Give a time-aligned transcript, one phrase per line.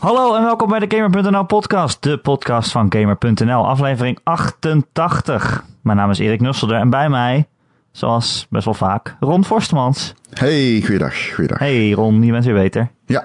[0.00, 5.64] Hallo en welkom bij de Gamer.nl podcast, de podcast van Gamer.nl, aflevering 88.
[5.82, 7.48] Mijn naam is Erik Nusselder en bij mij,
[7.92, 10.14] zoals best wel vaak, Ron Forstemans.
[10.30, 11.58] Hey, goeiedag, goeiedag.
[11.58, 12.90] Hey Ron, je bent weer beter.
[13.06, 13.24] Ja.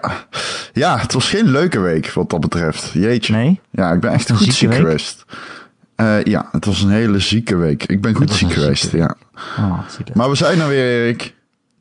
[0.74, 2.92] ja, het was geen leuke week wat dat betreft.
[2.94, 3.34] Jeetje.
[3.34, 3.60] Nee?
[3.72, 4.80] Ja, ik ben echt Een goed zieke ziek week?
[4.80, 5.26] geweest.
[5.96, 7.84] Eh, ja, het was een hele zieke week.
[7.84, 9.16] Ik ben goed ziek geweest, zieke ja.
[9.58, 9.80] Oh.
[10.14, 11.35] Maar we zijn er weer, Erik.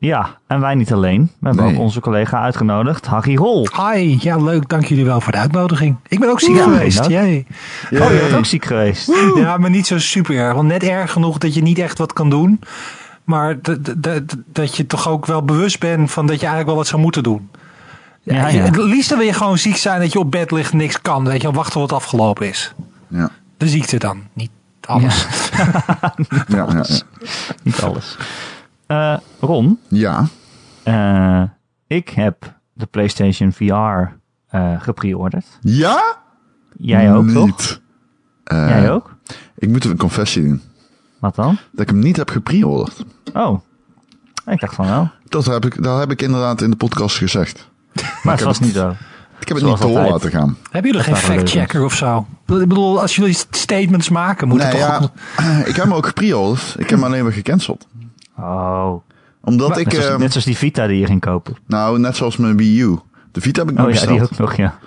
[0.05, 1.31] Ja, en wij niet alleen.
[1.41, 1.75] We hebben Nee.
[1.75, 3.69] ook onze collega uitgenodigd, Harry Hol.
[3.93, 5.97] Hi, ja leuk, dank jullie wel voor de uitnodiging.
[6.09, 7.47] Ik ben ook ziek Ja, geweest, jee.
[7.93, 9.13] Oh, je bent ook ziek geweest.
[9.37, 10.55] Ja, maar niet zo super erg.
[10.55, 12.61] Want net erg genoeg dat je niet echt wat kan doen.
[13.25, 13.57] Maar
[14.53, 17.23] dat je toch ook wel bewust bent van dat je eigenlijk wel wat zou moeten
[17.23, 17.51] doen.
[18.23, 18.35] Ja.
[18.49, 21.25] Het liefste wil je gewoon ziek zijn dat je op bed ligt niks kan.
[21.25, 22.75] Weet je, wachten tot het afgelopen is.
[23.09, 24.51] Ja, De ziekte dan, niet
[24.87, 25.27] alles.
[25.57, 25.73] ja,
[26.47, 26.65] ja.
[26.73, 26.85] Ja,
[27.63, 28.17] Niet alles.
[28.95, 30.27] Eh, Ron, ja.
[30.83, 31.43] eh,
[31.87, 34.13] ik heb de PlayStation VR
[34.49, 35.45] eh gepreorderd.
[35.61, 36.17] Ja?
[36.77, 37.47] Jij ook, toch?
[37.47, 37.81] Niet.
[38.45, 39.17] Eh, Jij ook?
[39.59, 40.63] Ik moet een confessie doen.
[41.19, 41.59] Wat dan?
[41.71, 43.05] Dat ik hem niet heb gepreorderd.
[43.35, 43.61] Oh,
[44.47, 45.11] ik dacht van wel.
[45.29, 47.69] Dat heb ik, dat heb ik inderdaad in de podcast gezegd.
[48.23, 48.95] Maar het was het- niet zo.
[49.41, 50.57] Ik heb het Zoals niet door laten gaan.
[50.71, 52.27] Hebben jullie geen fact-checker of zo?
[52.47, 55.11] Ik bedoel, als jullie statements maken, moet Nee, het toch...
[55.37, 56.75] ja, ik heb hem ook gepreorderd.
[56.79, 57.87] Ik heb hem alleen maar gecanceld.
[58.39, 58.95] Oh,
[59.41, 59.85] Omdat ik...
[59.85, 61.57] net, zoals, ehm, net zoals die Vita die je ging kopen.
[61.67, 62.99] Nou, net zoals mijn Wii U.
[63.33, 64.79] De Vita heb ik nog Oh ja, die ook nog, ja.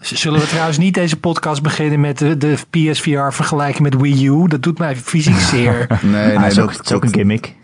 [0.00, 4.48] Zullen we trouwens niet deze podcast beginnen met de, de PSVR vergelijken met Wii U?
[4.48, 5.86] Dat doet mij fysiek zeer.
[6.02, 7.54] Nee, Ah, nee, is ook, dat, het is ook een gimmick.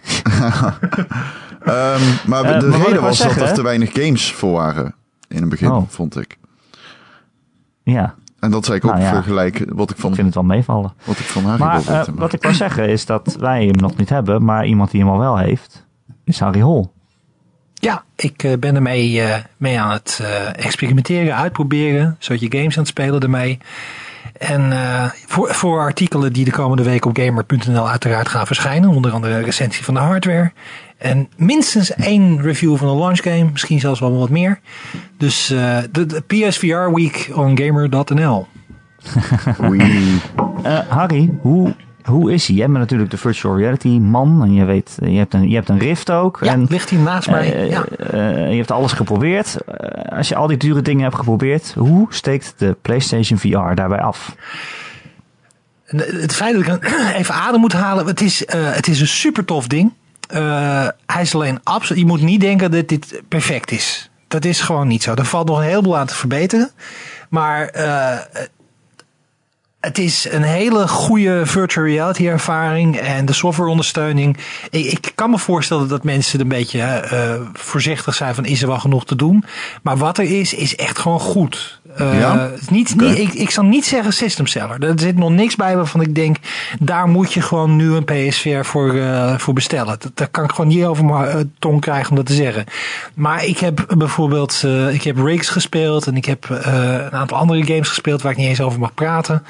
[1.60, 4.94] Ehm, maar Eh, de maar reden was zeggen, dat er te weinig games voor waren
[5.28, 5.82] in het begin, Oh.
[5.88, 6.38] vond ik.
[7.82, 9.12] Ja, En dat zei ik ook Nou ja.
[9.12, 10.92] vergelijken wat ik van, ik vind het wel meevallen.
[11.04, 13.76] wat ik van Harry Maar wil eh, wat ik wil zeggen is dat wij hem
[13.76, 15.86] nog niet hebben, maar iemand die hem al wel heeft,
[16.24, 16.92] is Harry Hol.
[17.74, 22.16] Ja, ik eh, ben ermee eh, mee aan het eh, experimenteren, uitproberen.
[22.18, 23.58] Zodat je games aan het spelen ermee.
[24.38, 28.90] En eh, voor, voor artikelen die de komende week op gamer.nl uiteraard gaan verschijnen.
[28.90, 30.52] Onder andere een recensie van de hardware.
[31.00, 33.44] En minstens één review van de launch game.
[33.52, 34.60] Misschien zelfs wel wat meer.
[35.16, 38.46] Dus eh, de, de PSVR Week on gamer.nl.
[39.62, 39.82] Oei.
[40.62, 41.74] Eh, Harry, hoe,
[42.04, 42.56] hoe is hij?
[42.56, 45.68] Jij bent natuurlijk de virtual reality man en je weet, je hebt een, je hebt
[45.68, 46.38] een Rift ook.
[46.42, 47.54] Ja, en, ligt hier naast mij.
[47.54, 47.84] eh, ja.
[47.84, 49.56] eh, je hebt alles geprobeerd.
[49.66, 54.00] Eh, als je al die dure dingen hebt geprobeerd, hoe steekt de PlayStation VR daarbij
[54.00, 54.34] af?
[55.86, 58.06] En Het feit dat ik even adem moet halen.
[58.06, 59.92] Het is, eh, het is een super tof ding.
[60.30, 62.02] Eh, hij is alleen absoluut.
[62.02, 64.10] Je moet niet denken dat dit perfect is.
[64.28, 65.14] Dat is gewoon niet zo.
[65.14, 66.70] Er valt nog een heleboel aan te verbeteren.
[67.28, 68.18] Maar eh,
[69.80, 74.36] het is een hele goede virtual reality ervaring en de softwareondersteuning.
[74.70, 78.68] Ik, ik kan me voorstellen dat mensen een beetje eh, voorzichtig zijn van is er
[78.68, 79.44] wel genoeg te doen.
[79.82, 81.79] Maar wat er is, is echt gewoon goed.
[81.96, 82.50] Eh, Ja?
[82.70, 84.84] niet, niet, ik, ik zal niet zeggen system seller.
[84.84, 86.36] Er zit nog niks bij waarvan ik denk,
[86.80, 89.96] daar moet je gewoon nu een PSVR voor, eh, voor bestellen.
[89.98, 92.64] Dat, daar kan ik gewoon niet over mijn eh, tong krijgen om dat te zeggen.
[93.14, 97.36] Maar ik heb bijvoorbeeld, eh, ik heb Rigs gespeeld en ik heb eh, een aantal
[97.38, 99.42] andere games gespeeld waar ik niet eens over mag praten.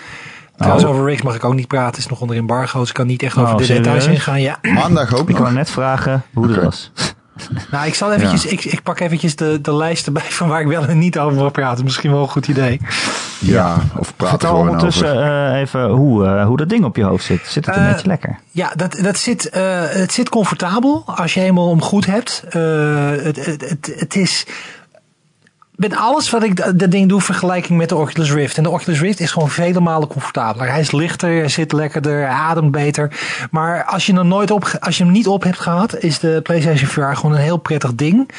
[0.57, 1.89] Trouwens, over Rigs mag ik ook niet praten.
[1.91, 4.41] Het is nog onder embargo, dus ik kan niet echt over Oh, de details ingaan.
[4.41, 4.59] Ja.
[4.62, 5.57] Maandag ook Ik wou nog.
[5.57, 6.65] net vragen hoe dat Oké.
[6.65, 6.91] was.
[7.71, 10.67] Nou, ik zal eventjes, ik, ik pak eventjes de, de lijst erbij van waar ik
[10.67, 11.84] wel en niet over mag praten.
[11.84, 12.81] Misschien wel een goed idee.
[13.39, 15.53] Ja, of praten Vertel gewoon ondertussen over.
[15.53, 17.41] eh, even hoe, eh, hoe dat ding op je hoofd zit.
[17.47, 18.39] Zit het een Eh, beetje lekker?
[18.51, 22.43] Ja, dat, dat zit, eh, het zit comfortabel als je helemaal om goed hebt.
[22.49, 22.61] Eh,
[23.11, 24.47] het, het, het, het is.
[25.81, 28.57] Met alles wat ik dat ding doe, vergelijking met de Oculus Rift.
[28.57, 30.71] En de Oculus Rift is gewoon vele malen comfortabeler.
[30.71, 33.13] Hij is lichter, hij zit lekkerder, ademt beter.
[33.51, 36.41] Maar als je, hem nooit op, als je hem niet op hebt gehad, is de
[36.43, 38.31] PlayStation VR gewoon een heel prettig ding.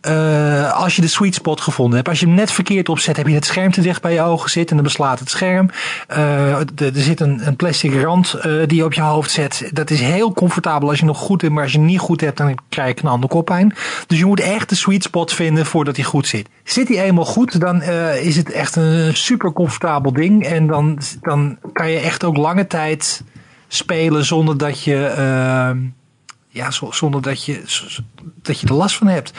[0.00, 2.08] Eh, als je de sweet spot gevonden hebt.
[2.08, 4.50] Als je hem net verkeerd opzet, heb je het scherm te dicht bij je ogen
[4.50, 5.70] zitten en dan beslaat het scherm.
[6.08, 9.70] Eh, er zit een, een plastic rand eh, die je op je hoofd zet.
[9.72, 12.20] Dat is heel comfortabel als je nog goed hebt, maar als je hem niet goed
[12.20, 13.74] hebt, dan krijg je knallende koppijn.
[14.06, 16.48] Dus je moet echt de sweet spot vinden voordat hij goed zit.
[16.64, 20.44] Zit hij eenmaal goed, dan eh, is het echt een super comfortabel ding.
[20.44, 23.22] En dan, dan kan je echt ook lange tijd
[23.68, 25.70] spelen zonder dat je, eh,
[26.48, 27.62] ja, zo- zonder dat je,
[28.42, 29.32] dat je er last van hebt.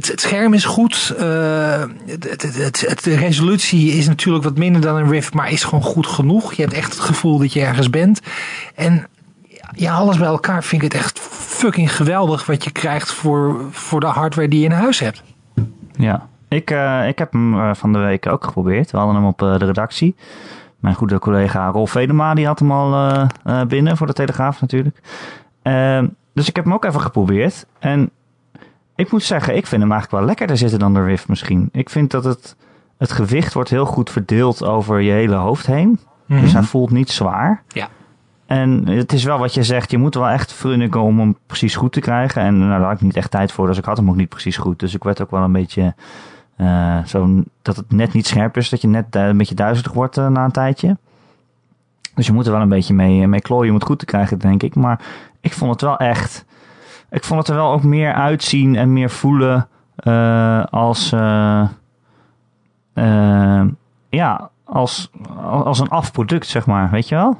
[0.00, 1.14] Het, scherm is goed.
[1.18, 5.82] eh, het, het- de resolutie is natuurlijk wat minder dan een Rift, maar is gewoon
[5.84, 6.52] goed genoeg.
[6.54, 8.20] Je hebt echt het gevoel dat je ergens bent.
[8.74, 9.06] En
[9.76, 14.00] ja, alles bij elkaar vind ik het echt fucking geweldig wat je krijgt voor, voor
[14.00, 15.22] de hardware die je in huis hebt.
[16.02, 18.90] Ja, ik, eh, ik heb hem eh, van de week ook geprobeerd.
[18.90, 20.14] We hadden hem op eh, de redactie.
[20.78, 23.26] Mijn goede collega Rolf Vedema, die had hem al
[23.68, 25.00] binnen voor de Telegraaf natuurlijk.
[25.62, 27.66] Ehm, dus ik heb hem ook even geprobeerd.
[27.78, 28.10] En
[28.94, 31.68] ik moet zeggen, ik vind hem eigenlijk wel lekkerder zitten dan de Rift misschien.
[31.72, 32.56] Ik vind dat het,
[32.98, 36.00] het gewicht wordt heel goed verdeeld over je hele hoofd heen.
[36.26, 36.40] Mhm.
[36.40, 37.62] Dus hij voelt niet zwaar.
[37.68, 37.88] Ja.
[38.46, 41.76] En het is wel wat je zegt, je moet wel echt frunniken om hem precies
[41.76, 42.42] goed te krijgen.
[42.42, 44.28] En nou, daar had ik niet echt tijd voor, dus ik had hem ook niet
[44.28, 44.78] precies goed.
[44.78, 45.94] Dus ik werd ook wel een beetje
[46.56, 49.92] eh, zo dat het net niet scherp is, dat je net eh, een beetje duizelig
[49.92, 50.96] wordt eh, na een tijdje.
[52.14, 54.38] Dus je moet er wel een beetje mee, mee klooien om het goed te krijgen,
[54.38, 54.74] denk ik.
[54.74, 55.00] Maar
[55.40, 56.44] ik vond het wel echt.
[57.10, 59.68] Ik vond het er wel ook meer uitzien en meer voelen
[60.70, 61.10] als.
[64.08, 65.10] ja, als,
[65.64, 66.90] als een afproduct, zeg maar.
[66.90, 67.36] Weet je wel?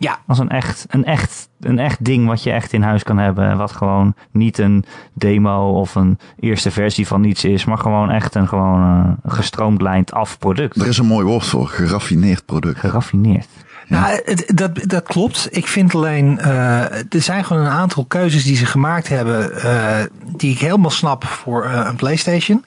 [0.00, 3.18] Ja, Als een echt, een, echt, een echt ding wat je echt in huis kan
[3.18, 3.56] hebben.
[3.56, 4.84] Wat gewoon niet een
[5.14, 7.64] demo of een eerste versie van iets is.
[7.64, 8.82] Maar gewoon echt een gewoon
[9.24, 10.76] eh, gestroomlijnd af product.
[10.80, 12.78] Er is een mooi woord voor, geraffineerd product.
[12.78, 13.48] Geraffineerd.
[13.88, 15.48] Nou, het- dat, dat klopt.
[15.50, 20.00] Ik vind alleen, eh, er zijn gewoon een aantal keuzes die ze gemaakt hebben, eh,
[20.36, 22.64] die ik helemaal snap voor eh, een PlayStation.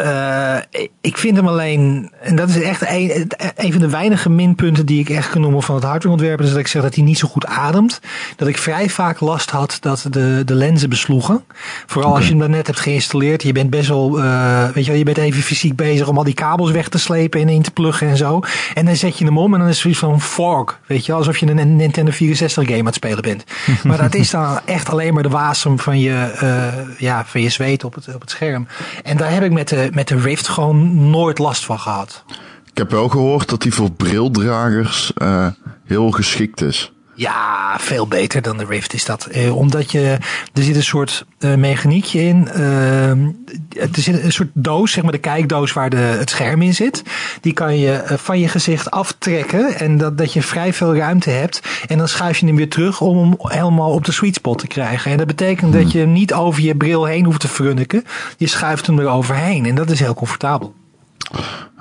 [0.00, 0.56] Eh,
[1.00, 5.00] ik vind hem alleen, en dat is echt een, een van de weinige minpunten die
[5.00, 7.28] ik echt kan noemen van het hardwareontwerp, is dat ik zeg dat hij niet zo
[7.28, 8.00] goed ademt.
[8.36, 11.44] Dat ik vrij vaak last had dat de, de lenzen besloegen.
[11.86, 13.42] Vooral als je hem net hebt geïnstalleerd.
[13.42, 16.24] Je bent best wel, eh, weet je wel, je bent even fysiek bezig om al
[16.24, 18.40] die kabels weg te slepen en in te pluggen en zo.
[18.74, 20.78] En dan zet je hem om en dan is het zoiets van fog.
[20.86, 23.44] Weet je alsof je een Nintendo 64 game aan het spelen bent.
[23.84, 27.48] maar dat is dan echt alleen maar de wasem van je, eh, ja, van je
[27.48, 28.66] zweet op het, op het scherm.
[29.02, 32.24] En daar heb ik met de, met de Rift gewoon nooit last van gehad.
[32.70, 35.46] Ik heb wel gehoord dat die voor brildragers eh,
[35.84, 36.92] heel geschikt is.
[37.14, 39.26] Ja, veel beter dan de Rift is dat.
[39.26, 40.18] Eh, omdat je,
[40.52, 42.48] er zit een soort eh, mechaniekje in.
[42.48, 47.02] er zit een soort doos, zeg maar de kijkdoos waar de, het scherm in zit.
[47.40, 49.74] Die kan je eh, van je gezicht aftrekken.
[49.74, 51.60] En dat, dat je vrij veel ruimte hebt.
[51.86, 54.66] En dan schuif je hem weer terug om hem helemaal op de sweet spot te
[54.66, 55.10] krijgen.
[55.10, 58.04] En dat betekent dat je hem niet over je bril heen hoeft te frunniken.
[58.36, 59.66] Je schuift hem er overheen.
[59.66, 60.74] En dat is heel comfortabel.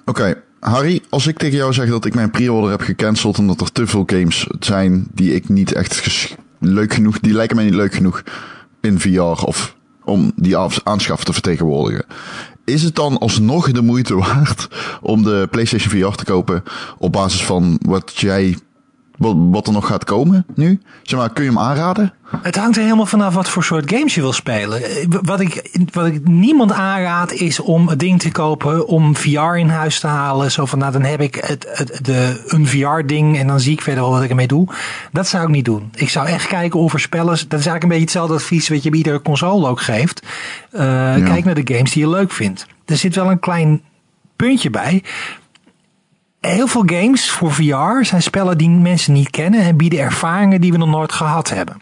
[0.05, 3.71] Oké, Harry, als ik tegen jou zeg dat ik mijn pre-order heb gecanceld omdat er
[3.71, 7.93] te veel games zijn die ik niet echt leuk genoeg, die lijken mij niet leuk
[7.93, 8.23] genoeg
[8.81, 12.05] in VR of om die af- aanschaf te vertegenwoordigen.
[12.65, 14.67] Is het dan alsnog de moeite waard
[15.01, 16.63] om de PlayStation VR te kopen
[16.97, 18.57] op basis van wat jij,
[19.19, 20.81] wat, wat er nog gaat komen nu?
[21.03, 22.13] Zeg maar, kun je hem aanraden?
[22.41, 24.81] Het hangt er helemaal vanaf wat voor soort games je wil spelen.
[25.21, 29.69] Wat ik, wat ik niemand aanraad is om het ding te kopen om VR in
[29.69, 30.51] huis te halen.
[30.51, 33.73] Zo van, nou dan heb ik het, het, de, een VR ding en dan zie
[33.73, 34.67] ik verder wel wat ik ermee doe.
[35.11, 35.89] Dat zou ik niet doen.
[35.95, 38.89] Ik zou echt kijken of er dat is eigenlijk een beetje hetzelfde advies wat je
[38.89, 40.25] bij iedere console ook geeft.
[40.71, 40.79] Eh,
[41.23, 42.65] Kijk naar de games die je leuk vindt.
[42.85, 43.81] Er zit wel een klein
[44.35, 45.03] puntje bij.
[46.41, 50.71] Heel veel games voor VR zijn spellen die mensen niet kennen en bieden ervaringen die
[50.71, 51.81] we nog nooit gehad hebben.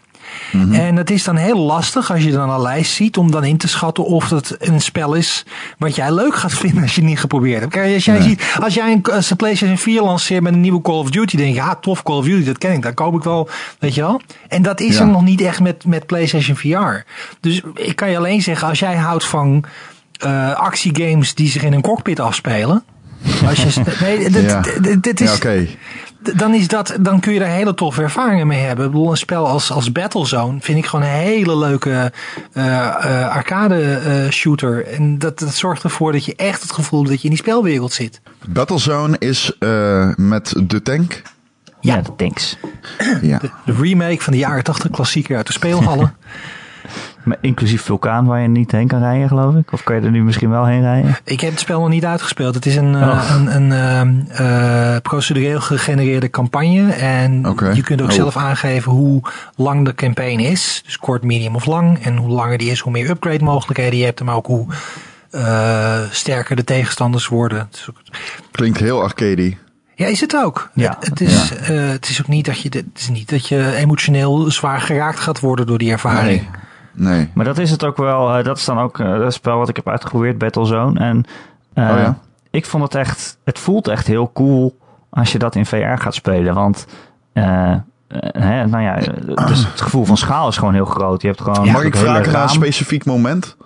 [0.72, 3.56] En het is dan heel lastig als je dan een lijst ziet om dan in
[3.56, 5.44] te schatten of het een spel is
[5.78, 7.72] wat jij leuk gaat vinden als je het niet geprobeerd hebt.
[7.72, 10.80] Kijk, als jij, ziet, als jij een, als de PlayStation 4 lanceert met een nieuwe
[10.82, 13.14] Call of Duty, denk je, ja, tof Call of Duty, dat ken ik, dat koop
[13.14, 14.20] ik wel, weet je wel.
[14.48, 15.00] En dat is Ja.
[15.00, 17.04] er nog niet echt met, met PlayStation VR.
[17.40, 19.64] Dus ik kan je alleen zeggen, als jij houdt van
[20.18, 22.84] eh, actiegames die zich in een cockpit afspelen.
[23.46, 24.60] Als je, nee, dit, Ja.
[24.80, 25.64] dit, dit is, Ja,
[26.34, 28.84] dan, is dat, dan kun je daar hele toffe ervaringen mee hebben.
[28.86, 32.12] Ik bedoel, een spel als, als Battlezone vind ik gewoon een hele leuke
[32.52, 34.86] eh, eh, arcade eh, shooter.
[34.86, 37.42] En dat, dat zorgt ervoor dat je echt het gevoel hebt dat je in die
[37.42, 38.20] spelwereld zit.
[38.48, 41.22] Battlezone is eh, met de tank.
[41.80, 42.02] Ja, Ja.
[42.16, 42.56] thanks.
[43.22, 43.40] Ja.
[43.64, 46.14] De remake van de jaren 80 klassieker uit de speelhallen.
[47.28, 49.72] Maar Inclusief vulkaan waar je niet heen kan rijden, geloof ik.
[49.72, 51.16] Of kan je er nu misschien wel heen rijden?
[51.24, 52.54] ik heb het spel nog niet uitgespeeld.
[52.54, 53.30] Het is een, eh, Oh.
[53.36, 56.92] een, een ehm, eh, procedureel gegenereerde campagne.
[56.92, 58.14] En je kunt ook Oh.
[58.14, 59.22] zelf aangeven hoe
[59.56, 60.82] lang de campaign is.
[60.84, 62.04] Dus kort, medium of lang.
[62.04, 64.22] En hoe langer die is, hoe meer upgrade mogelijkheden je hebt.
[64.22, 64.66] Maar ook hoe
[65.30, 67.68] eh, sterker de tegenstanders worden.
[68.50, 69.54] Klinkt heel arcade.
[69.94, 70.70] Ja, is het ook.
[70.74, 73.48] Ja, het, het is, eh, het is ook niet dat je, het is niet dat
[73.48, 76.26] je emotioneel zwaar geraakt gaat worden door die ervaring.
[76.40, 76.48] Nee.
[76.98, 77.30] Nee.
[77.34, 78.36] Maar dat is het ook wel.
[78.38, 81.00] eh, dat is dan ook eh, het spel wat ik heb uitgeprobeerd, Battlezone.
[81.00, 81.24] En
[81.74, 82.18] eh, Oh ja?
[82.50, 83.38] ik vond het echt.
[83.44, 84.78] Het voelt echt heel cool
[85.10, 86.54] als je dat in VR gaat spelen.
[86.54, 86.86] Want.
[87.32, 87.80] eh, eh,
[88.32, 91.22] hè, nou ja, eh, dus het gevoel van schaal is gewoon heel groot.
[91.22, 91.64] Je hebt gewoon.
[91.64, 93.56] Ja, Mag ik vragen naar een specifiek moment?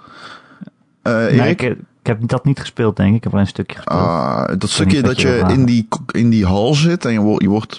[1.02, 1.62] Eh Nee, Erik?
[1.62, 3.16] ik, ik heb dat niet gespeeld, denk ik.
[3.16, 4.00] Ik heb alleen een stukje gespeeld.
[4.00, 7.48] Ah, dat stukje dat je in die, in die hal zit en je, wordt je
[7.48, 7.78] wordt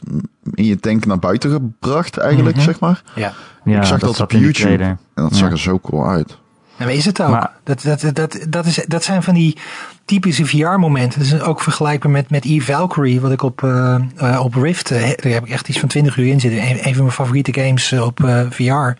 [0.53, 3.01] in je tank naar buiten gebracht, eigenlijk, zeg maar.
[3.15, 3.33] Ja.
[3.63, 5.37] ja, ik zag dat, op YouTube en dat Ja.
[5.37, 6.37] zag er zo cool uit.
[6.77, 7.29] En is het ook.
[7.29, 9.57] Maar- dat, dat, dat, dat, is, dat zijn van die
[10.05, 11.19] typische VR-momenten.
[11.19, 14.99] Dat is ook vergelijkbaar met, met E-Valkyrie, wat ik op, eh, eh, op Rift, eh,
[14.99, 16.61] daar heb ik echt iets van 20 uur in zitten.
[16.61, 18.97] Een, een van mijn favoriete games op eh, VR.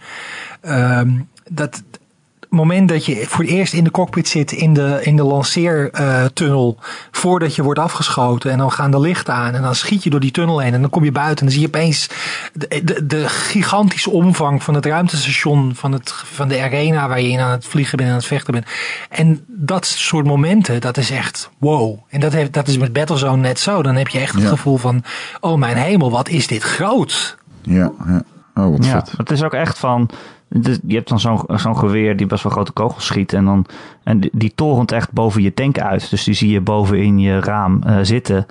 [0.62, 1.10] Ehm,
[1.50, 1.84] dat,
[2.54, 6.78] moment dat je voor het eerst in de cockpit zit in de, in de lanceertunnel,
[7.12, 10.20] voordat je wordt afgeschoten en dan gaan de lichten aan en dan schiet je door
[10.20, 12.10] die tunnel heen en dan kom je buiten en dan zie je opeens
[12.54, 17.30] de, de, de gigantische omvang van het ruimtestation, van, het, van de arena waar je
[17.30, 18.66] in aan het vliegen bent en aan het vechten bent.
[19.10, 21.98] En dat soort momenten, dat is echt wow.
[22.10, 23.84] En dat, heeft, dat is met Battlezone net zo.
[23.84, 24.50] Dan heb je echt het Ja.
[24.50, 25.04] gevoel van,
[25.40, 27.38] oh mijn hemel, wat is dit groot.
[27.62, 28.24] Ja, ja.
[28.56, 29.12] Oh, wat Ja, vet.
[29.18, 30.10] het is ook echt van.
[30.62, 31.20] Je hebt dan
[31.60, 33.34] zo'n geweer die best wel grote kogels schiet.
[33.34, 33.66] En, dan,
[34.04, 36.10] en die, torent echt boven je tank uit.
[36.10, 38.46] Dus die zie je boven in je raam eh, zitten.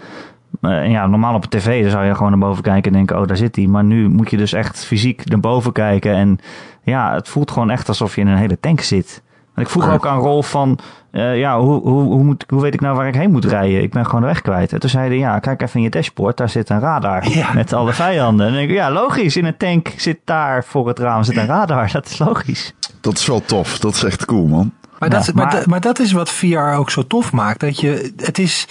[0.61, 3.26] En ja, normaal op een tv zou je gewoon naar boven kijken en denken: oh,
[3.26, 3.66] daar zit hij.
[3.66, 6.14] Maar nu moet je dus echt fysiek naar boven kijken.
[6.14, 6.38] En
[6.82, 9.23] ja, het voelt gewoon echt alsof je in een hele tank zit.
[9.54, 10.78] En ik vroeg ook aan Rolf van,
[11.11, 13.82] eh, ja, hoe, hoe, hoe, moet, hoe weet ik nou waar ik heen moet rijden?
[13.82, 14.73] Ik ben gewoon de weg kwijt.
[14.73, 17.52] En toen zei hij, ja, kijk even in je dashboard, daar zit een radar Ja.
[17.54, 18.47] met alle vijanden.
[18.47, 21.90] En ik, ja, logisch, in een tank zit daar voor het raam zit een radar.
[21.92, 22.75] Dat is logisch.
[23.00, 23.78] Dat is wel tof.
[23.78, 24.73] Dat is echt cool, man.
[24.99, 27.61] Maar, Ja, dat, maar, maar- dat- maar dat is wat VR ook zo tof maakt.
[27.61, 28.66] Dat je, het is,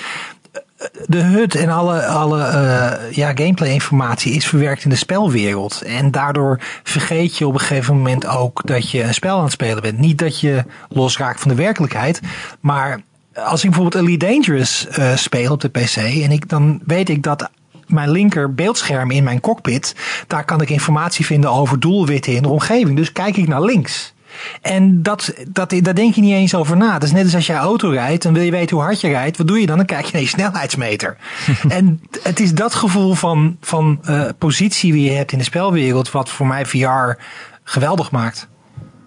[1.06, 5.82] de HUD en alle, alle eh, ja, gameplay informatie is verwerkt in de spelwereld.
[5.82, 9.52] En daardoor vergeet je op een gegeven moment ook dat je een spel aan het
[9.52, 9.98] spelen bent.
[9.98, 12.22] Niet dat je losraakt van de werkelijkheid.
[12.60, 13.02] Maar
[13.34, 15.96] als ik bijvoorbeeld Elite Dangerous eh, speel op de PC.
[15.96, 17.50] En ik, dan weet ik dat
[17.88, 19.96] mijn linker beeldscherm in mijn cockpit.
[20.28, 22.96] Daar kan ik informatie vinden over doelwitten in de omgeving.
[22.96, 24.14] Dus kijk ik naar links.
[24.62, 26.94] En dat, dat, daar denk je niet eens over na.
[26.94, 29.08] Dat is net als als jij auto rijdt en wil je weten hoe hard je
[29.08, 29.38] rijdt.
[29.38, 29.78] Wat doe je dan?
[29.78, 31.18] Dan kijk je naar je snelheidsmeter.
[31.68, 36.12] en het is dat gevoel van, van eh, positie die je hebt in de spelwereld.
[36.12, 37.22] wat voor mij VR
[37.64, 38.48] geweldig maakt.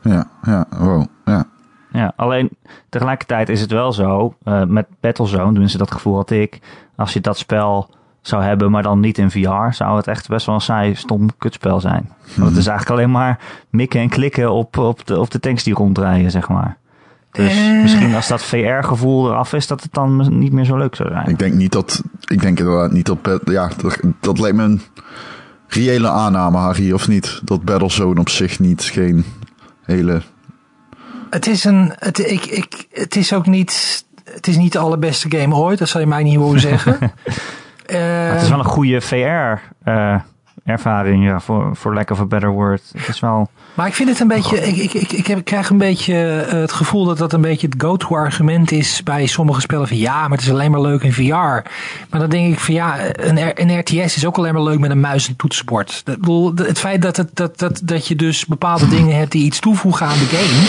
[0.02, 1.07] Ja, ja, wow.
[1.25, 1.47] Ja.
[1.93, 2.50] Ja, alleen
[2.88, 6.59] tegelijkertijd is het wel zo, eh, met Battlezone, tenminste dat gevoel had ik,
[6.97, 7.90] als je dat spel
[8.28, 11.31] zou hebben, maar dan niet in VR, zou het echt best wel een saai, stom
[11.38, 12.11] kutspel zijn.
[12.35, 13.38] Want het is eigenlijk alleen maar
[13.71, 16.76] mikken en klikken op, op, de, op de tanks die rondrijden, zeg maar.
[17.33, 17.83] Dus Eh.
[17.83, 21.26] misschien als dat VR-gevoel eraf is, dat het dan niet meer zo leuk zou zijn.
[21.28, 22.02] Ik denk niet dat.
[22.25, 23.23] Ik denk inderdaad niet dat.
[23.23, 24.81] Bat- Ja, dat, dat lijkt me een
[25.69, 27.40] reële aanname, Harry, of niet?
[27.45, 29.25] Dat Battlezone op zich niet geen
[29.83, 30.23] hele.
[31.31, 34.04] Het is, een, het, ik, ik, het is ook niet.
[34.25, 35.78] Het is niet de allerbeste game ooit.
[35.78, 36.99] Dat zal je mij niet horen zeggen.
[37.87, 42.50] Eh, Maar het is wel een goede VR-ervaring, ja, voor, voor lack of a better
[42.50, 42.83] word.
[42.93, 43.49] Het is wel...
[43.75, 44.67] Maar ik vind het een beetje.
[44.67, 47.41] Ik, ik, ik, ik, heb, ik krijg een beetje eh, het gevoel dat dat een
[47.41, 49.88] beetje het go-to-argument is bij sommige spellen.
[49.88, 51.23] Van ja, maar het is alleen maar leuk in VR.
[51.33, 51.64] Maar
[52.21, 55.00] dan denk ik van ja, een, een RTS is ook alleen maar leuk met een
[55.00, 56.03] muis en toetsenbord.
[56.05, 59.61] Bedoel, Het feit dat, het, dat, dat, dat je dus bepaalde dingen hebt die iets
[59.61, 60.69] toevoegen aan de game.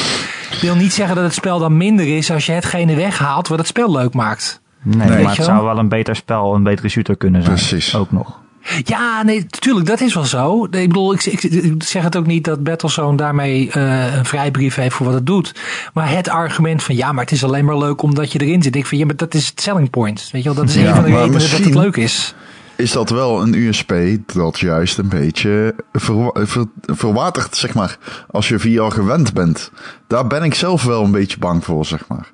[0.61, 3.67] wil niet zeggen dat het spel dan minder is als je hetgene weghaalt wat het
[3.67, 4.61] spel leuk maakt.
[4.85, 5.23] Nee, Nee.
[5.23, 5.77] maar het zou wel?
[5.77, 7.55] een beter spel, een betere shooter kunnen zijn.
[7.55, 7.95] Precies.
[7.95, 8.39] Ook nog.
[8.83, 10.63] Ja, nee, natuurlijk, dat is wel zo.
[10.65, 14.75] Ik bedoel, ik, ik, ik zeg het ook niet dat Battlezone daarmee eh, een vrijbrief
[14.75, 15.55] heeft voor wat het doet.
[15.93, 18.75] Maar het argument van ja, maar het is alleen maar leuk omdat je erin zit.
[18.75, 20.29] Ik vind, ja, maar dat is het selling point.
[20.31, 22.33] Weet je wel, dat is Ja, een van de redenen dat het leuk is.
[22.75, 23.93] Is dat wel een USP
[24.33, 27.97] dat juist een beetje verwa- ver- verwatert, zeg maar,
[28.31, 29.71] als je VR gewend bent?
[30.07, 32.31] Daar ben ik zelf wel een beetje bang voor, zeg maar.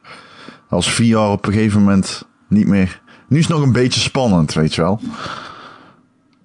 [0.70, 3.02] Als VR op een gegeven moment niet meer.
[3.28, 5.00] Nu is het nog een beetje spannend, weet je wel.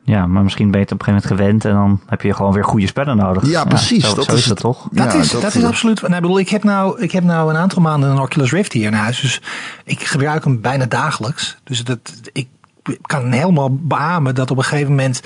[0.03, 2.35] Ja, maar misschien ben je het op een gegeven moment gewend en dan heb je
[2.35, 3.47] gewoon weer goede spellen nodig.
[3.47, 4.59] Ja, precies, Zo, dat zo is is het het.
[4.61, 4.89] toch?
[4.93, 6.01] Dat, Ja, is, dat, is absoluut.
[6.01, 8.73] Nou, ik, bedoel, ik, heb nou, ik heb nou een aantal maanden een Oculus Rift
[8.73, 9.21] hier in huis.
[9.21, 9.41] Dus
[9.85, 11.57] ik gebruik hem bijna dagelijks.
[11.65, 11.99] Dus dat,
[12.33, 12.49] ik
[13.03, 15.21] kan helemaal beamen dat op een gegeven moment.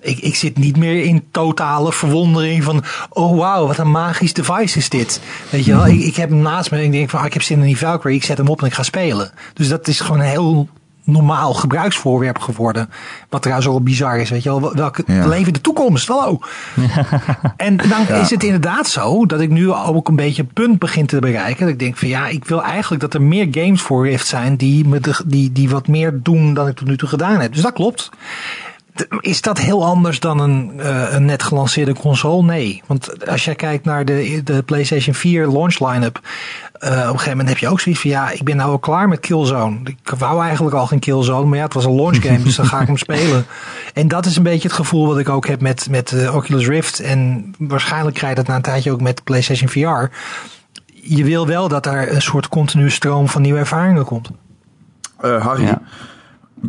[0.00, 2.84] Ik, ik zit niet meer in totale verwondering van.
[3.08, 5.20] Oh wauw, wat een magisch device is dit.
[5.50, 7.20] Weet je wel, ik, ik heb hem naast me en ik denk van.
[7.20, 8.16] ah, ik heb zin in die Valkyrie.
[8.16, 9.32] Ik zet hem op en ik ga spelen.
[9.54, 10.68] Dus dat is gewoon heel
[11.04, 12.90] normaal gebruiksvoorwerp geworden.
[13.28, 14.74] Wat trouwens ook bizar is, weet je wel.
[14.74, 15.26] Welke Ja.
[15.26, 16.38] leven de toekomst, hallo.
[17.56, 18.14] En dan Ja.
[18.14, 21.60] is het inderdaad zo dat ik nu ook een beetje een punt begin te bereiken.
[21.64, 24.56] Dat ik denk van ja, ik wil eigenlijk dat er meer games voor Rift zijn
[24.56, 27.52] die, me de, die, die wat meer doen dan ik tot nu toe gedaan heb.
[27.52, 28.10] Dus dat klopt.
[29.20, 32.42] Is dat heel anders dan een, eh, een net gelanceerde console?
[32.42, 32.82] Nee.
[32.86, 36.20] Want als jij kijkt naar de, de PlayStation 4 launch line-up.
[36.72, 38.78] eh, op een gegeven moment heb je ook zoiets van ja, ik ben nou al
[38.78, 39.78] klaar met Killzone.
[39.84, 42.66] Ik wou eigenlijk al geen Killzone, maar ja, het was een launch game, dus dan
[42.66, 43.46] ga ik hem spelen.
[43.94, 46.66] En dat is een beetje het gevoel wat ik ook heb met, met eh, Oculus
[46.66, 47.00] Rift.
[47.00, 50.14] En waarschijnlijk krijg je dat na een tijdje ook met PlayStation VR.
[51.02, 54.30] Je wil wel dat er een soort continue stroom van nieuwe ervaringen komt.
[55.20, 55.80] Eh, Harry, Ja.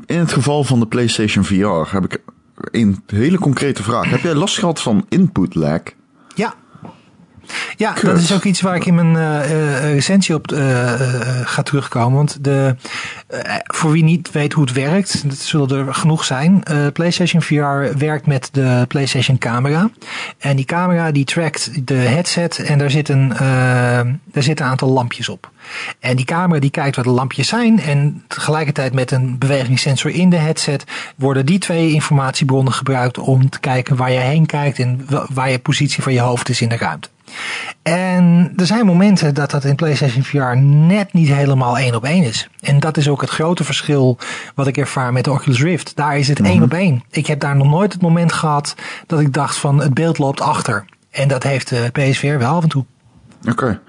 [0.06, 2.22] In het geval van de PlayStation VR heb ik
[2.72, 4.10] een hele concrete vraag.
[4.10, 5.82] Heb jij last gehad van input lag?
[6.36, 6.54] Ja.
[7.78, 10.94] Ja, dat is ook iets waar ik in mijn eh, recensie op eh,
[11.44, 12.18] ga terugkomen.
[12.18, 12.76] Want de,
[13.64, 16.64] voor wie niet weet hoe het werkt, dat zullen er genoeg zijn.
[16.94, 19.90] PlayStation VR werkt met de PlayStation camera.
[20.38, 23.30] En die camera die trackt de headset en daar zit een,
[24.32, 25.52] daar zit een aantal lampjes op.
[26.00, 27.80] En die camera die kijkt waar de lampjes zijn.
[27.80, 30.84] En tegelijkertijd met een bewegingssensor in de headset
[31.16, 35.50] worden die twee informatiebronnen gebruikt om te kijken waar je heen kijkt en wa- waar
[35.52, 37.10] je positie van je hoofd is in de ruimte.
[37.82, 42.24] En er zijn momenten dat dat in PlayStation VR net niet helemaal één op één
[42.24, 42.50] is.
[42.62, 44.18] En dat is ook het grote verschil
[44.56, 45.96] wat ik ervaar met de Oculus Rift.
[45.96, 47.04] Daar is het één op één.
[47.10, 48.76] Ik heb daar nog nooit het moment gehad
[49.08, 50.86] dat ik dacht van het beeld loopt achter.
[51.12, 52.86] En dat heeft de PSVR wel af en toe.
[53.50, 53.80] Oké.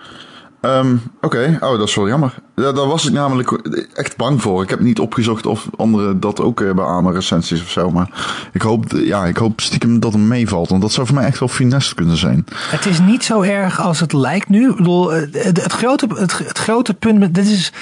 [0.60, 2.34] Ehm, Oké, oh, dat is wel jammer.
[2.54, 3.50] Ja, daar was ik namelijk
[3.94, 4.62] echt bang voor.
[4.62, 7.90] Ik heb niet opgezocht of anderen dat ook eh, beamen, recensies of zo.
[7.90, 8.10] Maar
[8.52, 10.68] ik hoop, ja, ik hoop stiekem dat het meevalt.
[10.68, 12.44] Want dat zou voor mij echt wel finesse kunnen zijn.
[12.54, 14.70] Het is niet zo erg als het lijkt nu.
[14.70, 17.72] Ik bedoel, eh, het, grote, het, het grote punt, dit is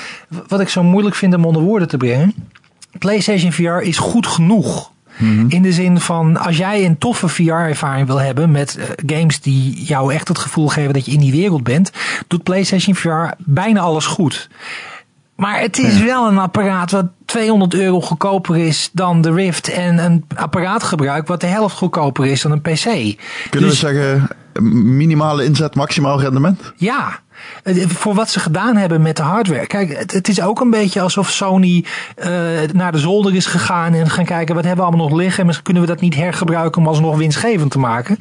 [0.49, 2.35] wat ik zo moeilijk vind om onder woorden te brengen.
[2.99, 4.93] PlayStation VR is goed genoeg.
[5.49, 9.85] In de zin van, als jij een toffe VR-ervaring wil hebben met eh, games die
[9.85, 11.91] jou echt het gevoel geven dat je in die wereld bent,
[12.29, 14.49] doet PlayStation VR bijna alles goed.
[15.37, 19.99] Maar het is wel een apparaat wat 200 euro goedkoper is dan de Rift en
[19.99, 22.83] een apparaatgebruik wat de helft goedkoper is dan een PC.
[22.83, 23.17] Kunnen
[23.51, 24.29] Dus- we zeggen,
[24.63, 26.73] minimale inzet, maximaal rendement?
[26.77, 27.19] Ja,
[27.63, 29.67] eh, voor wat ze gedaan hebben met de hardware.
[29.67, 31.85] Kijk, het, het is ook een beetje alsof Sony
[32.17, 32.31] eh,
[32.73, 35.39] naar de zolder is gegaan en gaan kijken wat hebben we allemaal nog liggen.
[35.41, 38.19] En misschien kunnen we dat niet hergebruiken om alsnog winstgevend te maken.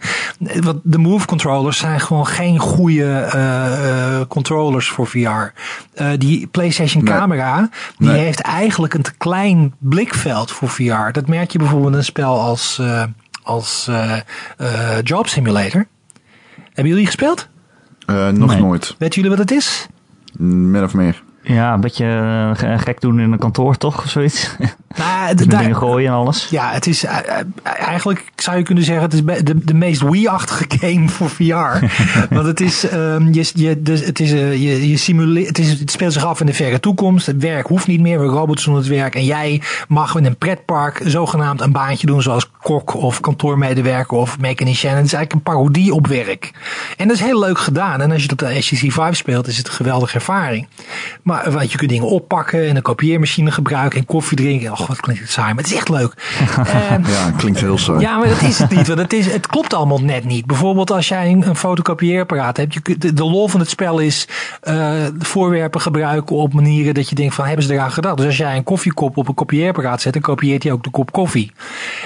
[0.47, 5.51] Eh, Want de Move controllers zijn gewoon geen goede controllers voor VR.
[6.17, 7.13] Die PlayStation Nee.
[7.13, 8.19] camera, die Nee.
[8.19, 11.11] heeft eigenlijk een te klein blikveld voor VR.
[11.11, 12.81] Dat merk je bijvoorbeeld in een spel als,
[13.43, 13.89] als
[15.03, 15.85] Job Simulator.
[16.74, 17.48] Hebben jullie gespeeld?
[18.06, 18.62] Eh, nog Nee.
[18.62, 18.96] nooit.
[18.98, 19.88] Weten jullie wat het is?
[20.38, 21.24] Min of meer.
[21.42, 24.56] Ja, een beetje eh, ge- gek doen in een kantoor toch, of zoiets.
[24.97, 26.47] Nou, daar- dingen gooien en alles.
[26.50, 30.01] ja, het is eh, eh, eigenlijk zou je kunnen zeggen, het is de, de meest
[30.01, 31.85] Wii-achtige game voor VR.
[32.35, 35.79] Want het is, ehm, je, je, dus het is, eh, je, je simuleert, het, is,
[35.79, 37.25] het speelt zich af in de verre toekomst.
[37.25, 39.15] Het werk hoeft niet meer, we robots doen het werk.
[39.15, 44.39] En jij mag in een pretpark zogenaamd een baantje doen, zoals kok of kantoormedewerker of
[44.39, 44.89] mechanicien.
[44.89, 46.51] En het is eigenlijk een parodie op werk.
[46.98, 48.01] En dat is heel leuk gedaan.
[48.01, 50.68] En als je het op de HTC Vive speelt, is het een geweldige ervaring.
[51.24, 54.72] Maar want je kunt dingen oppakken en een kopieermachine gebruiken en koffie drinken.
[54.87, 56.13] Wat klinkt het saai, maar het is echt leuk.
[56.63, 58.00] Ehm, Ja, klinkt heel saai.
[58.00, 58.87] ja, maar dat is het niet.
[58.93, 60.46] Want het, is, het klopt allemaal net niet.
[60.46, 62.74] Bijvoorbeeld als jij een, een fotocopieerapparaat hebt.
[62.74, 64.27] Je, de, de lol van het spel is
[64.61, 68.17] eh, voorwerpen gebruiken op manieren dat je denkt van hebben ze eraan gedacht.
[68.17, 71.11] Dus als jij een koffiekop op een kopieerapparaat zet, dan kopieert hij ook de kop
[71.11, 71.51] koffie.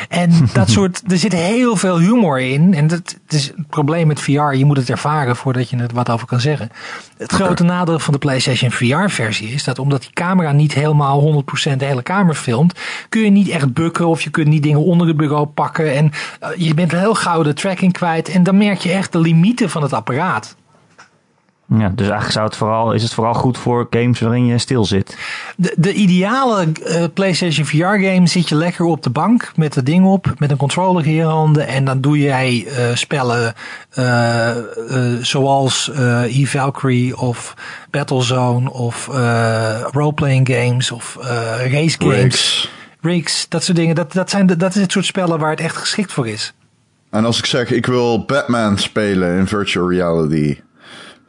[0.10, 2.74] En dat soort, er zit heel veel humor in.
[2.74, 4.32] En dat het is het probleem met VR.
[4.54, 6.70] Je moet het ervaren voordat je er wat over kan zeggen.
[7.18, 11.44] Het grote nadeel van de PlayStation VR versie is dat omdat die camera niet helemaal
[11.72, 12.67] 100% de hele kamer filmt,
[13.10, 15.96] kun je niet echt bukken of je kunt niet dingen onder het bureau pakken.
[15.96, 18.30] En eh, je bent heel gauw de tracking kwijt.
[18.30, 20.56] En dan merk je echt de limieten van het apparaat.
[21.70, 24.86] Ja, dus eigenlijk zou het vooral, is het vooral goed voor games waarin je stil
[24.86, 25.18] zit.
[25.56, 29.86] De, de ideale eh, PlayStation VR game zit je lekker op de bank met het
[29.86, 31.68] ding op, met een controller in je handen.
[31.68, 33.54] En dan doe jij eh, spellen
[33.90, 34.58] eh, eh,
[35.22, 37.54] zoals eh E-Valkyrie of
[37.92, 41.28] Battlezone of eh roleplaying games of eh,
[41.72, 42.16] race games.
[42.16, 42.72] Rigs.
[43.02, 43.96] Rigs, dat soort dingen.
[43.96, 46.54] Dat, dat, zijn de, dat is het soort spellen waar het echt geschikt voor is.
[47.10, 50.58] En als ik zeg, ik wil Batman spelen in virtual reality.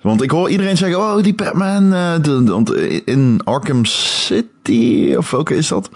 [0.02, 1.92] Want ik hoor iedereen zeggen, oh, die Batman.
[1.92, 5.90] eh, de, de- want in Arkham City, of welke is dat?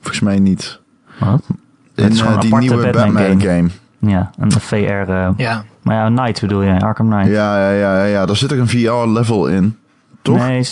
[0.00, 0.80] Volgens mij niet.
[1.18, 1.42] Wat?
[1.94, 3.54] In Het is gewoon een die aparte nieuwe Batman Batman, game.
[3.54, 3.68] game.
[4.12, 4.74] Ja, een VR.
[5.10, 5.64] eh, Ja.
[5.82, 7.28] Maar ja, Knight bedoel je, Arkham Knight.
[7.30, 9.76] Ja, ja, ja, ja, ja, daar zit ook een VR-level in.
[10.22, 10.38] Toch?
[10.46, 10.66] Nee,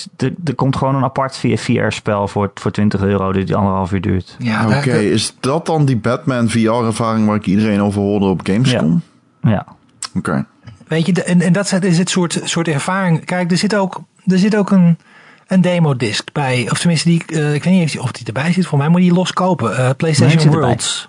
[0.45, 4.37] er, komt gewoon een apart VR-spel voor, voor 20 euro die anderhalf uur duurt.
[4.39, 9.03] ja Oké, is dat dan die Batman VR-ervaring waar ik iedereen over hoorde op Gamescom?
[9.43, 9.67] Ja,
[10.15, 10.47] Oké.
[10.89, 13.25] Weet je, de- en, en dat is het soort, soort ervaring.
[13.25, 14.99] Kijk, er zit ook, er zit ook een,
[15.47, 16.69] een demo-disc bij.
[16.71, 18.67] Of tenminste, die, eh, ik weet niet of die, of die erbij zit.
[18.67, 19.77] Voor mij moet je die loskopen.
[19.77, 20.59] Eh Nee, PlayStation erbij.
[20.61, 21.09] Worlds.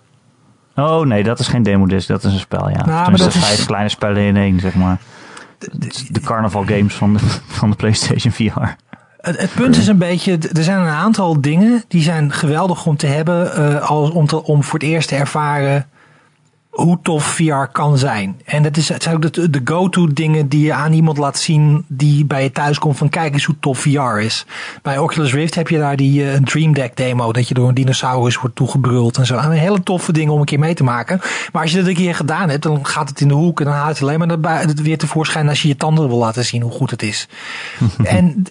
[0.76, 2.84] Oh nee, dat is geen demodisc, dat is een spel, ja.
[2.86, 4.98] maar Tenminste, dat is- vijf kleine spellen in één, zeg maar.
[5.80, 8.60] Is De carnaval games van de, van de PlayStation VR.
[9.18, 12.98] Het, het punt is een beetje, er zijn een aantal dingen die zijn geweldig om
[12.98, 13.54] te hebben.
[13.56, 15.88] eh, als om, te, om voor het eerst te ervaren
[16.78, 18.40] hoe tof VR kan zijn.
[18.46, 21.40] En dat, is, het zijn ook de, de go-to dingen die je aan iemand laat
[21.40, 24.46] zien die bij je thuis komt van kijk eens hoe tof VR is.
[24.82, 27.74] Bij Oculus Rift heb je daar die uh, Dream Deck demo dat je door een
[27.74, 29.38] dinosaurus wordt toegebruld en zo.
[29.38, 31.20] Een hele toffe dingen om een keer mee te maken.
[31.52, 33.66] Maar als je dat een keer gedaan hebt, dan gaat het in de hoek en
[33.66, 36.62] dan haalt het alleen maar het weer tevoorschijn als je je tanden wil laten zien
[36.62, 37.28] hoe goed het is.
[38.04, 38.44] en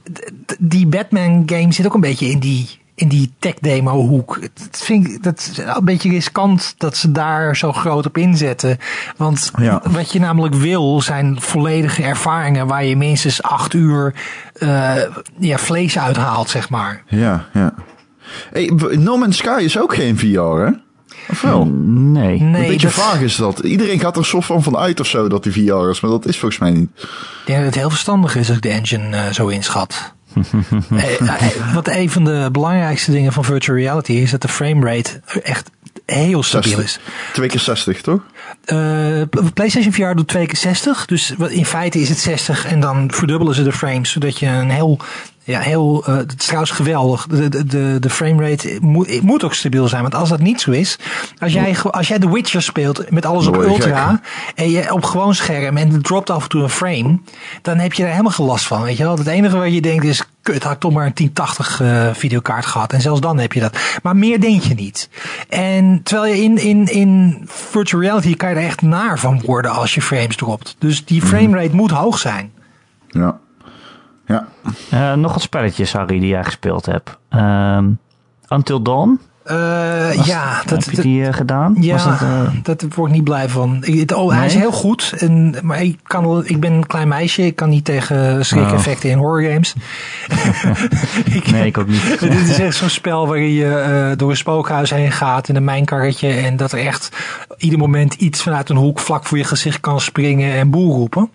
[0.59, 4.39] die Batman game zit ook een beetje in die in die tech demo hoek.
[4.41, 8.79] Dat vind ik dat is een beetje riskant dat ze daar zo groot op inzetten.
[9.17, 9.83] Want Ja.
[9.91, 14.15] wat je namelijk wil zijn volledige ervaringen waar je minstens acht uur
[14.55, 14.95] eh,
[15.39, 17.03] ja, vlees uithaalt, zeg maar.
[17.09, 17.75] Ja, ja.
[18.53, 20.71] Hey, No Man's Sky is ook geen VR, hè?
[21.29, 21.67] Of wel?
[21.67, 22.41] Nee.
[22.41, 23.59] Nee, een beetje dat- vaag is dat.
[23.59, 26.27] Iedereen gaat er soort van van uit of zo dat die VR is, maar dat
[26.27, 26.89] is volgens mij niet.
[26.97, 27.09] Ik
[27.47, 30.15] denk dat het heel verstandig is als ik de engine eh, zo inschat.
[30.96, 35.70] Eh, Wat een van de belangrijkste dingen van virtual reality is dat de framerate echt
[36.07, 36.99] heel stabiel is.
[37.33, 38.20] 2 keer 60, toch?
[38.64, 39.22] Eh,
[39.55, 41.07] PlayStation VR doet 2 keer 60.
[41.07, 44.11] Dus in feite is het 60 en dan verdubbelen ze de frames.
[44.11, 44.99] Zodat je een heel.
[45.47, 46.03] Ja, heel.
[46.07, 47.27] eh, het is trouwens geweldig.
[47.27, 50.03] De, de, de, de framerate moet, moet ook stabiel zijn.
[50.03, 50.99] Want als dat niet zo is.
[51.39, 54.21] Als jij, als jij The Witcher speelt met alles op ultra.
[54.55, 57.19] En je op gewoon scherm en het dropt af en toe een frame.
[57.63, 58.83] Dan heb je daar helemaal geen last van.
[58.83, 59.19] Weet je wel?
[59.19, 60.25] Het enige wat je denkt is.
[60.43, 62.93] Kut, had ik toch maar een 1080 eh, videokaart gehad.
[62.93, 63.79] En zelfs dan heb je dat.
[64.03, 65.09] Maar meer denk je niet.
[65.49, 69.71] En terwijl je in, in, in virtual reality kan je er echt naar van worden
[69.71, 70.77] als je frames dropt.
[70.79, 72.53] Dus die framerate moet hoog zijn.
[73.09, 73.39] Ja.
[74.27, 74.47] Ja.
[74.91, 77.19] Eh, nog wat spelletjes, Harry, die jij gespeeld hebt.
[77.29, 77.85] Ehm,
[78.49, 81.77] Until Dawn, Eh, ja, dat, heb je die eh, gedaan?
[81.81, 83.79] ja Was dat, eh, dat word ik niet blij van.
[83.85, 85.15] Ik, het- oh, Hij is heel goed.
[85.19, 87.43] En, maar ik, kan, ik ben een klein meisje.
[87.47, 89.75] Ik kan niet tegen schrik-effecten in horror games.
[91.39, 92.17] ik, nee, ik ook niet.
[92.21, 95.65] Dit is echt zo'n spel waarin je eh, door een spookhuis heen gaat in een
[95.65, 96.29] mijnkarretje.
[96.29, 97.09] En dat er echt
[97.59, 101.31] ieder moment iets vanuit een hoek vlak voor je gezicht kan springen en boel roepen.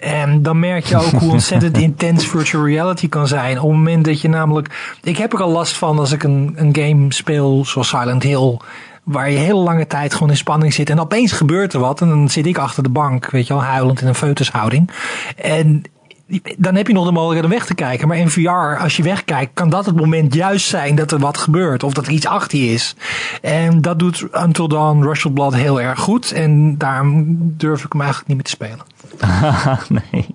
[0.00, 3.60] En dan merk je ook hoe ontzettend intens virtual reality kan zijn.
[3.60, 4.96] Op het moment dat je namelijk.
[5.02, 8.56] Ik heb er al last van als ik een, een game speel zoals Silent Hill.
[9.04, 10.90] Waar je heel lange tijd gewoon in spanning zit.
[10.90, 12.00] En opeens gebeurt er wat.
[12.00, 14.90] En dan zit ik achter de bank, weet je wel, huilend in een foetushouding.
[15.36, 15.82] En
[16.56, 18.08] dan heb je nog de mogelijkheid om weg te kijken.
[18.08, 21.38] Maar in VR, als je wegkijkt, kan dat het moment juist zijn dat er wat
[21.38, 21.82] gebeurt.
[21.82, 22.96] Of dat er iets achter je is.
[23.42, 26.32] En dat doet Until Dawn of Blood heel erg goed.
[26.32, 28.84] En daarom durf ik hem eigenlijk niet meer te spelen.
[30.12, 30.26] nee.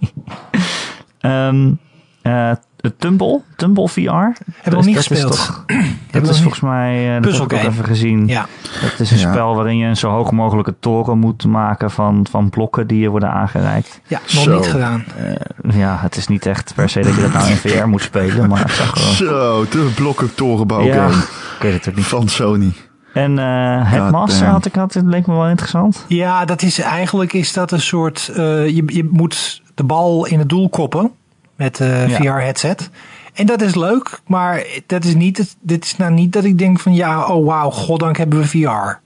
[2.21, 2.51] Eh,
[2.97, 4.01] Tumble, Tumble VR.
[4.01, 5.35] Heb ik nog niet dat is gespeeld.
[5.35, 5.65] toch-
[6.11, 8.27] Dat is volgens mij, eh, dat heb ik ook even gezien.
[8.27, 9.31] Ja, Het is een Ja.
[9.31, 13.09] spel waarin je een zo hoog mogelijke toren moet maken van, van blokken die je
[13.09, 14.01] worden aangereikt.
[14.07, 14.55] ja nog Zo.
[14.55, 15.03] niet gedaan.
[15.17, 18.01] Eh, ja, het is niet echt per se dat je dat nou in VR moet
[18.01, 19.13] spelen, maar het zag gewoon...
[19.13, 21.21] Zo, de blokken torenbouw Ja, game
[21.55, 22.05] ik weet het ook niet.
[22.05, 22.71] van Sony.
[23.13, 23.45] En eh
[23.91, 26.05] Headmaster had ik had, het leek me wel interessant.
[26.07, 28.27] Ja, dat is eigenlijk is dat een soort.
[28.35, 31.11] eh, je, je moet de bal in het doel koppen
[31.59, 32.15] met eh Ja.
[32.17, 32.89] VR-headset.
[33.33, 35.37] En dat is leuk, maar dat is niet.
[35.37, 38.47] het- Dit is nou niet dat ik denk van ja, oh wauw, goddank hebben we
[38.47, 38.99] VR.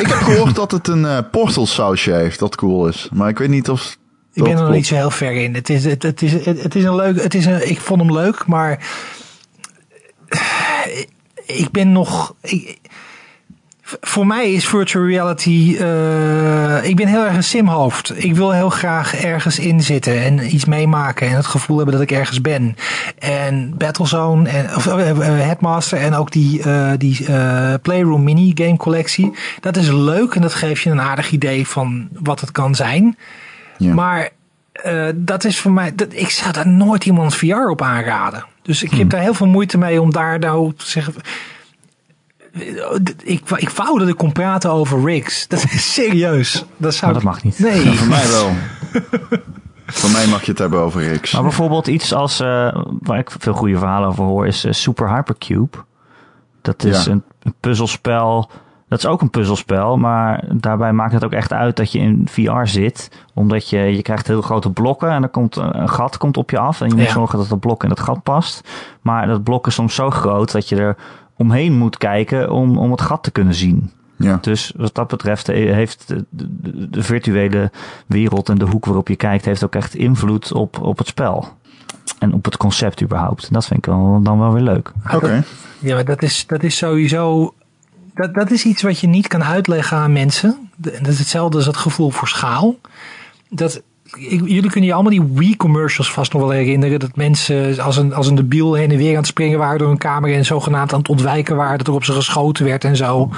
[0.00, 3.08] Ik heb gehoord dat het een eh, portal sausje heeft, dat cool is.
[3.12, 3.96] Maar ik weet niet of
[4.32, 5.54] Ik ben er nog niet zo heel ver in.
[5.54, 7.22] Het is, het, het is, het, het is een leuk.
[7.22, 8.78] Het is een, ik vond hem leuk, maar
[11.46, 12.34] ik ben nog.
[12.40, 12.78] Ik,
[14.00, 15.76] voor mij is virtual reality.
[15.78, 18.24] eh, ik ben heel erg een simhoofd.
[18.24, 22.02] Ik wil heel graag ergens in zitten en iets meemaken en het gevoel hebben dat
[22.02, 22.76] ik ergens ben.
[23.18, 27.24] En Battlezone en of, eh, eh, Headmaster en ook die, eh, die
[27.82, 29.32] Playroom mini game collectie.
[29.60, 33.16] Dat is leuk en dat geeft je een aardig idee van wat het kan zijn.
[33.78, 33.94] Ja.
[33.94, 34.30] Maar
[35.14, 35.94] dat is voor mij.
[35.94, 38.44] Dat, ik zou daar nooit iemand VR op aanraden.
[38.62, 41.14] Dus ik heb daar heel veel moeite mee om daar nou te zeggen.
[43.24, 45.48] Ik, ik wou dat ik kon praten over rigs.
[45.48, 46.64] Dat is serieus.
[46.76, 47.58] Dat zou Maar dat ik- mag niet.
[47.58, 47.84] Nee.
[47.84, 48.50] Ja, voor mij wel.
[50.00, 51.32] voor mij mag je het hebben over X.
[51.32, 55.14] Maar bijvoorbeeld iets als, eh, waar ik veel goede verhalen over hoor, is eh, Super
[55.14, 55.78] Hypercube.
[56.62, 57.10] Dat is Ja.
[57.12, 58.50] een, een puzzelspel.
[58.88, 62.28] Dat is ook een puzzelspel, maar daarbij maakt het ook echt uit dat je in
[62.30, 63.10] VR zit.
[63.34, 66.50] Omdat je, je krijgt heel grote blokken en er komt eh, een gat komt op
[66.50, 66.80] je af.
[66.80, 67.12] En je moet Ja.
[67.12, 68.68] zorgen dat dat blok in dat gat past.
[69.00, 70.96] Maar dat blok is soms zo groot dat je er
[71.40, 73.90] omheen moet kijken om, om het gat te kunnen zien.
[74.16, 74.38] Ja.
[74.40, 77.70] Dus wat dat betreft eh, heeft de, de, de virtuele
[78.06, 81.48] wereld en de hoek waarop je kijkt, heeft ook echt invloed op, op het spel.
[82.18, 83.52] En op het concept überhaupt.
[83.52, 84.92] Dat vind ik wel, dan wel weer leuk.
[85.14, 85.44] Oké.
[85.78, 87.54] Ja, maar dat is, dat is sowieso.
[88.14, 90.70] Dat, dat is iets wat je niet kan uitleggen aan mensen.
[90.76, 92.76] De- Dat is hetzelfde als het gevoel voor schaal.
[93.48, 93.82] Dat
[94.16, 96.98] ik, jullie kunnen je allemaal die Wii-commercials vast nog wel herinneren.
[97.00, 99.90] Dat mensen als een, als een debiel heen en weer aan het springen waren door
[99.90, 101.78] een kamer en zogenaamd aan het ontwijken waren.
[101.78, 103.30] Dat er op ze geschoten werd en zo.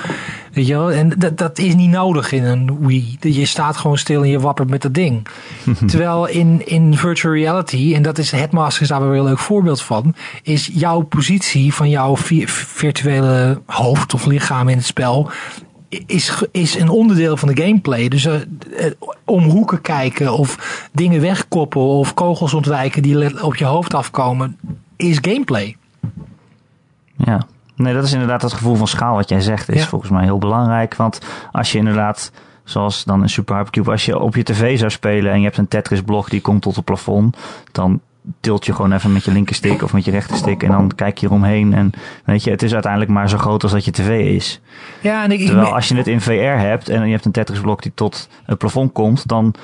[0.52, 0.92] Weet je wel?
[0.92, 3.16] En dat, dat is niet nodig in een Wii.
[3.20, 5.26] Je staat gewoon stil en je wappert met dat ding.
[5.86, 9.82] Terwijl in, in virtual reality, en dat is Headmasters daar wel een heel leuk voorbeeld
[9.82, 15.30] van, is jouw positie van jouw vi- virtuele hoofd of lichaam in het spel
[16.06, 18.08] is, is een onderdeel van de gameplay.
[18.08, 18.36] Dus eh,
[19.24, 24.56] om hoeken kijken of dingen wegkoppen of kogels ontwijken die op je hoofd afkomen,
[24.96, 25.76] is gameplay.
[27.16, 27.46] Ja.
[27.76, 29.86] Nee, dat is inderdaad het gevoel van schaal wat jij zegt, is Ja.
[29.86, 30.94] volgens mij heel belangrijk.
[30.94, 31.20] Want
[31.52, 32.32] als je inderdaad,
[32.64, 35.58] zoals dan in Super Hypercube, als je op je tv zou spelen en je hebt
[35.58, 37.36] een Tetris blok die komt tot het plafond,
[37.72, 38.00] dan
[38.40, 41.26] tilt je gewoon even met je linkerstick of met je rechterstick en dan kijk je
[41.26, 41.74] eromheen.
[41.74, 41.92] En
[42.24, 44.60] weet je, het is uiteindelijk maar zo groot als dat je tv is.
[45.00, 47.60] Ja, en ik, Terwijl als je het in VR hebt en je hebt een Tetris
[47.60, 49.54] blok die tot het plafond komt, dan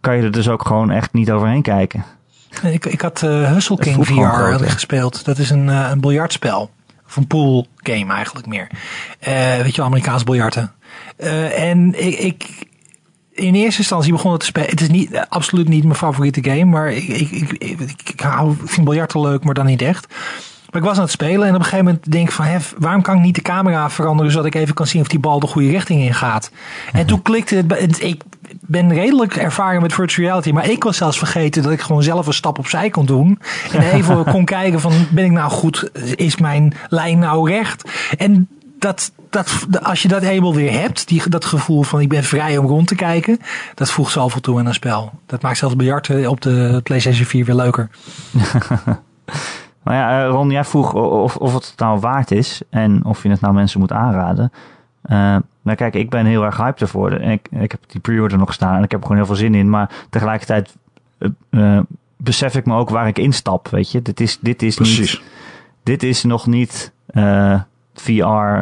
[0.00, 2.04] kan je er dus ook gewoon echt niet overheen kijken.
[2.62, 5.24] ik, ik had eh Hustle King VR groot, gespeeld.
[5.24, 6.70] Dat is een, eh, een biljartspel.
[7.06, 8.68] Of een pool game eigenlijk meer.
[9.18, 10.72] Eh, weet je, wel, Amerikaans biljarten.
[11.56, 12.66] En ik, ik,
[13.36, 14.70] in eerste instantie begon het te spelen.
[14.70, 16.64] Het is niet, eh, absoluut niet mijn favoriete game.
[16.64, 20.06] Maar ik, ik, ik, ik, ik, hou, ik vind biljarten leuk, maar dan niet echt.
[20.70, 22.44] Maar ik was aan het spelen en op een gegeven moment denk ik van...
[22.44, 24.32] Hef, waarom kan ik niet de camera veranderen...
[24.32, 26.50] zodat ik even kan zien of die bal de goede richting in gaat?
[26.92, 28.22] En toen klikte het- Ik
[28.60, 30.50] ben redelijk ervaren met virtual reality...
[30.50, 33.38] maar ik was zelfs vergeten dat ik gewoon zelf een stap opzij kon doen...
[33.72, 34.92] en even kon kijken van...
[35.10, 35.90] ben ik nou goed?
[36.14, 37.90] Is mijn lijn nou recht?
[38.18, 38.48] En
[38.86, 41.08] dat, dat, als je dat eenmaal weer hebt...
[41.08, 43.38] Die, dat gevoel van ik ben vrij om rond te kijken...
[43.74, 45.12] dat voegt zoveel toe aan een spel.
[45.26, 47.88] Dat maakt zelfs biljarten op de PlayStation 4 weer leuker.
[49.82, 53.28] Maar ja, eh, Ron, jij vroeg of, of het nou waard is en of je
[53.28, 54.52] het nou mensen moet aanraden.
[55.02, 57.12] Eh nou kijk, ik ben heel erg hyped ervoor.
[57.12, 59.44] En ik, ik heb die pre-order nog staan en ik heb er gewoon heel veel
[59.44, 59.70] zin in.
[59.70, 60.76] Maar tegelijkertijd
[61.18, 61.82] eh, eh,
[62.16, 64.02] besef ik me ook waar ik instap, weet je.
[64.02, 65.22] Dit is, dit is, niet, Precies.
[65.82, 67.60] dit is nog niet eh,
[67.94, 68.60] VR,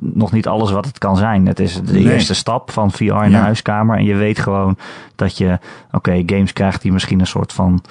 [0.00, 1.46] nog niet alles wat het kan zijn.
[1.46, 2.12] Het is de Nee.
[2.12, 3.96] eerste stap van VR in de huiskamer.
[3.96, 4.76] En je weet gewoon
[5.16, 5.58] dat je,
[5.92, 7.82] oké, games krijgt die misschien een soort van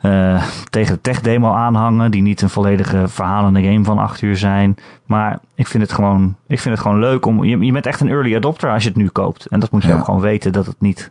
[0.00, 2.10] eh, tegen de tech demo aanhangen.
[2.10, 4.76] Die niet een volledige verhalende game van acht uur zijn.
[5.06, 7.44] Maar ik vind het gewoon, ik vind het gewoon leuk om.
[7.44, 9.46] Je, je bent echt een early adopter als je het nu koopt.
[9.46, 9.96] En dat moet je Ja.
[9.96, 11.10] ook gewoon weten dat het niet,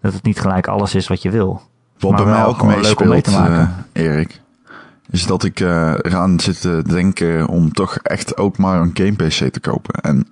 [0.00, 1.60] dat het niet gelijk alles is wat je wil.
[1.98, 2.68] Wat Maar bij mij ook om
[3.08, 3.74] mee te maken.
[3.92, 4.40] eh, Erik,
[5.10, 9.12] is dat ik eh, eraan zit te denken om toch echt ook maar een game
[9.12, 10.00] PC te kopen.
[10.00, 10.28] En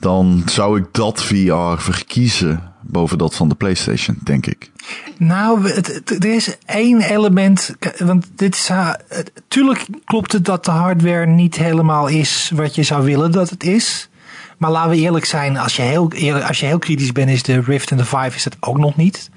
[0.00, 4.70] dan zou ik dat VR verkiezen boven dat van de PlayStation, denk ik.
[5.16, 5.70] Nou,
[6.04, 7.74] er is één element.
[7.98, 8.70] Want dit is.
[8.70, 8.90] uh,
[9.48, 13.64] tuurlijk klopt het dat de hardware niet helemaal is wat je zou willen dat het
[13.64, 14.08] is.
[14.58, 16.12] Maar laten we eerlijk zijn, als je heel,
[16.42, 18.96] als je heel kritisch bent, is de Rift en de Vive is het ook nog
[18.96, 19.30] niet.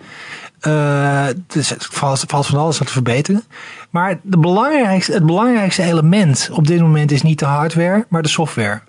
[0.61, 3.43] Eh, dus het valt, valt van alles aan te verbeteren.
[3.89, 8.29] Maar de belangrijkste, het belangrijkste element op dit moment is niet de hardware, maar de
[8.29, 8.81] software.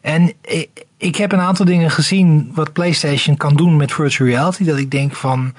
[0.00, 4.64] En ik, ik heb een aantal dingen gezien wat PlayStation kan doen met virtual reality.
[4.64, 5.54] Dat ik denk van.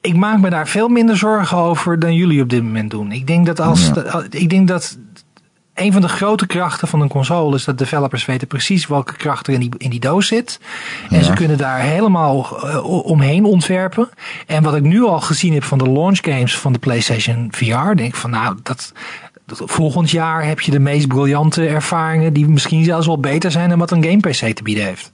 [0.00, 3.12] Ik maak me daar veel minder zorgen over dan jullie op dit moment doen.
[3.12, 3.90] Ik denk dat als.
[3.94, 4.22] Ja.
[4.30, 4.98] Ik denk dat.
[5.78, 9.46] Een van de grote krachten van een console is dat developers weten precies welke kracht
[9.46, 10.60] er in die, in die doos zit.
[11.10, 11.22] En Ja.
[11.22, 14.08] ze kunnen daar helemaal eh, omheen ontwerpen.
[14.46, 17.94] En wat ik nu al gezien heb van de launch games van de PlayStation VR,
[17.94, 18.92] denk ik van nou, dat,
[19.46, 23.68] dat volgend jaar heb je de meest briljante ervaringen die misschien zelfs wel beter zijn
[23.68, 25.10] dan wat een game PC te bieden heeft.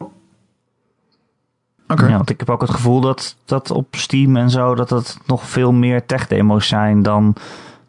[1.88, 2.06] Oké.
[2.06, 5.18] Ja, want ik heb ook het gevoel dat, dat op Steam en zo, dat het
[5.26, 7.34] nog veel meer tech demo's zijn dan,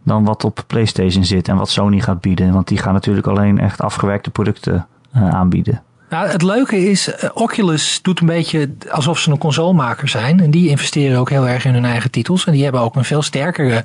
[0.06, 2.54] dan wat op PlayStation zit en wat Sony gaat bieden.
[2.54, 5.84] Want die gaan natuurlijk alleen echt afgewerkte producten eh, aanbieden.
[6.10, 10.40] Nou, het leuke is, eh, Oculus doet een beetje alsof ze een consolemaker zijn.
[10.40, 12.46] En die investeren ook heel erg in hun eigen titels.
[12.46, 13.84] En die hebben ook een veel sterkere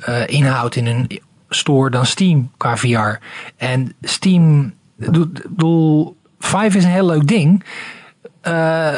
[0.00, 3.18] eh, inhoud in hun store dan Steam qua VR.
[3.56, 7.64] En Steam, bedoel, Vive is een heel leuk ding.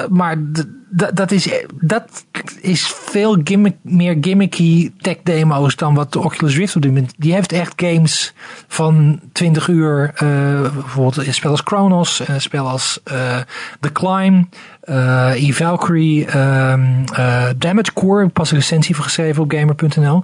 [0.09, 1.49] Maar d- d- dat, is,
[1.81, 2.25] dat
[2.61, 7.15] is veel gimmick, meer gimmicky tech demo's dan wat de Oculus Rift moment.
[7.17, 8.33] Die heeft echt games
[8.69, 10.11] van 20 uur.
[10.15, 13.37] eh, bijvoorbeeld een spel als Chronos, een spel als eh,
[13.81, 16.83] The Climb, eh E-Valkyrie, ehm,
[17.15, 18.29] eh, Damage Core.
[18.29, 20.23] Pas een recensie voor geschreven op gamer.nl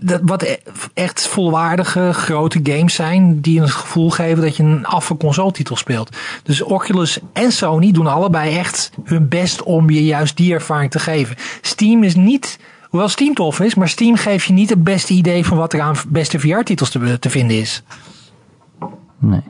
[0.00, 0.56] dat, wat e-
[0.94, 6.16] echt volwaardige grote games zijn die een gevoel geven dat je een affe console-titel speelt.
[6.42, 10.98] Dus Oculus en Sony doen allebei echt hun best om je juist die ervaring te
[10.98, 11.36] geven.
[11.60, 15.46] Steam is niet, hoewel Steam tof is, maar Steam geeft je niet het beste idee
[15.46, 17.82] van wat er aan beste VR-titels te, te vinden is.
[19.18, 19.42] Nee.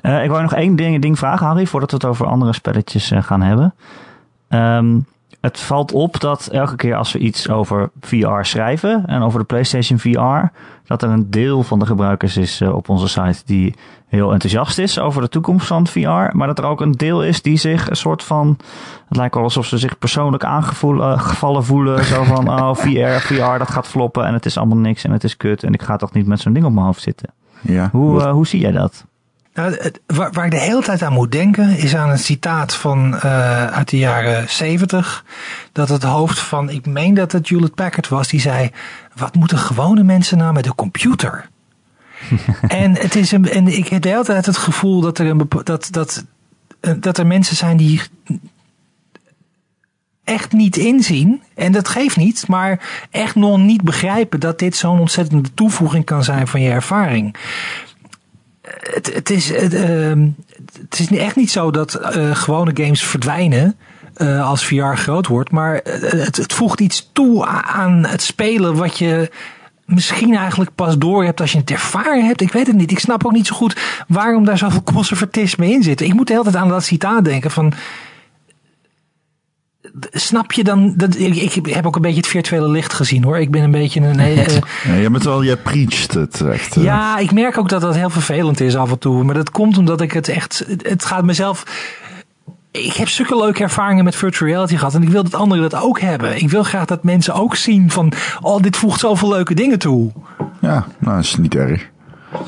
[0.00, 3.10] Eh, ik wou nog één ding, ding vragen, Harry, voordat we het over andere spelletjes
[3.10, 3.74] eh, gaan hebben.
[4.48, 4.98] Ehm,
[5.42, 9.44] het valt op dat elke keer als we iets over VR schrijven en over de
[9.44, 10.46] PlayStation VR,
[10.86, 13.74] dat er een deel van de gebruikers is uh, op onze site die
[14.08, 17.42] heel enthousiast is over de toekomst van VR, maar dat er ook een deel is
[17.42, 18.56] die zich een soort van,
[19.08, 23.70] het lijkt wel alsof ze zich persoonlijk aangevallen voelen, zo van, oh VR, VR, dat
[23.70, 26.12] gaat floppen en het is allemaal niks en het is kut en ik ga toch
[26.12, 27.28] niet met zo'n ding op mijn hoofd zitten.
[27.60, 27.88] Ja.
[27.92, 29.06] Hoe, uh, hoe zie jij dat?
[29.54, 32.74] Nou, het, waar, waar, ik de hele tijd aan moet denken is aan een citaat
[32.74, 35.24] van uh, uit de jaren 70.
[35.72, 38.70] Dat het hoofd van, ik meen dat het Hewlett Packard was, die zei:
[39.14, 41.48] Wat moeten gewone mensen nou met een computer?
[42.68, 45.48] en, het is een, en ik heb de hele tijd het gevoel dat er, een,
[45.64, 46.24] dat, dat,
[46.98, 48.00] dat er mensen zijn die
[50.24, 55.00] echt niet inzien, en dat geeft niet, maar echt nog niet begrijpen dat dit zo'n
[55.00, 57.36] ontzettende toevoeging kan zijn van je ervaring
[58.82, 60.12] het, het, is, het, uh,
[60.80, 63.76] het is echt niet zo dat uh, gewone games verdwijnen.
[64.16, 65.50] Uh, als VR groot wordt.
[65.50, 69.30] Maar het, het voegt iets toe aan het spelen wat je
[69.84, 72.40] misschien eigenlijk pas door hebt als je het ervaren hebt.
[72.40, 72.90] Ik weet het niet.
[72.90, 76.00] Ik snap ook niet zo goed waarom daar zoveel conservatisme in zit.
[76.00, 77.72] Ik moet de hele tijd aan dat citaat denken van
[80.10, 83.38] snap je dan, dat, ik, ik, heb ook een beetje het virtuele licht gezien hoor.
[83.38, 84.18] Ik ben een beetje een...
[84.18, 84.46] Uh,
[84.88, 86.76] ja, je bent wel, je preached het echt.
[86.76, 86.84] Uh.
[86.84, 89.24] Ja, ik merk ook dat dat heel vervelend is af en toe.
[89.24, 91.64] Maar dat komt omdat ik het echt, het, het gaat mezelf...
[92.70, 94.94] Ik heb zulke leuke ervaringen met virtual reality gehad.
[94.94, 96.36] En ik wil dat anderen dat ook hebben.
[96.36, 98.12] Ik wil graag dat mensen ook zien van...
[98.40, 100.12] Oh, dit voegt zoveel leuke dingen toe.
[100.60, 101.90] Ja, nou, dat is niet erg.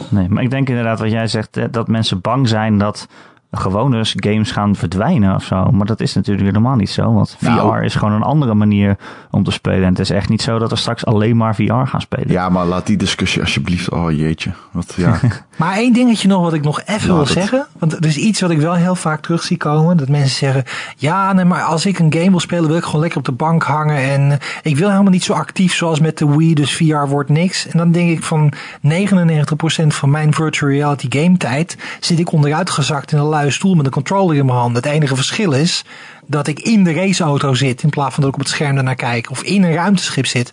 [0.08, 1.58] Nee, maar ik denk inderdaad wat jij zegt...
[1.70, 3.08] dat mensen bang zijn dat
[3.56, 5.70] gewone games gaan verdwijnen of zo.
[5.70, 7.12] Maar dat is natuurlijk helemaal niet zo.
[7.12, 8.96] Want VR nou, is gewoon een andere manier
[9.30, 9.82] om te spelen.
[9.82, 12.30] En het is echt niet zo dat we straks alleen maar VR gaan spelen.
[12.30, 13.90] Ja, maar laat die discussie alsjeblieft.
[13.90, 14.52] Oh jeetje.
[14.70, 15.18] Wat, ja.
[15.56, 17.66] maar één dingetje nog wat ik nog even wil zeggen.
[17.78, 19.96] Want er is iets wat ik wel heel vaak terug zie komen.
[19.96, 20.64] Dat mensen zeggen.
[20.96, 23.32] Ja, nee, maar als ik een game wil spelen wil ik gewoon lekker op de
[23.32, 23.96] bank hangen.
[23.96, 26.54] En ik wil helemaal niet zo actief zoals met de Wii.
[26.54, 27.66] Dus VR wordt niks.
[27.66, 32.70] En dan denk ik van 99% van mijn virtual reality game tijd zit ik onderuit
[32.70, 34.76] gezakt in een luie stoel met een controller in mijn hand.
[34.76, 35.84] Het enige verschil is
[36.26, 38.94] dat ik in de raceauto zit in plaats van dat ik op het scherm ernaar
[38.94, 40.52] kijk of in een ruimteschip zit.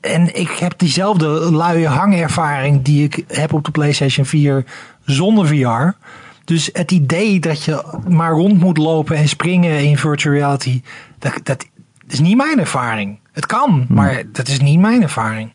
[0.00, 4.64] En ik heb diezelfde luie hangervaring die ik heb op de PlayStation 4
[5.04, 5.96] zonder VR.
[6.44, 10.82] Dus het idee dat je maar rond moet lopen en springen in virtual reality,
[11.18, 11.66] dat, dat
[12.08, 13.18] is niet mijn ervaring.
[13.32, 15.52] Het kan, maar dat is niet mijn ervaring.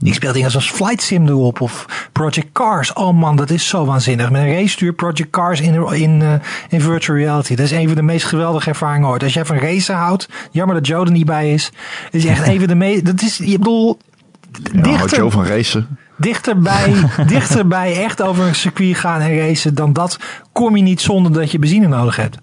[0.00, 2.92] Ik speel dingen zoals Flight Sim erop of Project Cars.
[2.92, 4.30] Oh man, dat is zo waanzinnig.
[4.30, 6.32] Met een race stuur Project Cars in, in, uh,
[6.68, 7.54] in virtual reality.
[7.54, 9.22] Dat is een van de meest geweldige ervaringen ooit.
[9.22, 11.72] Als jij van racen houdt, jammer dat Joe er niet bij is.
[12.04, 13.98] Dat is echt een van de meest, dat is, je bedoel...
[14.72, 15.98] Ja, dichter, Joe van racen?
[16.16, 16.94] Dichterbij,
[17.26, 20.18] dichterbij echt over een circuit gaan en racen dan dat
[20.52, 22.38] kom je niet zonder dat je benzine nodig hebt.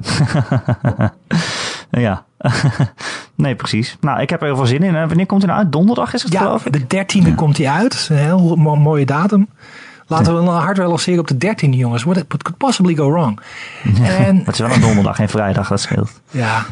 [1.90, 2.25] ja.
[3.34, 3.96] nee, precies.
[4.00, 4.92] Nou, ik heb er heel veel zin in.
[4.92, 5.72] Wanneer komt hij nou uit?
[5.72, 6.72] Donderdag is het ja, geloof ik?
[6.72, 8.08] de dertiende komt hij uit.
[8.10, 9.48] Een heel mooie datum.
[10.08, 12.02] Laten we een hardware lanceren op de dertiende, jongens.
[12.02, 13.40] What could possibly go wrong?
[14.02, 16.20] En, het is wel een donderdag, geen vrijdag, dat scheelt.
[16.30, 16.66] Ja,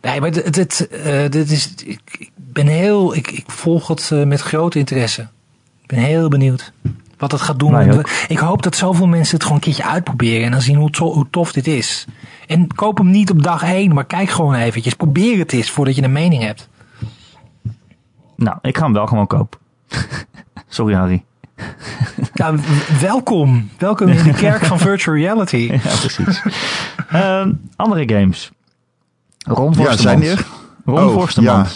[0.00, 4.10] nee, maar dit, dit, uh, dit is, ik, ik, ben heel, ik, ik volg het
[4.12, 5.22] uh, met groot interesse.
[5.82, 6.72] Ik ben heel benieuwd
[7.18, 7.72] wat het gaat doen.
[7.72, 10.90] Nou, ik hoop dat zoveel mensen het gewoon een keertje uitproberen en dan zien hoe,
[10.90, 12.06] to hoe tof dit is.
[12.46, 14.94] En koop hem niet op dag één, maar kijk gewoon eventjes.
[14.94, 16.68] Probeer het eens voordat je een mening hebt.
[18.36, 19.58] Nou, ik ga hem wel gewoon kopen.
[20.68, 21.24] Sorry, Harry.
[22.34, 22.54] Ja,
[23.00, 23.70] welkom.
[23.78, 25.56] Welkom in de kerk van virtual reality.
[25.56, 26.42] Ja, precies.
[27.12, 28.50] uh, andere games.
[29.38, 30.46] Ron Ja, zijn er?
[30.84, 31.28] Ron oh.
[31.28, 31.66] Ja.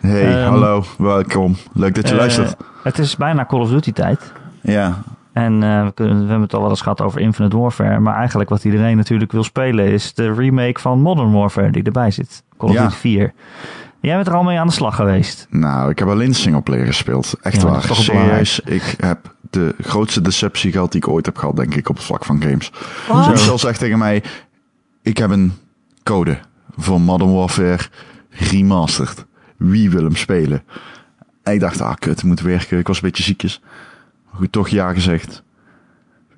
[0.00, 0.84] Hey, um, hallo.
[0.98, 1.56] Welkom.
[1.72, 2.56] Leuk dat je uh, luistert.
[2.82, 4.32] Het is bijna Call of Duty tijd.
[4.60, 5.02] Ja.
[5.32, 8.00] En uh, we, kunnen, we hebben het al wel eens gehad over Infinite Warfare.
[8.00, 12.10] Maar eigenlijk wat iedereen natuurlijk wil spelen is de remake van Modern Warfare die erbij
[12.10, 12.42] zit.
[12.58, 13.32] Call of Duty 4.
[14.00, 15.46] Jij bent er al mee aan de slag geweest.
[15.50, 17.34] Nou, ik heb alleen singleplayer gespeeld.
[17.42, 17.82] Echt ja, waar.
[17.82, 18.60] Serieus.
[18.60, 22.04] Ik heb de grootste deceptie gehad die ik ooit heb gehad, denk ik, op het
[22.04, 22.72] vlak van games.
[23.28, 24.22] Michel zegt tegen mij,
[25.02, 25.52] ik heb een
[26.02, 26.38] code
[26.76, 27.78] voor Modern Warfare
[28.30, 29.26] Remastered.
[29.56, 30.62] Wie wil hem spelen?
[31.42, 32.78] En ik dacht, ah kut, het moet werken.
[32.78, 33.62] Ik was een beetje ziekjes.
[34.34, 35.42] Goed, toch ja gezegd.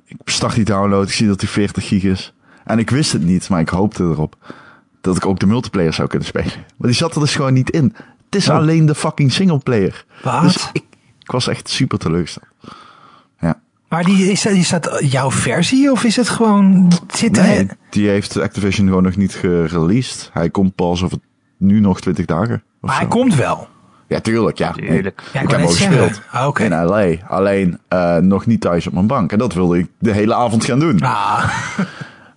[0.05, 2.35] Ik start die download, ik zie dat die 40 gig is.
[2.65, 4.37] En ik wist het niet, maar ik hoopte erop
[5.01, 6.53] dat ik ook de multiplayer zou kunnen spelen.
[6.53, 7.95] Maar die zat er dus gewoon niet in.
[8.25, 8.57] Het is oh.
[8.57, 10.05] alleen de fucking singleplayer.
[10.23, 10.43] Wat?
[10.43, 10.85] Dus ik,
[11.19, 12.47] ik was echt super teleurgesteld.
[13.41, 13.61] Ja.
[13.89, 16.93] Maar die, is, dat, is dat jouw versie of is het gewoon...
[17.15, 20.31] Zit nee, die heeft Activision gewoon nog niet gereleased.
[20.33, 21.19] Hij komt pas over
[21.57, 22.63] nu nog 20 dagen.
[22.81, 22.99] Maar zo.
[22.99, 23.69] hij komt wel.
[24.13, 24.59] Ja, tuurlijk.
[24.59, 24.73] Ja.
[24.73, 25.23] Tuurlijk.
[25.33, 26.21] Ja, ik, heb ook gespeeld.
[26.31, 26.67] Ah, okay.
[26.67, 27.29] In LA.
[27.29, 29.33] Alleen uh, nog niet thuis op mijn bank.
[29.33, 31.01] En dat wilde ik de hele avond gaan doen.
[31.01, 31.45] Ah.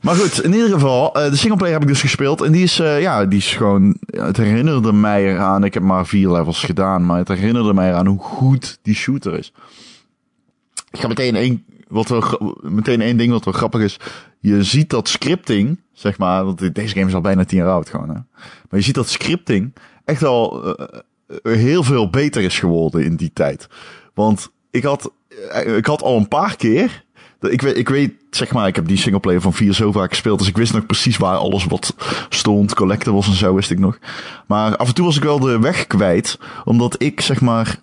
[0.01, 2.41] Maar goed, in ieder geval, eh, de singleplayer heb ik dus gespeeld.
[2.41, 3.97] En die is, eh, ja, die is gewoon...
[4.05, 5.63] Het herinnerde mij eraan...
[5.63, 7.05] Ik heb maar vier levels gedaan.
[7.05, 9.53] Maar het herinnerde mij eraan hoe goed die shooter is.
[10.91, 11.65] Ik ga meteen één...
[11.87, 13.99] Wat wel, meteen één ding wat wel grappig is.
[14.39, 16.45] Je ziet dat scripting, zeg maar...
[16.45, 18.19] Want deze game is al bijna tien jaar oud gewoon, hè.
[18.69, 19.73] Maar je ziet dat scripting
[20.05, 20.99] echt eh, eh,
[21.43, 23.67] heel veel beter is geworden in die tijd.
[24.13, 25.11] Want ik had,
[25.51, 27.03] eh, ik had al een paar keer...
[27.49, 30.39] Ik weet, ik weet, zeg maar, ik heb die singleplayer van 4 zo vaak gespeeld.
[30.39, 31.95] Dus ik wist nog precies waar alles wat
[32.29, 32.73] stond.
[32.73, 33.99] Collectibles en zo wist ik nog.
[34.47, 36.39] Maar af en toe was ik wel de weg kwijt.
[36.63, 37.79] Omdat ik, zeg maar,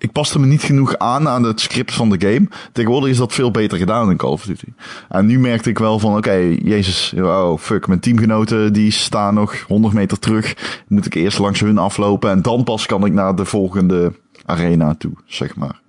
[0.00, 2.48] ik paste me niet genoeg aan aan het script van de game.
[2.72, 4.68] Tegenwoordig is dat veel beter gedaan in Call of Duty.
[5.08, 9.60] En nu merkte ik wel van, oké, jezus, oh fuck, mijn teamgenoten die staan nog
[9.66, 10.82] 100 meter terug.
[10.88, 14.12] Moet ik eerst langs hun aflopen en dan pas kan ik naar de volgende
[14.44, 15.80] arena toe, zeg maar.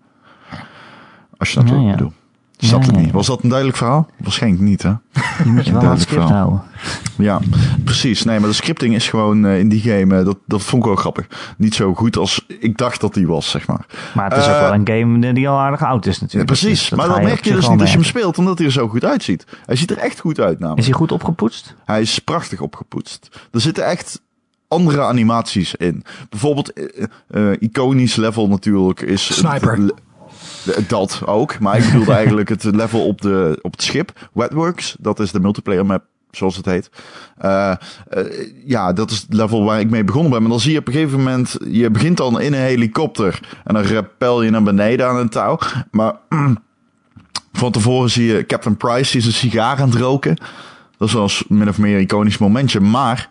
[1.38, 1.92] Als je dat ja.
[1.92, 2.14] bedoel.
[2.70, 3.12] Niet.
[3.12, 4.10] Was dat een duidelijk verhaal?
[4.18, 4.94] Waarschijnlijk niet, hè?
[5.44, 6.38] Die moet je wel aan het Duidelijk script verhaal.
[6.48, 6.62] houden.
[7.18, 7.40] Ja,
[7.84, 8.24] precies.
[8.24, 10.88] Nee, maar de scripting is gewoon eh, in die game, eh, dat, dat vond ik
[10.88, 11.28] wel grappig.
[11.58, 13.86] Niet zo goed als ik dacht dat die was, zeg maar.
[14.16, 16.46] Maar het is ook Eh, wel een game die al aardig oud is Ja, natuurlijk.
[16.52, 16.80] precies.
[16.80, 18.58] Dus dat maar ga dat je merk je dus niet als je hem speelt, omdat
[18.58, 19.46] hij er zo goed uitziet.
[19.66, 20.80] Hij ziet er echt goed uit namelijk.
[20.80, 21.76] Is hij goed opgepoetst?
[21.86, 23.30] Hij is prachtig opgepoetst.
[23.52, 24.22] Er zitten echt
[24.68, 26.04] andere animaties in.
[26.30, 26.74] Bijvoorbeeld,
[27.60, 29.36] iconisch level natuurlijk is...
[29.36, 29.92] Sniper.
[30.66, 31.60] Eh, Dat ook.
[31.60, 34.30] Maar ik bedoelde eigenlijk het level op, de, op het schip.
[34.34, 36.90] Wetworks, dat is de multiplayer map, zoals het heet.
[37.38, 37.78] Eh, eh,
[38.66, 40.42] ja, dat is het level waar ik mee begonnen ben.
[40.42, 41.58] Maar dan zie je op een gegeven moment...
[41.68, 43.40] Je begint dan in een helikopter.
[43.64, 45.60] En dan rappel je naar beneden aan een touw.
[45.92, 46.14] Maar
[47.54, 50.36] van tevoren zie je Captain Price, die is een sigaar aan het roken.
[50.98, 52.80] Dat is wel eens min of meer een iconisch momentje.
[52.80, 53.30] Maar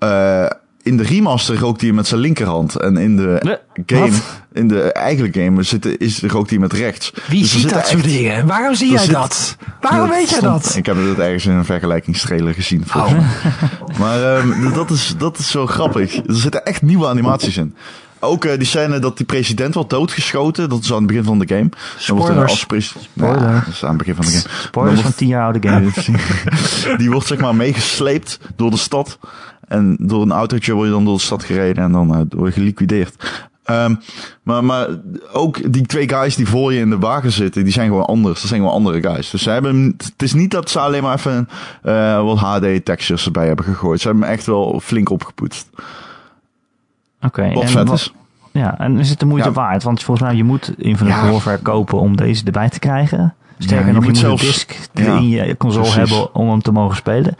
[0.00, 0.46] eh,
[0.90, 2.74] in de remaster rookt hij met zijn linkerhand.
[2.76, 4.22] En in de Nee, game, wat?
[4.52, 7.12] in de eigenlijke game zit, is, rookt hij met rechts.
[7.28, 8.46] Wie Dus ziet zitten dat soort dingen?
[8.46, 9.56] Waarom zie jij zit- dat?
[9.80, 10.74] Waarom weet jij dat?
[10.76, 12.84] Ik heb het ergens in een vergelijkingstrailer gezien.
[12.96, 13.12] Oh.
[13.98, 16.16] Maar ehm, dat, is, dat is zo grappig.
[16.16, 17.74] Er zitten echt nieuwe animaties in.
[18.22, 20.68] Ook eh, die scène dat die president wordt doodgeschoten.
[20.68, 21.68] Dat is aan het begin van de game.
[22.06, 22.66] Wordt er Spoilers.
[22.66, 23.40] pres- Spoiler.
[23.48, 24.44] Ja, dat is aan het begin van de game.
[24.62, 25.90] Spoilers Dan van 10 jaar oude game.
[26.98, 29.18] die wordt zeg maar meegesleept door de stad.
[29.70, 32.54] En door een autootje word je dan door de stad gereden en dan eh, word
[32.54, 33.42] je geliquideerd.
[33.64, 33.94] Ehm,
[34.42, 34.86] maar, maar
[35.32, 38.40] ook die twee guys die voor je in de wagen zitten, die zijn gewoon anders.
[38.40, 39.30] Dat zijn gewoon andere guys.
[39.30, 41.48] Dus ze hebben, het is niet dat ze alleen maar even
[41.82, 44.00] eh, wat HD textures erbij hebben gegooid.
[44.00, 45.68] Ze hebben hem echt wel flink opgepoetst.
[47.22, 47.52] Oké.
[47.52, 48.12] Wat en vet wa- is.
[48.52, 49.54] Ja, en is het de moeite Ja.
[49.54, 49.82] waard?
[49.82, 51.30] Want volgens mij, je moet Infinite Ja.
[51.30, 53.34] Warfare kopen om deze erbij te krijgen.
[53.58, 56.48] Sterker Ja, je nog, je moet een zelfs- disc Ja, in je console hebben om
[56.50, 57.36] hem te mogen spelen.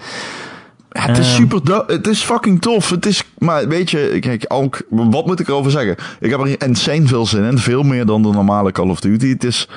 [0.90, 1.36] Ja, het is Ehm.
[1.36, 2.90] super Het is fucking tof.
[2.90, 5.96] Het is, maar weet je, kijk, ook, wat moet ik erover zeggen?
[6.20, 7.58] Ik heb er insane veel zin in.
[7.58, 9.28] Veel meer dan de normale Call of Duty.
[9.28, 9.68] Het is,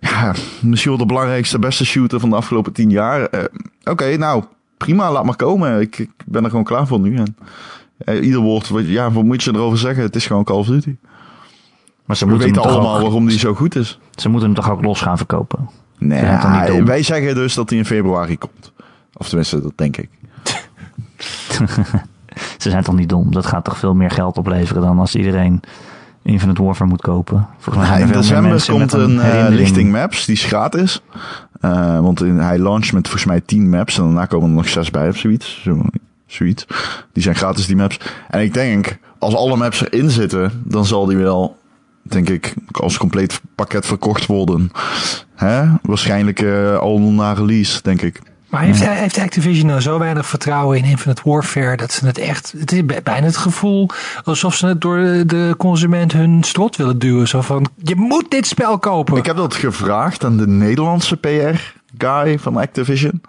[0.00, 3.22] ja, misschien wel de belangrijkste, beste shooter van de afgelopen tien jaar.
[3.26, 3.44] Eh,
[3.84, 4.44] Oké, nou,
[4.76, 5.80] prima, laat maar komen.
[5.80, 7.16] Ik, ik ben er gewoon klaar voor nu.
[7.16, 7.36] En,
[7.98, 10.02] eh, ieder woord, wat- ja, wat moet je erover zeggen?
[10.02, 10.94] Het is gewoon Call of Duty.
[12.04, 13.98] Maar ze We moeten, weten allemaal ook, waarom die zo goed is.
[14.14, 15.70] ze moeten hem toch ook los gaan verkopen.
[15.98, 18.72] Nee, wij zeggen dus dat hij in februari komt.
[19.18, 20.08] Of tenminste, dat denk ik.
[22.58, 23.32] Ze zijn toch niet dom?
[23.32, 25.60] Dat gaat toch veel meer geld opleveren dan als iedereen
[26.22, 27.46] Infinite Warfare moet kopen.
[27.58, 31.02] Volgens mij Ja, in december komt een eh, lichting maps, die is gratis.
[31.60, 34.68] Eh, want in, hij launcht met volgens mij 10 maps en daarna komen er nog
[34.68, 35.60] 6 bij of zoiets.
[35.62, 35.82] Zo,
[36.26, 36.66] zoiets.
[37.12, 38.00] Die zijn gratis, die maps.
[38.28, 41.56] En ik denk, als alle maps erin zitten, dan zal die wel,
[42.02, 44.70] denk ik, als compleet pakket verkocht worden.
[45.34, 45.64] Hè?
[45.82, 48.22] Waarschijnlijk eh, al na release, denk ik.
[48.48, 52.54] Maar heeft, heeft Activision nou zo weinig vertrouwen in Infinite Warfare dat ze het echt.
[52.58, 53.88] Het is bijna het gevoel
[54.24, 57.28] alsof ze het door de consument hun strot willen duwen.
[57.28, 59.16] Zo van: je moet dit spel kopen.
[59.16, 63.20] Ik heb dat gevraagd aan de Nederlandse PR-guy van Activision.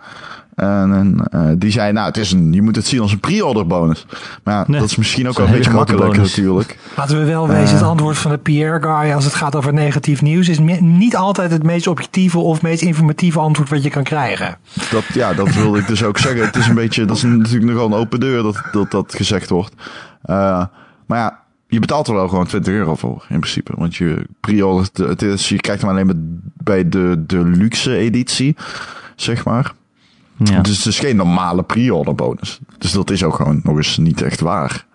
[0.58, 3.20] En, en eh, die zei, nou, het is een, je moet het zien als een
[3.20, 4.06] pre-order bonus.
[4.44, 6.36] Maar ja, Nee, dat is misschien ook wel een beetje makkelijk bonus.
[6.36, 6.78] natuurlijk.
[6.96, 10.50] Laten we wel wezen, het antwoord van de PR-guy als het gaat over negatief nieuws
[10.50, 14.58] is niet altijd het meest objectieve of meest informatieve antwoord wat je kan krijgen.
[14.92, 16.46] Dat, ja, dat wilde ik dus ook zeggen.
[16.46, 19.50] Het is een beetje, dat is natuurlijk nogal een open deur dat dat, dat gezegd
[19.50, 19.74] wordt.
[20.22, 20.64] Eh,
[21.06, 23.74] maar ja, je betaalt er wel gewoon 20 euro voor, in principe.
[23.76, 28.56] Want je pre-order, het is, je krijgt hem alleen bij de, de luxe editie,
[29.16, 29.74] zeg maar.
[30.38, 30.62] Ja.
[30.62, 32.60] Dus het is geen normale pre-order bonus.
[32.78, 34.86] Dus dat is ook gewoon nog eens niet echt waar.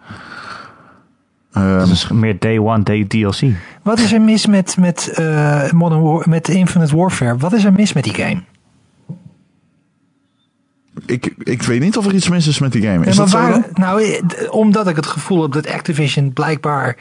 [1.53, 3.40] Ehm, Dat is meer day one, day DLC.
[3.82, 7.36] Wat is er mis met, met, eh, Modern War, met Infinite Warfare?
[7.36, 8.43] Wat is er mis met die game?
[11.07, 13.05] ik, ik weet niet of er iets mis is met die game.
[13.07, 13.84] Is Ja, dat maar zo waar- dan?
[13.84, 14.20] Nou, eh,
[14.55, 16.97] omdat ik het gevoel heb dat Activision blijkbaar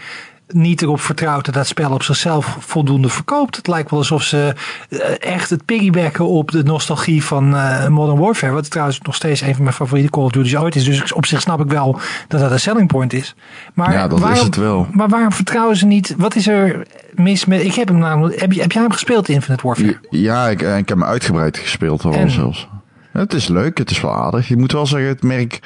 [0.53, 3.55] niet erop vertrouwt dat dat spel op zichzelf voldoende verkoopt.
[3.55, 4.55] Het lijkt wel alsof ze
[4.89, 8.53] eh, echt het piggybacken op de nostalgie van eh, Modern Warfare.
[8.53, 10.83] Wat trouwens nog steeds een van mijn favoriete Call of Duty's ooit is.
[10.83, 13.35] Dus op zich snap ik wel dat dat een selling point is.
[13.73, 14.87] Maar Ja, dat is waarom, het wel.
[14.91, 16.13] Maar waarom vertrouwen ze niet?
[16.17, 17.63] Wat is er mis met...
[17.63, 18.39] Ik heb hem namelijk...
[18.39, 19.99] Heb, je, heb jij hem gespeeld, Infinite Warfare?
[20.09, 22.31] Ja, ik, eh, ik heb hem uitgebreid gespeeld al En?
[22.31, 22.67] zelfs.
[23.11, 24.49] Het is leuk, het is wel aardig.
[24.49, 25.59] Ik moet wel zeggen, het merk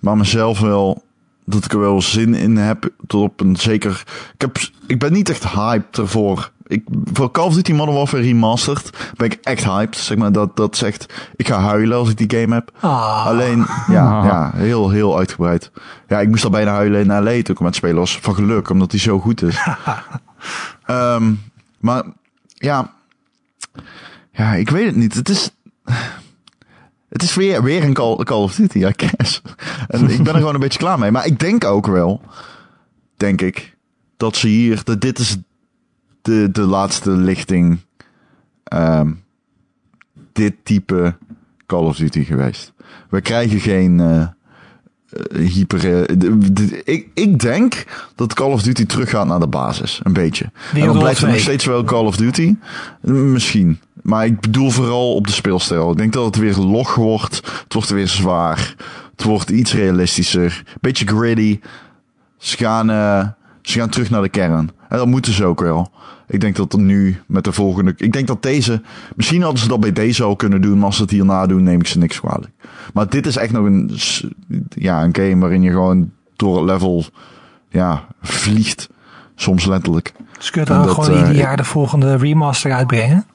[0.00, 1.04] maar mezelf wel
[1.46, 2.88] dat ik er wel zin in heb.
[3.06, 4.02] Tot op een zeker.
[4.34, 6.50] Ik, heb, ik ben niet echt hyped ervoor.
[6.66, 9.96] Ik, voor Call of Duty Modern Warfare Remastered ben ik echt hyped.
[9.96, 12.70] Zeg maar, dat, dat zegt, ik ga huilen als ik die game heb.
[12.80, 13.26] Ah.
[13.26, 15.70] Alleen, ja, ja, heel, heel uitgebreid.
[16.08, 18.18] Ja, ik moest al bijna huilen in LA toen ik met was.
[18.18, 19.58] Van geluk, omdat hij zo goed is.
[20.86, 21.32] Ehm,
[21.78, 22.02] maar,
[22.44, 22.92] ja.
[24.32, 25.14] Ja, ik weet het niet.
[25.14, 25.50] Het is...
[27.16, 29.42] Het is weer, weer een Call, Call of Duty, I guess.
[29.88, 31.10] En ik ben er gewoon een beetje klaar mee.
[31.10, 32.20] Maar ik denk ook wel,
[33.16, 33.76] denk ik,
[34.16, 35.36] dat ze hier, dat dit is
[36.22, 37.78] de, de laatste lichting,
[38.64, 39.12] ehm,
[40.32, 41.16] dit type
[41.66, 42.72] Call of Duty geweest.
[43.10, 46.06] We krijgen geen eh, eh, hyper...
[46.06, 46.16] eh,
[46.84, 50.50] ik, ik denk dat Call of Duty teruggaat naar de basis, een beetje.
[50.74, 51.40] En dan blijft het nog 2.
[51.40, 52.54] steeds wel Call of Duty.
[53.00, 53.80] Misschien.
[54.06, 55.90] Maar ik bedoel vooral op de speelstijl.
[55.90, 57.34] Ik denk dat het weer log wordt.
[57.34, 58.74] Het wordt weer zwaar.
[59.10, 60.62] Het wordt iets realistischer.
[60.80, 61.60] Beetje gritty.
[62.36, 63.28] Ze gaan, eh,
[63.62, 64.70] ze gaan terug naar de kern.
[64.88, 65.90] En dat moeten ze ook wel.
[66.26, 67.94] Ik denk dat er nu met de volgende...
[67.96, 68.82] Ik denk dat deze...
[69.16, 70.76] Misschien hadden ze dat bij deze al kunnen doen.
[70.76, 72.52] Maar als ze het hierna doen, neem ik ze niks kwalijk.
[72.92, 73.98] Maar dit is echt nog een,
[74.68, 77.04] ja, een game waarin je gewoon door het level
[77.68, 78.88] ja, vliegt.
[79.34, 80.12] Soms letterlijk.
[80.38, 83.26] Ze kunnen gewoon eh, ieder jaar de volgende remaster uitbrengen.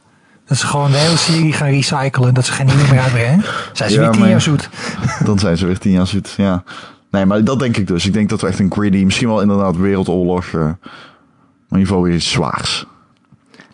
[0.51, 2.33] Dat ze gewoon de hele serie gaan recyclen.
[2.33, 3.43] Dat ze geen nieuwe meer uitbrengen.
[3.73, 4.69] Zijn ze Ja, weer tien jaar zoet.
[5.25, 6.63] Dan zijn ze weer tien jaar zoet, ja.
[7.11, 8.05] Nee, maar dat denk ik dus.
[8.05, 10.69] Ik denk dat we echt een gritty, misschien wel inderdaad wereldoorlog, eh, maar
[11.69, 12.85] in ieder geval weer iets zwaars.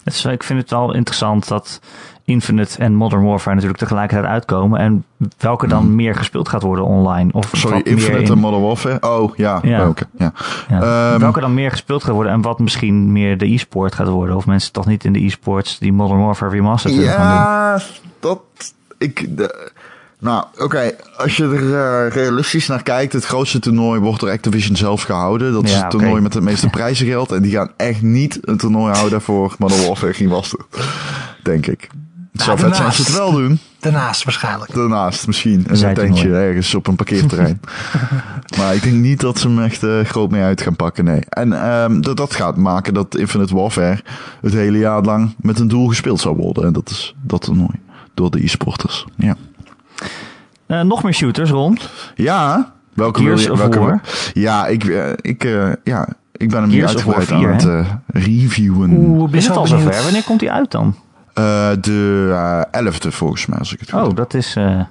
[0.03, 1.79] Het is- ik vind het wel interessant dat
[2.27, 4.79] Infinite en Modern Warfare natuurlijk tegelijkertijd uitkomen.
[4.79, 5.03] En
[5.37, 7.29] welke dan meer gespeeld gaat worden online.
[7.33, 7.59] Of Hmm.
[7.59, 8.97] Sorry, Infinite in- en Modern Warfare?
[9.01, 9.77] Oh, ja, Ja.
[9.77, 10.07] welke?
[10.17, 10.33] Ja.
[10.69, 12.31] ja, Ehm, welke dan meer gespeeld gaat worden.
[12.33, 14.35] En wat misschien meer de e-sport gaat worden.
[14.35, 17.35] Of mensen toch niet in de e-sports die Modern Warfare Remastered willen gaan doen.
[17.37, 17.79] Ja,
[18.19, 18.39] dat...
[18.97, 19.71] Ik, de,
[20.19, 20.91] nou, oké.
[21.17, 21.73] Als je er
[22.05, 25.53] eh, realistisch naar kijkt, het grootste toernooi wordt door Activision zelf gehouden.
[25.53, 27.31] Dat is Ja, het toernooi met het meeste prijzengeld.
[27.31, 30.65] En die gaan echt niet een toernooi houden voor Modern Warfare Remastered.
[31.43, 31.87] Denk ik.
[32.37, 33.59] Het zou vet zijn als ze het wel doen.
[33.79, 34.73] Daarnaast waarschijnlijk.
[34.73, 37.61] Daarnaast misschien een tentje ergens op een parkeerterrein.
[38.57, 41.21] maar ik denk niet dat ze hem echt eh, groot mee uit gaan pakken, nee.
[41.29, 43.99] En ehm, dat, dat gaat maken dat Infinite Warfare
[44.41, 46.63] het hele jaar lang met een doel gespeeld zou worden.
[46.63, 47.79] En dat is dat toernooi.
[48.13, 49.05] Door de e-sporters.
[49.15, 49.35] Ja.
[50.67, 51.89] Eh, nog meer shooters rond.
[52.15, 53.63] Ja, welke Gears wil je?
[53.63, 53.99] of Welke.
[54.33, 59.17] Ja, ik, eh, ik, eh, ja, ik ben hem Gears uitgebreid 4, aan het reviewen.
[59.17, 60.03] Ben Is het al zover?
[60.03, 60.95] Wanneer komt die uit dan?
[61.37, 62.29] Eh, de
[62.71, 64.15] eh, 11e volgens mij, als ik het goed Oh, heb.
[64.15, 64.81] dat is eh,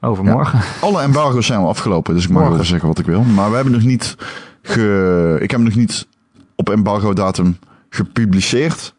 [0.00, 0.60] overmorgen.
[0.80, 3.22] Alle embargo's zijn al afgelopen, dus ik mag wel zeggen wat ik wil.
[3.22, 4.16] Maar we hebben nog niet
[4.62, 5.34] ge...
[5.40, 6.06] Ik heb hem nog niet
[6.56, 7.58] op embargo datum
[7.90, 8.94] gepubliceerd.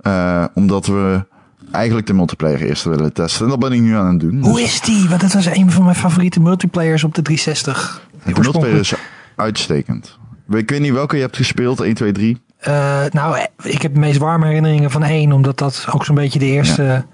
[0.00, 1.24] eh, omdat we
[1.70, 3.44] eigenlijk de multiplayer eerst willen testen.
[3.44, 4.42] En dat ben ik nu aan het doen.
[4.42, 5.08] Hoe Dus is die?
[5.08, 8.00] Want dat was een van mijn favoriete multiplayers op de 360.
[8.24, 8.94] Die de multiplayer is
[9.36, 10.18] uitstekend.
[10.50, 12.40] Ik weet niet welke je hebt gespeeld, 1, 2, 3.
[12.62, 16.38] Eh, nou, ik heb de meest warme herinneringen van één, omdat dat ook zo'n beetje
[16.38, 17.04] de eerste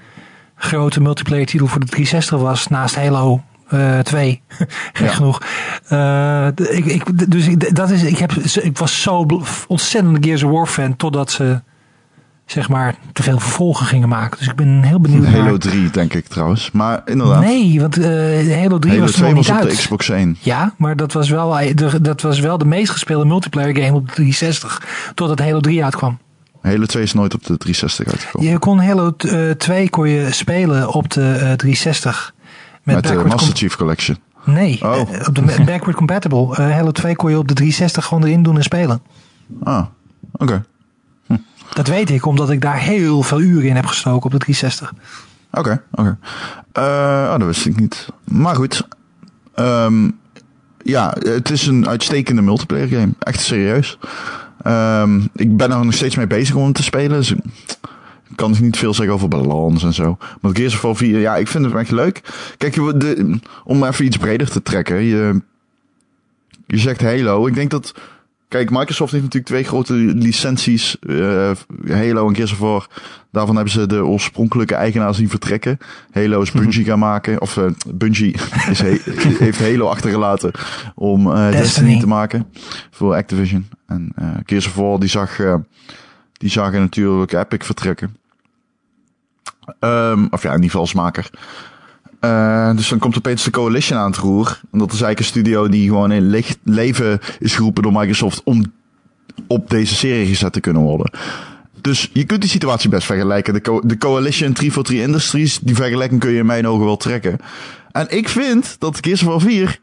[0.57, 4.43] grote multiplayer titel voor de 360 was, naast Halo eh 2.
[4.93, 5.13] Gek Ja.
[5.13, 5.43] genoeg.
[5.89, 6.47] Eh,
[6.77, 8.33] ik, ik, dus ik, dat is, ik, heb,
[8.63, 9.27] ik was zo
[9.67, 11.61] ontzettend Gears of War fan, totdat ze
[12.51, 14.39] zeg maar te veel vervolgen gingen maken.
[14.39, 15.59] Dus ik ben heel benieuwd Halo naar...
[15.59, 16.71] 3 denk ik trouwens.
[16.71, 18.05] Maar inderdaad, Nee, want eh,
[18.61, 19.77] Halo 3 Halo was 2 nog was niet op de.
[19.77, 20.37] Xbox 1.
[20.41, 24.07] Ja, maar dat was, wel, de, dat was wel de meest gespeelde multiplayer game op
[24.07, 24.83] de 360.
[25.15, 26.19] Totdat Halo 3 uitkwam.
[26.63, 28.51] Halo 2 is nooit op de 360 uitgekomen.
[28.51, 32.35] Je kon Halo eh, 2 kon je spelen op de eh, 360.
[32.83, 34.17] Met, Met de Master Chief Collection.
[34.45, 34.95] Nee, Oh.
[35.15, 36.57] eh, op de backward compatible.
[36.57, 39.01] Eh, Halo 2 kon je op de 360 gewoon erin doen en spelen.
[39.63, 39.85] Ah,
[40.33, 40.65] oké.
[41.75, 44.93] Dat weet ik, omdat ik daar heel veel uren in heb gestoken op de 360.
[45.51, 46.19] Oké, oké.
[46.73, 46.83] Eh,
[47.33, 48.09] oh, dat wist ik niet.
[48.25, 48.87] Maar goed.
[49.55, 50.11] Ehm,
[50.83, 53.13] ja, het is een uitstekende multiplayer game.
[53.19, 53.99] Echt serieus.
[54.63, 57.19] Ehm, ik ben er nog steeds mee bezig om te spelen.
[57.19, 60.17] Dus ik kan niet veel zeggen over balans en zo.
[60.41, 62.21] Maar Gears of War 4, ja, ik vind het echt leuk.
[62.57, 62.77] Kijk,
[63.65, 65.03] om even iets breder te trekken.
[65.03, 65.41] Je,
[66.67, 67.47] je zegt Halo.
[67.47, 67.95] Ik denk dat
[68.49, 70.99] kijk, Microsoft heeft natuurlijk twee grote licenties.
[70.99, 71.51] eh,
[71.89, 72.89] Halo en Gears of War.
[73.31, 75.79] Daarvan hebben ze de oorspronkelijke eigenaar zien vertrekken.
[76.13, 77.41] Halo is Bungie gaan maken.
[77.41, 78.35] Of eh, Bungie
[78.71, 79.01] is he-
[79.39, 80.51] heeft Halo achtergelaten
[80.95, 81.61] om eh, Destiny.
[81.63, 82.47] Destiny te maken.
[82.91, 83.69] Voor Activision.
[83.87, 85.37] En eh Gears of War die zag,
[86.33, 88.17] die zagen natuurlijk Epic vertrekken.
[89.81, 91.31] Ehm, of ja, in ieder geval als maker.
[92.21, 94.61] Eh, dus dan komt opeens de Coalition aan het roer.
[94.73, 98.43] En dat is eigenlijk een studio die gewoon in licht leven is geroepen door Microsoft
[98.45, 98.73] om
[99.47, 101.13] op deze serie gezet te kunnen worden.
[101.81, 103.55] Dus je kunt die situatie best vergelijken.
[103.55, 107.39] De, Co- de Coalition 343 Industries, die vergelijking kun je in mijn ogen wel trekken.
[107.93, 109.81] En ik vind dat Gears of War 4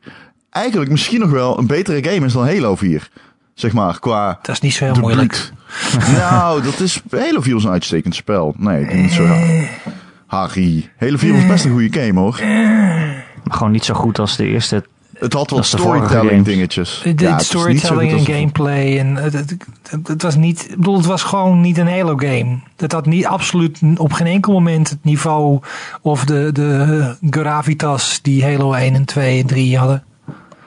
[0.49, 3.09] eigenlijk misschien nog wel een betere game is dan Halo 4.
[3.53, 5.51] Zeg maar, qua Dat is niet zo heel moeilijk.
[6.17, 7.01] nou, dat is...
[7.09, 8.53] Halo 4 is een uitstekend spel.
[8.57, 9.69] Nee, ik denk niet zo raar.
[10.35, 10.89] Harry.
[10.97, 12.39] Halo 4 was best een goede game hoor.
[13.43, 14.83] Maar gewoon niet zo goed als de eerste.
[15.19, 17.01] Het had vorige storytelling dingetjes.
[17.03, 18.99] De, Ja, het is niet zo storytelling en gameplay.
[18.99, 19.55] En het, het,
[19.89, 22.59] het, het was niet, ik bedoel, het was gewoon niet een Halo game.
[22.77, 25.59] Het had niet absoluut op geen enkel moment het niveau
[26.01, 30.03] of de, de gravitas die Halo 1 en 2 en 3 hadden.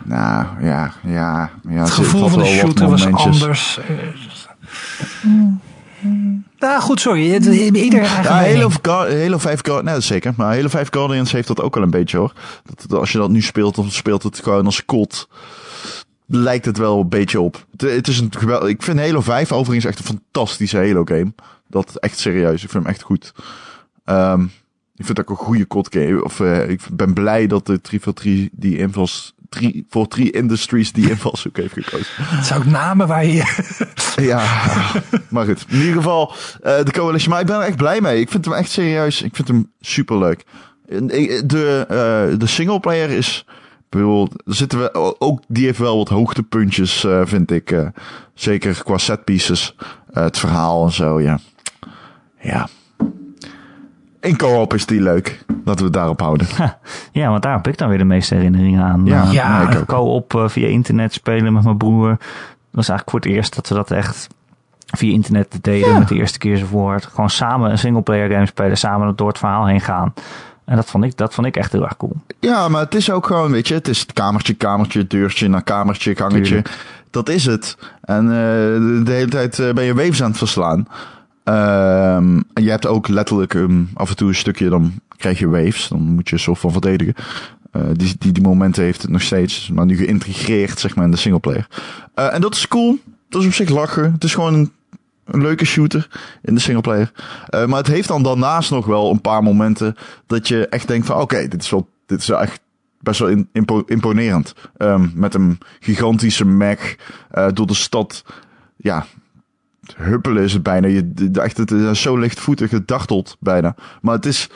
[0.05, 1.51] Nou, ja, ja.
[1.69, 3.81] ja Het gevoel van de shooter was anders.
[6.59, 7.31] Nou goed, sorry.
[7.31, 8.07] Het, ieder Ja, mening.
[8.07, 10.33] Halo, Ga- Halo 5 Guardians, is zeker.
[10.37, 12.33] Maar Halo 5 Guardians heeft dat ook wel een beetje hoor.
[12.65, 15.29] Dat, als je dat nu speelt, dan speelt het gewoon als kot.
[16.27, 17.67] Lijkt het wel een beetje op.
[17.71, 18.65] Het, het is een geweld.
[18.69, 21.33] Ik vind Halo 5 overigens echt een fantastische Halo game.
[21.69, 22.63] Dat echt serieus.
[22.63, 23.33] Ik vind hem echt goed.
[24.05, 24.43] Ehm,
[24.97, 26.25] ik vind het ook een goede kot game.
[26.25, 31.11] Of eh, ik ben blij dat de 343 die invals 3 voor 3 Industries die
[31.11, 32.07] invalshoek heeft gekozen.
[32.17, 33.67] Het zijn ook namen waar je...
[34.17, 34.45] Ja,
[35.31, 35.65] maar goed.
[35.69, 36.33] In ieder geval,
[36.63, 37.31] eh, de Coalition.
[37.31, 38.21] Maar ik ben er echt blij mee.
[38.21, 39.23] Ik vind hem echt serieus.
[39.23, 40.45] Ik vind hem superleuk.
[41.07, 43.45] Ik- De, eh de singleplayer is...
[43.89, 47.71] bedoel, zitten we, ook die heeft wel wat hoogtepuntjes, eh, vind ik.
[47.71, 47.87] eh,
[48.35, 49.75] zeker qua setpieces.
[50.13, 51.39] Eh, het verhaal en zo, ja.
[52.41, 52.69] Ja.
[54.21, 55.45] In co-op is die leuk.
[55.47, 56.47] Laten we het daarop houden.
[57.13, 59.05] Ja, want daar heb ik dan weer de meeste herinneringen aan.
[59.05, 59.87] Ja, Eh, Ja, ik ook.
[59.87, 62.09] co-op eh, via internet spelen met mijn broer.
[62.09, 62.19] Dat
[62.71, 64.27] was eigenlijk voor het eerst dat we dat echt
[64.87, 65.99] via internet deden.
[65.99, 67.05] Met de eerste keer voort.
[67.07, 68.77] Gewoon samen een singleplayer game spelen.
[68.79, 70.15] Samen door het verhaal heen gaan.
[70.65, 72.17] En dat vond ik, dat vond ik echt heel erg cool.
[72.41, 76.17] Ja, maar het is ook gewoon, weet je, het is kamertje, kamertje, deurtje naar kamertje,
[76.17, 76.43] gangetje.
[76.43, 76.77] Tuurlijk.
[77.11, 77.77] Dat is het.
[78.01, 78.35] En eh,
[79.05, 80.87] de, hele tijd eh, ben je waves aan het verslaan.
[81.49, 85.89] Ehm, je hebt ook letterlijk ehm, af en toe een stukje, dan krijg je waves.
[85.89, 87.15] Dan moet je soort van verdedigen.
[87.71, 91.11] Eh, die, die, die momenten heeft het nog steeds, maar nu geïntegreerd, zeg maar, in
[91.11, 91.67] de singleplayer.
[92.15, 92.99] Eh en dat is cool.
[93.29, 94.13] Dat is op zich lachen.
[94.13, 94.73] Het is gewoon een,
[95.25, 96.09] leuke shooter
[96.43, 97.13] in de singleplayer.
[97.47, 99.97] Eh, maar het heeft dan daarnaast nog wel een paar momenten
[100.27, 102.61] dat je echt denkt van, oké, dit is wel, dit is echt
[103.01, 103.45] best wel
[103.87, 104.55] imponerend.
[104.77, 106.97] Ehm, met een gigantische Mac
[107.31, 108.25] eh, door de stad.
[108.77, 109.07] Ja,
[109.97, 110.87] huppelen is het bijna.
[110.87, 113.75] Je, echt, het is zo lichtvoetig, het dartelt bijna.
[114.03, 114.49] Maar het is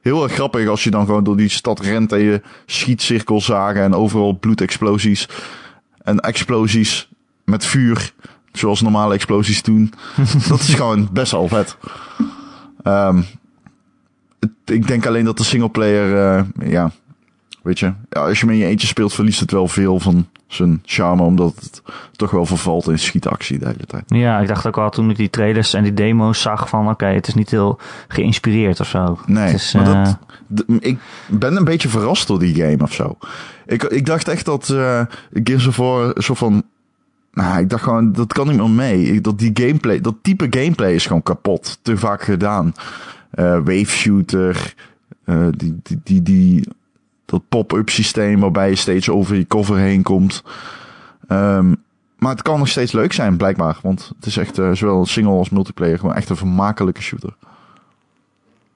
[0.00, 3.82] heel erg grappig als je dan gewoon door die stad rent en je schietcirkels zagen
[3.82, 5.28] en overal bloedexplosies.
[6.02, 7.08] En explosies
[7.44, 8.12] met vuur,
[8.52, 9.92] zoals normale explosies doen.
[10.48, 11.76] dat is gewoon best wel vet.
[12.82, 13.22] Ehm,
[14.40, 16.90] het- ik denk alleen dat de singleplayer, eh ja,
[17.62, 20.82] weet je, ja, als je in je eentje speelt, verliest het wel veel van zijn
[20.84, 21.82] charme, omdat het
[22.12, 24.02] toch wel vervalt in schietactie de hele tijd.
[24.06, 27.06] Ja, ik dacht ook al toen ik die trailers en die demo's zag van oké,
[27.06, 27.78] het is niet heel
[28.08, 29.18] geïnspireerd of zo.
[29.26, 30.18] Nee, is, maar eh, dat,
[30.54, 30.98] d- ik
[31.28, 33.16] ben een beetje verrast door die game of zo.
[33.66, 35.00] Ik, ik dacht echt dat eh
[35.32, 36.62] Gears of War soort van...
[37.32, 39.20] Nou, ik dacht gewoon, dat kan niet meer mee.
[39.20, 41.78] Dat die gameplay, dat type gameplay is gewoon kapot.
[41.82, 42.74] Te vaak gedaan.
[43.30, 44.74] Eh wave shooter,
[45.24, 46.68] eh, die, die, die, die,
[47.24, 50.42] dat pop-up systeem waarbij je steeds over je cover heen komt.
[51.28, 51.74] Ehm,
[52.22, 53.78] maar het kan nog steeds leuk zijn, blijkbaar.
[53.82, 57.34] Want het is echt eh, zowel single als multiplayer gewoon echt een vermakelijke shooter.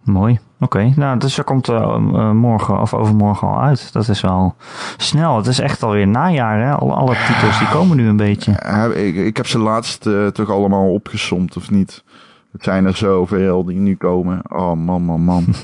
[0.02, 0.38] Mooi.
[0.60, 3.92] Oké, nou, dus dat komt eh, eh, morgen of overmorgen al uit.
[3.92, 4.54] Dat is wel
[4.96, 5.36] snel.
[5.36, 6.72] Het is echt alweer najaar, hè?
[6.72, 8.52] Alle, alle titels die komen nu een beetje.
[8.94, 12.04] Ik, ik heb ze laatst toch allemaal opgesomd, of niet?
[12.52, 14.40] Het zijn er zoveel die nu komen.
[14.48, 15.44] Oh man, man, man.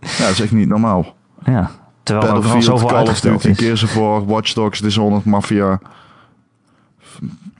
[0.00, 1.14] ja, dat is echt niet normaal.
[1.44, 1.70] Ja.
[2.04, 3.58] Terwijl er ook al zoveel Call of Duty, is.
[3.58, 5.80] Gears of War, Watch Dogs, Dishonored, Mafia.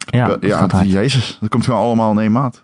[0.04, 1.38] Ja, Ja, jezus.
[1.40, 2.62] Dat komt gewoon allemaal in één maat.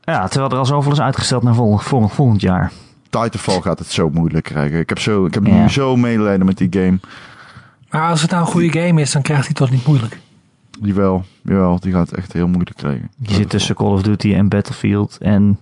[0.00, 2.72] ja, terwijl er al zoveel is uitgesteld naar vol, vol- volgend jaar.
[3.10, 4.78] Titanfall gaat het zo moeilijk krijgen.
[4.78, 5.54] Ik heb, zo, ik heb Ja.
[5.62, 6.98] nu zo medelijden met die game.
[7.90, 10.18] Maar als het nou een goede game is, dan krijgt hij het toch niet moeilijk.
[10.82, 13.10] Jawel, jawel, die gaat het echt heel moeilijk krijgen.
[13.18, 15.58] Je zit tussen Call of Duty en Battlefield en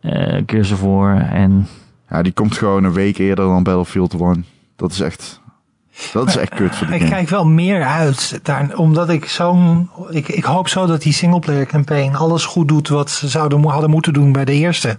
[0.00, 1.66] eh Gears of War en...
[2.10, 4.44] Ja, die komt gewoon een week eerder dan Battlefield 1.
[4.76, 5.40] Dat is echt...
[6.12, 7.12] Dat is echt kut voor de Ik game.
[7.12, 9.90] kijk wel meer uit, daar, omdat ik zo'n.
[10.10, 13.90] Ik, ik hoop zo dat die singleplayer campaign alles goed doet wat ze zouden hadden
[13.90, 14.98] moeten doen bij de eerste.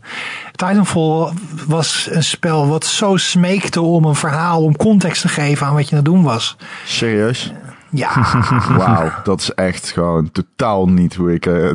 [0.52, 1.32] Titanfall
[1.68, 5.84] was een spel wat zo smeekte om een verhaal, om context te geven aan wat
[5.90, 6.58] je aan het doen was.
[6.86, 7.54] Serieus?
[7.90, 8.10] Ja,
[8.78, 11.70] Wauw, dat is echt gewoon totaal niet hoe ik, eh,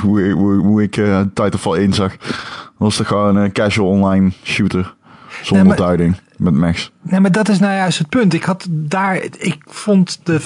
[0.00, 2.16] hoe, hoe, hoe ik eh, Titanfall 1 zag.
[2.16, 4.94] Dat was toch gewoon een casual online shooter.
[5.42, 6.16] Zonder Nee, maar- duiding.
[6.36, 6.92] Met Max.
[7.02, 8.34] nee, maar dat is nou juist het punt.
[8.34, 10.40] Ik had daar, ik vond de,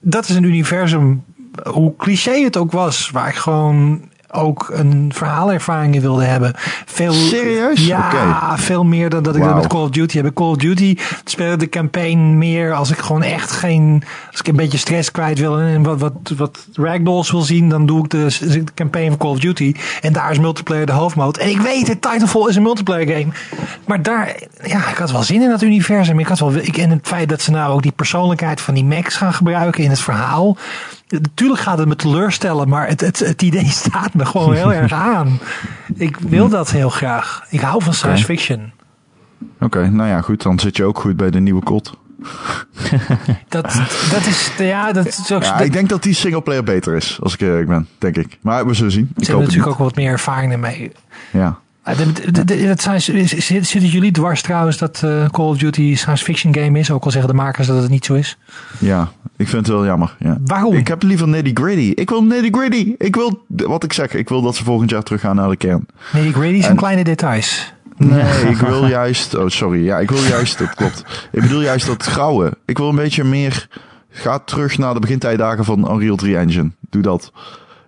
[0.00, 1.24] dat is een universum,
[1.70, 6.52] hoe cliché het ook was, waar ik gewoon ook een verhaalervaring in wilde hebben.
[6.86, 7.86] Veel, Serieus?
[7.86, 9.62] Ja, veel meer dan dat ik dat Wauw.
[9.62, 10.34] met Call of Duty heb.
[10.34, 14.56] Call of Duty spelen de campaign meer als ik gewoon echt geen, als ik een
[14.56, 18.36] beetje stress kwijt wil en wat, wat, wat ragdolls wil zien, dan doe ik de,
[18.40, 19.74] de campaign van Call of Duty.
[20.00, 21.40] En daar is multiplayer de hoofdmode.
[21.40, 23.32] En ik weet het, Titanfall is een multiplayer game.
[23.86, 26.18] Maar daar, ja, ik had wel zin in dat universum.
[26.18, 28.84] Ik had wel, ik, en het feit dat ze nou ook die persoonlijkheid van die
[28.84, 30.56] Max gaan gebruiken in het verhaal.
[31.10, 34.92] Natuurlijk gaat het me teleurstellen, maar het, het, het idee staat me gewoon heel erg
[34.92, 35.38] aan.
[35.94, 37.44] Ik wil dat heel graag.
[37.48, 38.72] Ik hou van science fiction.
[39.60, 40.42] Oké, nou ja, goed.
[40.42, 41.98] Dan zit je ook goed bij de nieuwe kot.
[43.48, 43.62] Dat,
[44.10, 45.42] dat is, ja, dat is ook.
[45.42, 47.88] Ja, dat- ik denk dat die singleplayer beter is, als ik eerlijk ben.
[47.98, 48.38] Denk ik.
[48.40, 49.02] Maar we zullen zien.
[49.02, 50.92] Ik ze hoop hebben het natuurlijk ook wat meer ervaring ermee.
[51.30, 51.58] Ja.
[51.82, 51.98] Ah,
[52.66, 56.90] Dat zijn, zitten jullie dwars trouwens dat eh, Call of Duty science fiction game is?
[56.90, 58.38] Ook al zeggen de makers dat het niet zo is.
[58.78, 60.16] Ja, ik vind het wel jammer.
[60.18, 60.38] Ja.
[60.44, 60.74] Waarom?
[60.74, 61.92] Ik heb liever nitty gritty.
[61.94, 62.94] Ik wil nitty gritty.
[62.98, 65.86] Ik wil, wat ik zeg, ik wil dat ze volgend jaar teruggaan naar de kern.
[66.12, 67.72] Die grady zijn En- kleine details.
[67.96, 68.22] Nee,
[68.54, 71.04] ik wil juist, oh sorry, ja, ik wil juist, dat klopt.
[71.32, 72.52] Ik bedoel juist dat grauwe.
[72.64, 73.68] Ik wil een beetje meer,
[74.10, 76.70] ga terug naar de begintijdagen van Unreal 3 Engine.
[76.90, 77.32] Doe dat.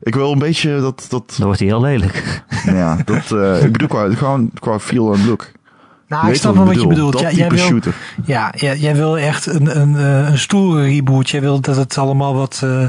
[0.03, 2.43] Ik wil een beetje dat, dat, Dan wordt hij heel lelijk.
[2.65, 5.51] ja, dat, eh, ik bedoel qua, gewoon qua feel en look.
[6.09, 6.95] Nou, Je ik snap wel wat je bedoel.
[6.95, 7.13] bedoelt.
[7.13, 7.95] Dat Ja, jij, wil, shooter.
[8.25, 11.31] ja, jij, jij wil echt een, een, eh, een stoere reboot.
[11.31, 12.87] Jij wil dat het allemaal wat, eh,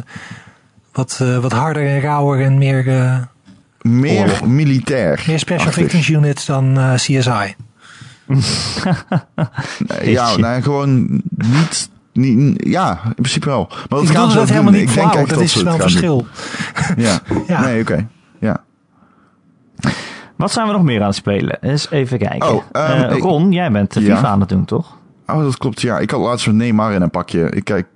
[0.94, 3.18] wat, eh, wat harder en rauwer en meer, eh,
[3.82, 4.46] Meer Oorlog.
[4.46, 5.24] militair.
[5.28, 5.82] meer Special achtig.
[5.84, 7.56] Victims Units dan eh, CSI.
[9.88, 13.68] Nee, ja, nee, gewoon niet, niet, ja, in principe wel.
[13.70, 14.82] Maar dat ik gaan ze dat helemaal doen.
[14.82, 16.26] niet Ik denk echt Dat is wel een verschil.
[16.98, 17.20] Ja.
[17.48, 17.62] Ja.
[17.62, 18.08] nee, oké.
[18.40, 18.64] Ja.
[20.36, 21.58] Wat zijn we nog meer aan het spelen?
[21.62, 22.54] Eens even kijken.
[22.54, 24.16] Oh, ehm, Eh, Ron, jij bent de Ja.
[24.16, 24.98] FIFA aan het doen, toch?
[25.28, 25.82] Oh, dat klopt.
[25.82, 27.50] Ja, ik had laatst een Neymar in een pakje.
[27.50, 27.88] Ik kijk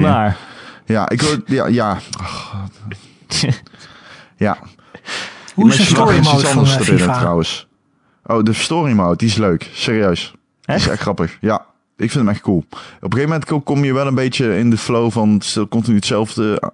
[0.00, 0.36] maar.
[0.86, 1.96] Ja, ik wil, ja, ja,
[4.36, 4.58] ja.
[5.54, 7.18] Hoe is de story mode van eh, erin, FIFA?
[7.18, 7.68] trouwens.
[8.26, 9.70] Oh, de story mode, die is leuk.
[9.72, 10.34] Serieus.
[10.60, 11.36] Die is echt grappig.
[11.40, 12.58] Ja, ik vind hem echt cool.
[12.58, 12.72] Op
[13.12, 16.60] een gegeven moment kom- je wel een beetje in de flow van stil continu hetzelfde.
[16.60, 16.70] Op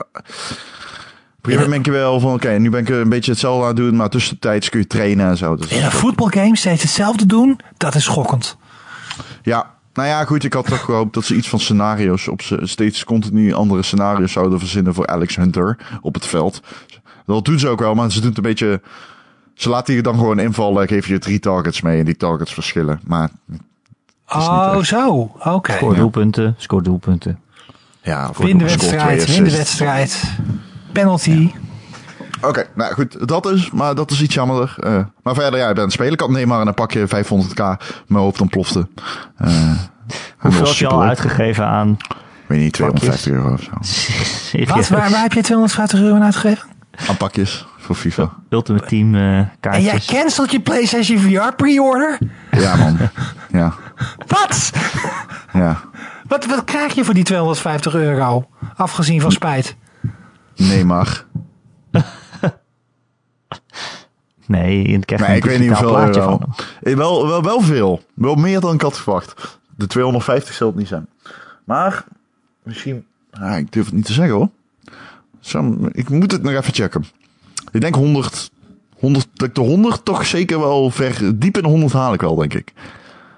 [1.46, 3.66] een gegeven moment denk je wel van, oké, nu ben ik een beetje hetzelfde aan
[3.68, 5.56] het doen, maar tussentijds kun je trainen en zo.
[5.56, 8.56] Dus, In een voetbalgame steeds hetzelfde doen, dat is schokkend.
[9.42, 12.58] ja, nou ja, goed, ik had toch gehoopt dat ze iets van scenario's op ze
[12.62, 16.60] steeds continu andere scenario's zouden verzinnen voor Alex Hunter op het veld.
[17.26, 18.80] Dat doen ze ook wel, maar ze doen het een beetje.
[19.54, 23.00] Ze laten je dan gewoon invallen, geven je drie targets mee en die targets verschillen.
[23.06, 23.30] Maar
[24.34, 24.86] Oh, echt.
[24.86, 25.30] zo.
[25.44, 25.72] Oké.
[25.72, 27.38] Scoor doelpunten, scoor doelpunten.
[28.02, 30.22] ja, Win de wedstrijd, win de wedstrijd.
[30.92, 31.50] Penalty.
[32.42, 34.74] Oké, nou goed, dat is, maar dat is iets jammerder.
[34.78, 36.18] Eh, maar verder, ja, ik ben aan het spelen.
[36.18, 37.62] Had Neymar en een pakje 500k.
[38.06, 38.88] Mijn hoofd ontplofte.
[39.36, 39.76] Eh, hij
[40.38, 41.96] Hoeveel heb je al uitgegeven aan...
[42.10, 43.70] Ik weet niet, 250 euro of zo.
[44.74, 44.88] Wat?
[44.88, 46.68] Waar, waar heb je 250 euro aan uitgegeven?
[47.08, 48.32] Aan pakjes voor FIFA.
[48.48, 50.06] Ultimate Team eh, En jij kaartjes.
[50.06, 52.18] cancelt je PlayStation VR pre-order?
[52.50, 52.96] Ja, man.
[53.52, 53.74] Ja,
[54.26, 54.70] Wat?
[55.52, 55.80] ja.
[56.28, 56.46] wat?
[56.46, 58.48] Wat krijg je voor die 250 euro?
[58.76, 59.76] Afgezien van spijt.
[60.56, 61.24] Neymar.
[64.46, 66.38] Nee, je krijgt Nee, een ik weet niet hoeveel plaatje euro.
[66.38, 66.66] van hem.
[66.82, 68.02] Eh, Wel, wel, wel veel.
[68.14, 69.58] Wel meer dan ik had verwacht.
[69.76, 71.06] De 250 zal het niet zijn.
[71.64, 72.04] Maar
[72.62, 73.04] misschien...
[73.30, 74.48] Ah, ik durf het niet te zeggen hoor.
[75.40, 77.04] Zo, ik moet het nog even checken.
[77.72, 78.50] Ik denk 100...
[78.98, 81.38] 100 dat ik de 100 toch zeker wel ver...
[81.38, 82.72] Diep in de 100 haal ik wel, denk ik.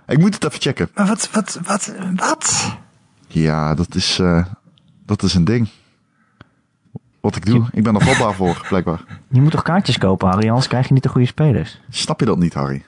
[0.07, 0.89] Ik moet het even checken.
[0.95, 2.77] Maar wat, wat, wat, wat?
[3.27, 4.19] Ja, dat is...
[4.19, 4.45] eh,
[5.07, 5.69] dat is een ding.
[7.21, 7.67] Wat ik doe.
[7.73, 9.01] Ik ben er vatbaar voor, blijkbaar.
[9.29, 11.81] Je moet toch kaartjes kopen, Harry, anders krijg je niet de goede spelers.
[11.91, 12.85] Snap je dat niet, Harry?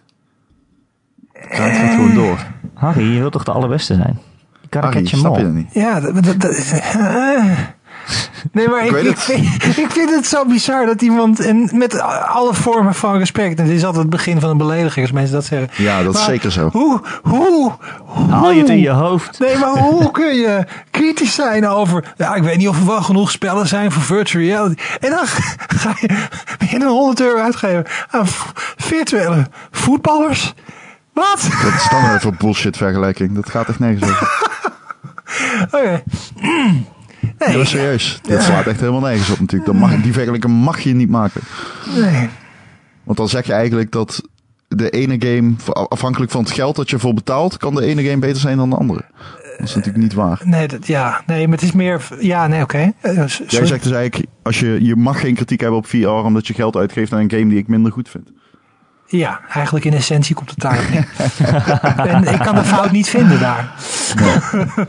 [1.32, 2.47] Ja, het gaat gewoon door.
[2.74, 4.18] Harry, je wilt toch de allerbeste zijn?
[4.61, 5.74] Je kan snap je dat niet?
[5.74, 7.59] Ja, dat, dat, dat- eh.
[8.53, 9.22] Nee, maar ik, weet ik, het.
[9.22, 9.45] vind,
[9.84, 13.76] ik vind het zo bizar dat iemand, en met alle vormen van respect, en dit
[13.76, 15.84] is altijd het begin van een belediging als mensen dat zeggen.
[15.84, 16.68] Ja, dat is zeker zo.
[16.72, 17.72] Hoe, hoe,
[18.05, 19.38] hoe, Haal je het in je hoofd?
[19.38, 23.03] Nee, maar hoe kun je kritisch zijn over, ja, ik weet niet of er wel
[23.03, 24.82] genoeg spellen zijn voor virtual reality.
[25.01, 25.26] En dan
[25.82, 26.26] ga je
[26.70, 28.26] binnen 100 euro uitgeven aan
[28.76, 30.55] virtuele voetballers.
[31.12, 31.49] Wat?
[31.62, 33.34] Dat is dan weer voor bullshit vergelijking.
[33.34, 34.53] Dat gaat echt nergens over.
[35.70, 36.03] Oké.
[37.39, 38.18] Nee, serieus.
[38.22, 39.70] Dit slaat echt helemaal nergens op natuurlijk.
[39.70, 41.41] Dan mag, die vergelijking mag je niet maken.
[41.97, 42.29] nee.
[43.05, 44.22] Want dan zeg je eigenlijk dat
[44.68, 45.53] de ene game,
[45.89, 48.70] afhankelijk van het geld dat je voor betaalt, kan de ene game beter zijn dan
[48.70, 49.05] de andere.
[49.59, 50.41] Dat is natuurlijk niet waar.
[50.45, 52.09] Nee, dat, ja, nee, maar het is meer.
[52.20, 52.93] Ja, nee, oké.
[53.01, 53.14] Eh,
[53.47, 56.55] Jij zegt dus eigenlijk, als je, je mag geen kritiek hebben op VR omdat je
[56.55, 58.29] geld uitgeeft aan een game die ik minder goed vind.
[59.07, 61.09] Ja, eigenlijk in essentie komt het daarop neer.
[62.15, 63.73] en ik kan de fout niet vinden daar.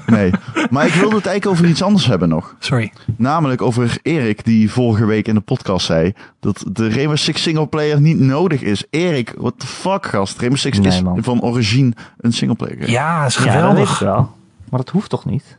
[0.06, 0.32] Nee.
[0.70, 2.56] Maar ik wilde het eigenlijk over iets anders hebben nog.
[2.60, 2.92] Sorry.
[3.18, 8.02] Namelijk over Erik, die vorige week in de podcast zei dat de Rainbow Six singleplayer
[8.02, 8.84] niet nodig is.
[8.90, 10.38] Erik, what the fuck gast?
[10.38, 11.24] Rainbow Six Nee, is man.
[11.24, 12.90] van origine een singleplayer.
[12.90, 14.00] Ja, is Ja, dat geweldig.
[14.00, 14.32] wel.
[14.70, 15.58] Maar dat hoeft toch niet?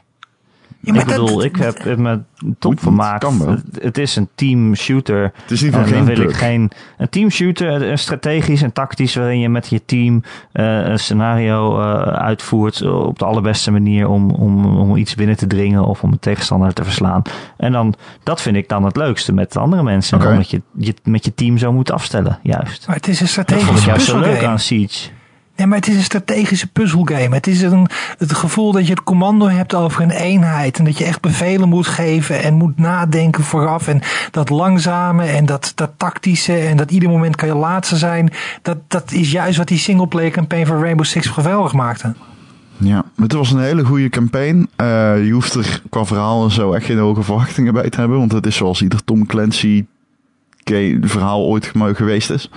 [0.80, 3.38] Ja, ik dat- bedoel, ik heb het me Moet top niet, vermaakt.
[3.38, 3.56] wel.
[3.80, 5.22] Het, is een team shooter.
[5.42, 8.62] Het is in En geval dan geen wil ik geen een team shooter, een strategisch
[8.62, 10.22] en tactisch waarin je met je team
[10.52, 15.46] eh, een scenario eh, uitvoert op de allerbeste manier om, om, om iets binnen te
[15.46, 17.22] dringen of om een tegenstander te verslaan.
[17.56, 21.24] En dan dat vind ik dan het leukste met andere mensen, omdat je, je met
[21.24, 22.86] je team zo moet afstellen, juist.
[22.86, 25.08] Maar het is een Dat vond ik juist zo leuk aan Siege.
[25.56, 27.34] Nee, maar het is een strategische puzzelgame.
[27.34, 27.86] Het is een,
[28.18, 30.78] het gevoel dat je het commando hebt over een eenheid.
[30.78, 33.88] En dat je echt bevelen moet geven en moet nadenken vooraf.
[33.88, 34.00] En
[34.30, 38.32] dat langzame en dat, dat tactische en dat ieder moment kan je laatste zijn.
[38.62, 42.14] Dat, dat is juist wat die singleplayer campaign van Rainbow Six geweldig maakte.
[42.78, 44.68] Ja, het was een hele goede campaign.
[44.76, 44.86] Eh,
[45.24, 48.18] je hoeft er qua verhaal en zo echt geen hoge verwachtingen bij te hebben.
[48.18, 49.84] Want het is zoals ieder Tom Clancy
[51.00, 52.50] verhaal ooit geweest is.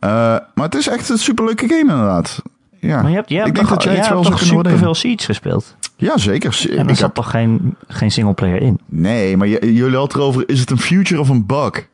[0.00, 0.10] Eh,
[0.54, 2.42] maar het is echt een superleuke game inderdaad.
[2.80, 4.40] Ja, Maar je hebt, je hebt ik denk toch, dat jij het wel hebt toch
[4.40, 4.66] waarderen.
[4.70, 5.76] superveel Siege gespeeld.
[5.96, 6.66] Ja, zeker.
[6.70, 8.78] En er Ik zat heb, toch geen, geen singleplayer in?
[8.86, 11.88] nee, maar jullie hadden erover, is het een future of een bug?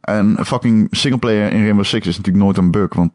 [0.00, 3.12] En fucking singleplayer in Rainbow Six is natuurlijk nooit een bug, want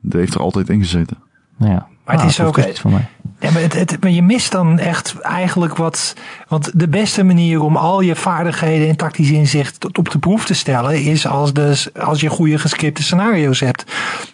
[0.00, 1.16] die heeft er altijd in gezeten.
[1.58, 1.86] Ja.
[2.04, 3.06] Maar het Ah, is ook- dus voor mij.
[3.40, 6.14] Ja, maar, het, het, maar je mist dan echt eigenlijk wat.
[6.48, 10.44] Want de beste manier om al je vaardigheden en tactisch inzicht tot op de proef
[10.44, 11.02] te stellen.
[11.02, 13.84] is als, de, als je goede gescripte scenario's hebt.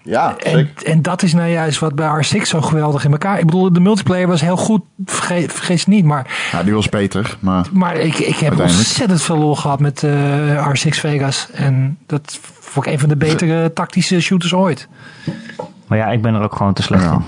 [0.02, 3.38] Ja, En, en dat is nou juist wat bij R6 zo geweldig in elkaar.
[3.38, 6.04] Ik bedoel, de multiplayer was heel goed, vergeet, niet.
[6.04, 10.02] Maar, Ja, die was beter, maar maar ik, ik heb ontzettend veel lol gehad met
[10.02, 11.48] eh, R6 Vegas.
[11.52, 14.88] En dat vond ik een van de betere tactische shooters ooit.
[15.86, 17.12] Maar ja, ik ben er ook gewoon te slecht Ja.
[17.12, 17.24] in.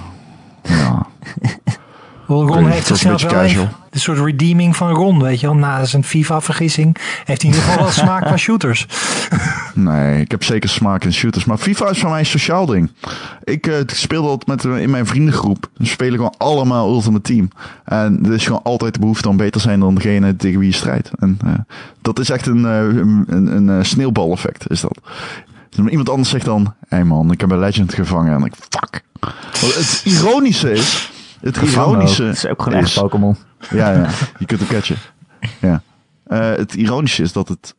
[0.62, 1.06] Ja.
[2.26, 5.56] Ron heeft dat een zichzelf wel even, de soort redeeming van Ron, weet je wel.
[5.56, 8.86] Na zijn FIFA-vergissing heeft hij in ieder geval wel smaak qua shooters.
[9.74, 11.44] Nee, ik heb zeker smaak in shooters.
[11.44, 12.90] Maar FIFA is voor mij een sociaal ding.
[13.44, 15.68] Ik eh, speelde altijd met, in mijn vriendengroep.
[15.76, 17.50] We spelen gewoon allemaal Ultimate Team.
[17.84, 20.68] En er is gewoon altijd de behoefte om beter te zijn dan degene tegen wie
[20.68, 21.10] je strijdt.
[21.18, 21.52] En eh,
[22.02, 24.98] dat is echt een, eh, een, een, een eh, sneeuwbaleffect, is dat.
[25.68, 28.34] Dus als iemand anders zegt dan, hé hey man, ik heb een legend gevangen.
[28.34, 29.02] En ik, fuck.
[29.58, 31.10] Het ironische is,
[31.40, 33.36] het ironische Het is ook gewoon echt Pokémon.
[33.70, 34.96] ja, ja, je kunt hem catchen.
[35.60, 35.82] Ja.
[36.24, 37.74] Eh, het ironische is dat het.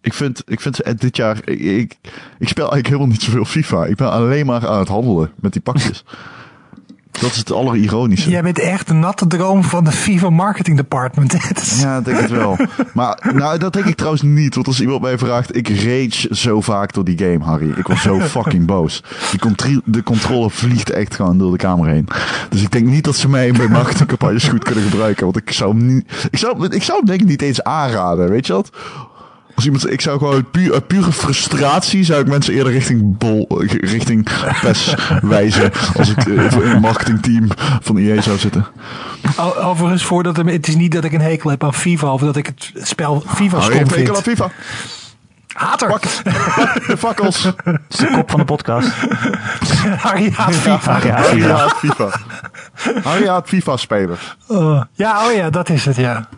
[0.00, 1.36] Ik vind, ik vind dit jaar.
[1.44, 1.98] Ik, ik,
[2.38, 3.84] ik speel eigenlijk helemaal niet zoveel FIFA.
[3.84, 6.04] Ik ben alleen maar aan het handelen met die pakjes.
[7.20, 8.30] Dat is het allerironische.
[8.30, 11.30] Jij bent echt de natte droom van de FIFA Marketing Department.
[11.80, 12.56] Ja, ik denk het wel.
[12.94, 14.54] Maar nou, dat denk ik trouwens niet.
[14.54, 17.72] Want als iemand mij vraagt, ik rage zo vaak door die game, Harry.
[17.76, 19.02] Ik was zo fucking boos.
[19.30, 22.08] Die de controle vliegt echt gewoon door de kamer heen.
[22.48, 25.24] Dus ik denk niet dat ze mij in mijn marketingcampagnes goed kunnen gebruiken.
[25.24, 28.30] Want ik zou hem niet, ik zou, ik zou hem denk ik niet eens aanraden.
[28.30, 28.70] Weet je wat?
[29.54, 33.18] Als iemand, ik zou gewoon uit puur, uit pure frustratie zou ik mensen eerder richting
[33.18, 34.28] bol, richting
[34.60, 35.72] PES wijzen.
[35.96, 37.48] Als ik eh, in een marketingteam
[37.80, 38.66] van EA zou zitten.
[39.60, 42.36] Overigens, voordat het, het is niet dat ik een hekel heb aan FIFA of dat
[42.36, 44.38] ik het spel FIFA Harry stom een hekel aan vind.
[44.38, 44.50] FIFA.
[45.52, 45.88] Hater!
[45.88, 46.00] Pak,
[46.56, 47.42] pak de fakkels.
[47.64, 48.88] Dat is de kop van de podcast.
[50.06, 50.98] Harry haat FIFA.
[51.04, 52.10] Ja, Harry haat FIFA.
[53.02, 54.36] Harry haat FIFA-spelers.
[54.46, 56.28] Oh, ja, oh ja, dat is het, ja.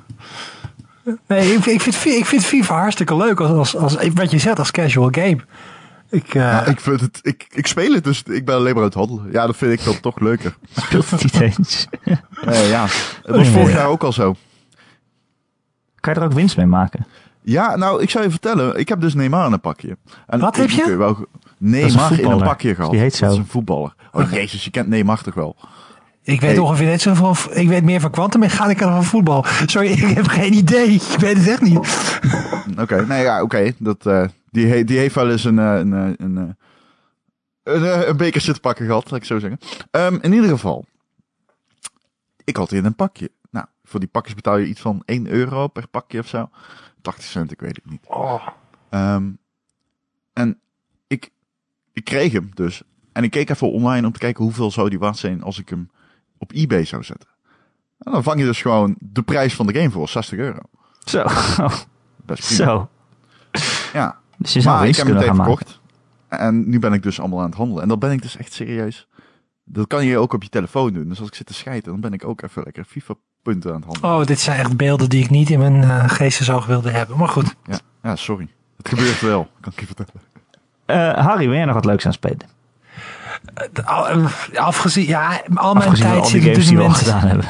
[1.27, 4.59] Nee, ik, ik, vind, ik vind FIFA hartstikke leuk als, als, als wat je zegt
[4.59, 5.39] als casual game.
[6.11, 8.85] Ik, eh, Ja, ik, vind het, ik, ik speel het dus, ik ben alleen maar
[8.85, 9.33] het handelen.
[9.33, 10.57] Ja, dat vind ik dan toch leuker.
[10.77, 11.87] Speelt het niet eens.
[12.45, 12.87] Nee, ja,
[13.23, 14.35] het was vorig jaar ook al zo.
[16.01, 17.07] Kan je er ook winst mee maken?
[17.43, 19.97] Ja, nou, ik zou je vertellen, ik heb dus Neymar in een pakje.
[20.27, 20.97] En Wat heb je?
[20.97, 21.27] Wel, Dat
[21.59, 22.91] Neymar in een pakje gehad.
[22.91, 23.25] Die heet zo.
[23.25, 23.95] Dat is een voetballer.
[24.13, 25.57] Oh jezus, je kent Neymar toch wel?
[26.25, 26.59] Ik weet Hey.
[26.59, 27.57] ongeveer net zoveel.
[27.57, 29.45] Ik weet meer van kwantummechanica dan van voetbal.
[29.67, 30.89] Sorry, ik heb geen idee.
[30.95, 31.79] Ik weet het echt niet.
[32.79, 33.73] Oké, nee, ja, oké.
[33.79, 36.45] Dat, eh, die, he- die heeft wel eens een, eh, een, eh, een, eh,
[37.75, 39.59] een, een beker zitten pakken gehad, laat ik zo zeggen.
[39.91, 40.85] Ehm, in ieder geval,
[42.45, 43.31] ik had in een pakje.
[43.51, 46.49] Nou, voor die pakjes betaal je iets van 1 euro per pakje of zo.
[47.03, 48.01] 80 cent, ik weet het niet.
[48.07, 48.47] Oh,
[48.91, 49.31] Ehm,
[50.33, 50.59] en
[51.07, 51.31] ik,
[51.93, 52.83] ik kreeg hem dus.
[53.13, 55.69] En ik keek even online om te kijken hoeveel zou die waard zijn als ik
[55.69, 55.91] hem
[56.45, 57.29] op eBay zou zetten.
[57.99, 60.59] En dan vang je dus gewoon de prijs van de game voor, 60 euro.
[61.05, 61.23] Zo.
[62.27, 62.65] Best prima.
[62.65, 62.89] Zo.
[63.93, 65.81] Ja, Dus je zou maar ik heb meteen verkocht.
[66.29, 67.83] En nu ben ik dus allemaal aan het handelen.
[67.83, 69.09] En dat ben ik dus echt serieus.
[69.65, 71.09] Dat kan je ook op je telefoon doen.
[71.09, 73.85] Dus als ik zit te schijten, dan ben ik ook even lekker FIFA-punten aan het
[73.85, 74.21] handelen.
[74.21, 77.19] Oh, dit zijn echt beelden die ik niet in mijn uh, geestesoog wilde hebben.
[77.19, 77.55] Maar goed.
[77.65, 78.49] Ja, ja, sorry.
[78.77, 80.13] Het gebeurt wel, kan ik je vertellen.
[80.87, 82.49] Eh, Harry, wil jij nog wat leuks aan spelen?
[83.85, 84.07] Al-
[84.55, 86.95] Afgezien, ja, al mijn Afgezien tijd zit op games dit moment.
[86.97, 87.47] gedaan hebben.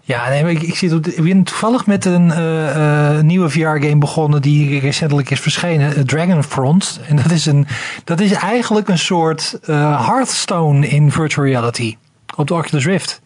[0.00, 3.22] Ja, nee, maar ik, ik, zit op de- ik ben toevallig met een eh, eh,
[3.24, 7.00] nieuwe VR-game begonnen die recentelijk is verschenen, eh, Dragonfront.
[7.08, 7.66] En dat is, een,
[8.04, 11.96] dat is eigenlijk een soort Hearthstone in virtual reality
[12.36, 13.20] op de Oculus Rift.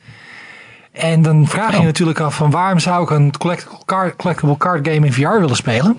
[0.93, 1.85] En dan vraag je je Oh.
[1.85, 5.57] natuurlijk af van waarom zou ik een collectible card, collectible card game in VR willen
[5.57, 5.99] spelen?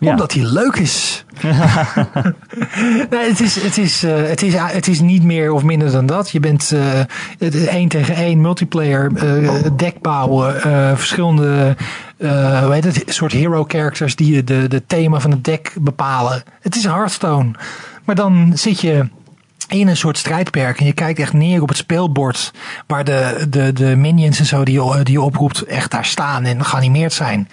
[0.00, 1.24] Omdat die leuk is.
[3.10, 6.06] nee, het, is, het, is, eh, het, is, het is niet meer of minder dan
[6.06, 6.30] dat.
[6.30, 10.60] Je bent eh, één tegen één multiplayer, eh deck bouwen,
[10.96, 11.76] verschillende
[12.70, 16.42] heet het, soort hero characters die de, de thema van het deck bepalen.
[16.60, 17.50] Het is Hearthstone.
[18.04, 19.08] Maar dan zit je
[19.68, 22.52] in een soort strijdperk en je kijkt echt neer op het speelbord
[22.86, 26.44] waar de, de, de minions en zo die je, die je oproept echt daar staan
[26.44, 27.48] en geanimeerd zijn.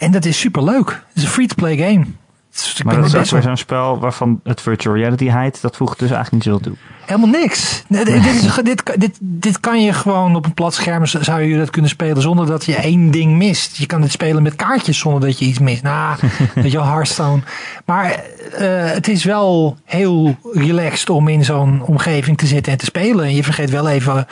[0.00, 0.88] En dat is super leuk.
[0.88, 2.04] Het is een free-to-play game.
[2.52, 5.62] Dus Maar dat is ook best weer wel- zo'n spel waarvan het virtual reality heet.
[5.62, 6.74] Dat voegt dus eigenlijk niet zoveel toe.
[7.06, 7.84] Helemaal niks.
[7.86, 11.58] Nee, dit, is, dit, dit, dit kan je gewoon op een plat scherm, zou je
[11.58, 13.76] dat kunnen spelen zonder dat je één ding mist.
[13.76, 15.82] Je kan het spelen met kaartjes zonder dat je iets mist.
[15.82, 16.16] Nou,
[16.54, 17.40] weet je Hearthstone.
[17.84, 18.10] Maar
[18.52, 23.24] eh, het is wel heel relaxed om in zo'n omgeving te zitten en te spelen.
[23.24, 24.26] En je vergeet wel even, ik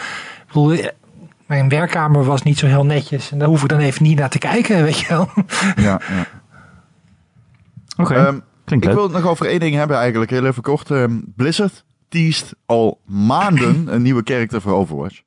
[0.46, 0.76] bedoel,
[1.48, 3.30] mijn werkkamer was niet zo heel netjes.
[3.30, 5.28] En daar hoef ik dan even niet naar te kijken, weet je wel.
[5.76, 6.26] Ja, ja.
[7.96, 8.36] Oké, Ehm,
[8.66, 8.94] ik leuk.
[8.94, 10.90] wil het nog over één ding hebben eigenlijk, heel even kort.
[10.90, 15.20] Ehm, Blizzard teased al maanden een nieuwe karakter voor Overwatch.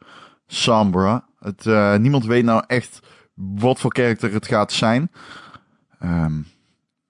[0.47, 1.25] Sombra.
[1.39, 2.99] Het, eh, niemand weet nou echt
[3.35, 5.11] wat voor karakter het gaat zijn.
[5.99, 6.33] Ehm,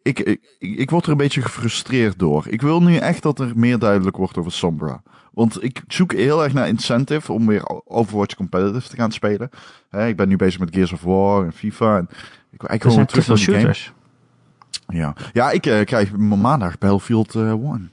[0.02, 2.46] ik, ik, ik ik word er een beetje gefrustreerd door.
[2.48, 5.02] Ik wil nu echt dat er meer duidelijk wordt over Sombra.
[5.32, 9.50] Want ik zoek heel erg naar incentive om weer Overwatch competitive te gaan spelen.
[9.90, 11.98] Hè, ik ben nu bezig met Gears of War en FIFA.
[11.98, 12.08] En
[12.52, 13.58] ik wil eigenlijk gewoon terug naar game.
[13.58, 13.92] shooters.
[14.88, 17.92] Ja, ja ik eh, krijg ma- maandag Battlefield eh 1.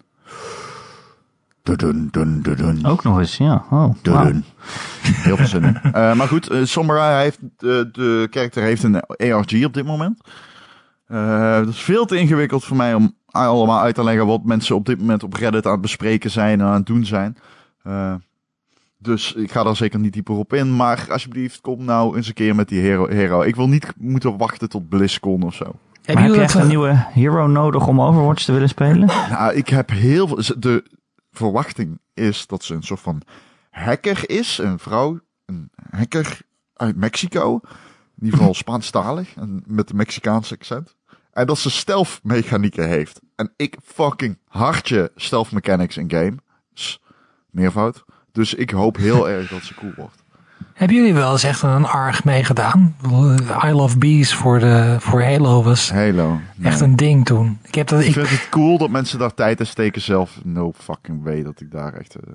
[1.63, 2.87] Dun, dun, dun, dun.
[2.87, 3.65] Ook nog eens, ja.
[3.71, 3.95] Oh.
[5.03, 5.77] Heel veel zin in.
[5.83, 10.21] Eh, maar goed, Sombra hij heeft, de, de karakter heeft een ARG op dit moment.
[11.09, 14.77] Eh dat is veel te ingewikkeld voor mij om allemaal uit te leggen wat mensen
[14.77, 17.37] op dit moment op Reddit aan het bespreken zijn en aan het doen zijn.
[17.83, 18.15] Eh,
[18.99, 20.77] dus ik ga daar zeker niet dieper op in.
[20.77, 23.09] Maar alsjeblieft, kom nou eens een keer met die hero.
[23.09, 23.43] hero.
[23.43, 25.65] Ik wil niet moeten wachten tot BlizzCon of zo.
[25.65, 29.07] Heb Maar heb je jullie echt een nieuwe hero nodig om Overwatch te willen spelen?
[29.31, 30.55] Nou, ik heb heel veel.
[30.59, 30.85] De
[31.33, 33.23] verwachting is dat ze een soort van
[33.71, 34.59] hacker is.
[34.59, 36.41] Een vrouw, een hacker
[36.75, 37.61] uit Mexico.
[38.19, 39.35] In ieder geval Spaanstalig.
[39.37, 40.97] En met een Mexicaanse accent.
[41.39, 43.21] En dat ze stealth mechanieken heeft.
[43.37, 47.01] En ik fucking hartje stealth mechanics in games.
[47.51, 48.05] Meervoud.
[48.33, 50.23] Dus ik hoop heel erg dat ze cool wordt.
[50.75, 52.97] Hebben jullie wel eens echt een ARG meegedaan?
[53.65, 56.41] I Love Bees voor, de, voor Halo was Halo.
[56.55, 56.71] Nee.
[56.73, 57.59] echt een ding toen.
[57.63, 60.41] Ik heb dat, Ik ik, vind het cool dat mensen daar tijd in steken zelf.
[60.45, 62.15] No fucking way dat ik daar echt...
[62.15, 62.33] eh,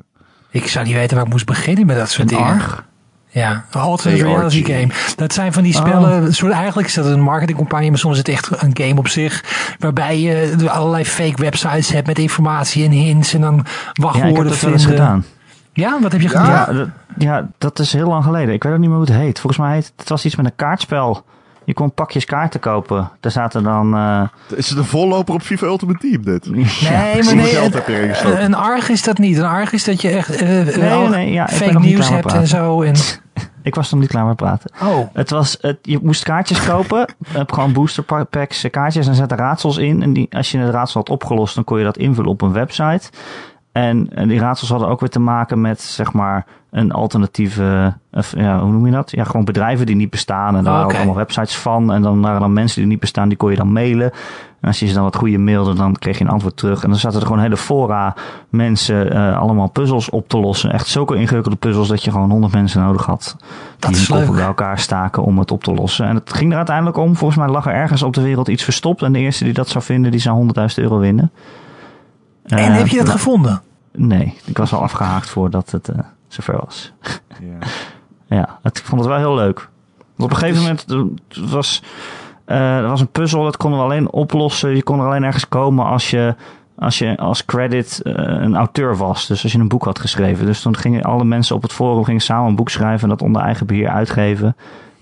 [0.50, 2.52] ik zou niet weten waar ik moest beginnen met dat soort Een dingen.
[2.52, 2.86] ARG?
[3.34, 4.88] Ja, een alternate reality game.
[5.16, 8.18] Dat zijn van die spellen, een soort, eigenlijk is dat een marketingcampagne, maar soms is
[8.20, 9.44] het echt een game op zich.
[9.80, 14.04] Waarbij je allerlei fake websites hebt met informatie en hints en dan Ja, ik heb
[14.06, 14.80] wachtwoorden dat eens vinden.
[14.80, 15.26] gedaan.
[15.74, 16.40] Ja, wat heb je Ja?
[16.44, 16.76] gedaan?
[16.76, 18.54] Ja, dat, ja, dat is heel lang geleden.
[18.54, 19.40] Ik weet ook niet meer hoe het heet.
[19.40, 21.26] Volgens mij heet het was iets met een kaartspel.
[21.66, 23.12] Je kon pakjes kaarten kopen.
[23.20, 23.96] Daar zaten dan...
[23.96, 24.22] eh,
[24.58, 26.52] Is het een volloper op FIFA Ultimate Team dit?
[26.52, 29.38] Nee, maar nee, heb een ARG is dat niet.
[29.38, 30.42] Een ARG is dat je echt
[30.78, 32.82] Nee, al nee, ja, ik ben fake nieuws hebt en zo.
[32.82, 32.94] En,
[33.64, 34.72] ik was nog niet klaar met praten.
[34.84, 37.00] oh, Het was, het, je moest kaartjes kopen.
[37.32, 40.02] Je hebt gewoon booster pa- packs, kaartjes en zetten raadsels in.
[40.04, 42.54] En die, als je het raadsel had opgelost, dan kon je dat invullen op een
[42.54, 43.10] website.
[43.74, 48.34] En, en die raadsels hadden ook weer te maken met, zeg maar, een alternatieve, of,
[48.38, 49.12] ja, hoe noem je dat?
[49.12, 50.56] Ja, gewoon bedrijven die niet bestaan.
[50.56, 50.98] En daar waren ook Oké.
[50.98, 51.94] allemaal websites van.
[51.94, 54.12] En dan waren er dan mensen die niet bestaan, die kon je dan mailen.
[54.62, 56.84] En als je ze dan wat goede mailde, dan kreeg je een antwoord terug.
[56.84, 58.16] En dan zaten er gewoon hele fora
[58.50, 60.72] mensen eh, allemaal puzzels op te lossen.
[60.72, 63.36] Echt zulke ingewikkelde puzzels dat je gewoon honderd mensen nodig had.
[63.80, 66.08] Dat die hun koppen bij elkaar staken om het op te lossen.
[66.08, 67.16] En het ging er uiteindelijk om.
[67.16, 69.02] Volgens mij lag er ergens op de wereld iets verstopt.
[69.02, 71.32] En de eerste die dat zou vinden, die zou 100.000 euro winnen.
[72.46, 73.62] En Eh, heb je dat gevonden?
[73.92, 76.92] Nee, ik was al afgehaakt voordat het eh, zover was.
[77.40, 77.58] Ja.
[78.28, 79.70] Ja, het, ik vond het wel heel leuk.
[80.16, 81.84] Want op een gegeven moment eh, het was,
[82.46, 84.76] eh, er was een puzzel, dat konden we alleen oplossen.
[84.76, 86.36] Je kon er alleen ergens komen als je
[86.76, 89.28] als je als credit een auteur was.
[89.28, 90.46] Dus als je een boek had geschreven.
[90.46, 93.22] Dus dan gingen alle mensen op het forum gingen samen een boek schrijven en dat
[93.22, 94.56] onder eigen beheer uitgeven.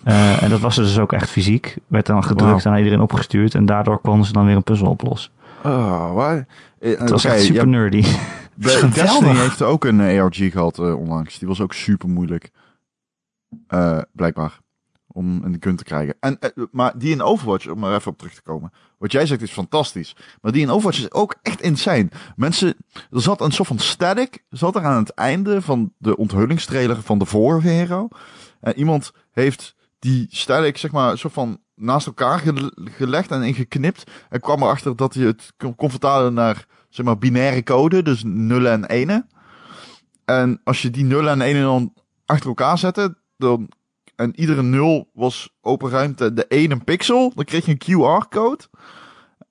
[0.04, 1.78] Eh, en dat was dus ook echt fysiek.
[1.88, 2.60] Werd dan gedrukt Wauw.
[2.66, 3.56] en aan iedereen opgestuurd.
[3.56, 5.32] En daardoor konden ze dan weer een puzzel oplossen.
[5.64, 6.46] Oh, waar?
[6.82, 8.04] Eh, Het was echt super ja, nerdy.
[8.56, 11.40] Destiny heeft ook een eh, ARG gehad eh, onlangs.
[11.40, 12.52] Die was ook super moeilijk.
[14.12, 14.60] Blijkbaar.
[15.08, 16.16] Om een gun te krijgen.
[16.20, 16.40] En,
[16.72, 18.72] maar die in Overwatch, om er even op terug te komen.
[18.98, 20.16] Wat jij zegt is fantastisch.
[20.42, 22.08] Maar die in Overwatch is ook echt insane.
[22.36, 24.44] Mensen, er zat een soort van static.
[24.50, 28.08] Zat er aan het einde van de onthullingstrailer van de vorige hero.
[28.62, 33.44] En iemand heeft die static, zeg maar, een soort van naast elkaar gele- gelegd en
[33.44, 34.12] ingeknipt.
[34.30, 38.04] En kwam erachter dat hij het vertalen naar, zeg maar, binaire code.
[38.04, 39.30] Dus nullen en enen.
[40.26, 41.94] En als je die nullen en enen dan
[42.26, 43.70] achter elkaar zette, dan,
[44.16, 48.64] en iedere nul was open ruimte de 1 een pixel, dan kreeg je een QR-code.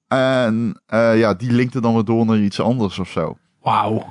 [0.09, 3.37] En eh, ja, die linkte dan weer door naar iets anders of zo.
[3.61, 4.07] Wauw.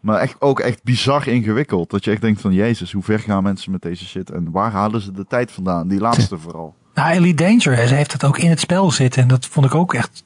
[0.00, 1.90] Maar echt, ook echt bizar ingewikkeld.
[1.90, 4.30] Dat je echt denkt van, jezus, hoe ver gaan mensen met deze shit?
[4.30, 5.88] En waar halen ze de tijd vandaan?
[5.88, 6.74] Die laatste vooral.
[6.94, 9.22] Nou, Elite Dangerous heeft het ook in het spel zitten.
[9.22, 10.24] En dat vond ik ook echt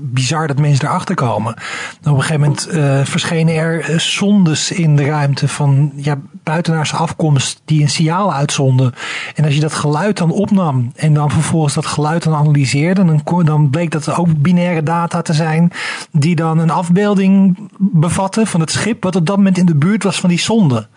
[0.00, 1.52] bizar dat mensen erachter komen.
[1.52, 6.96] Op een gegeven moment eh, verschenen er eh, zondes in de ruimte van ja, buitenaardse
[6.96, 8.94] afkomst die een signaal uitzonden.
[9.34, 13.44] En als je dat geluid dan opnam en dan vervolgens dat geluid dan analyseerde, dan,
[13.44, 15.72] dan bleek dat ook binaire data te zijn
[16.12, 20.02] die dan een afbeelding bevatten van het schip wat op dat moment in de buurt
[20.02, 20.88] was van die zonde.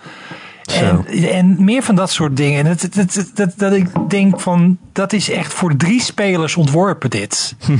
[0.66, 2.66] En, en meer van dat soort dingen.
[2.66, 7.10] Dat, dat, dat, dat, dat ik denk van, dat is echt voor drie spelers ontworpen
[7.10, 7.56] dit.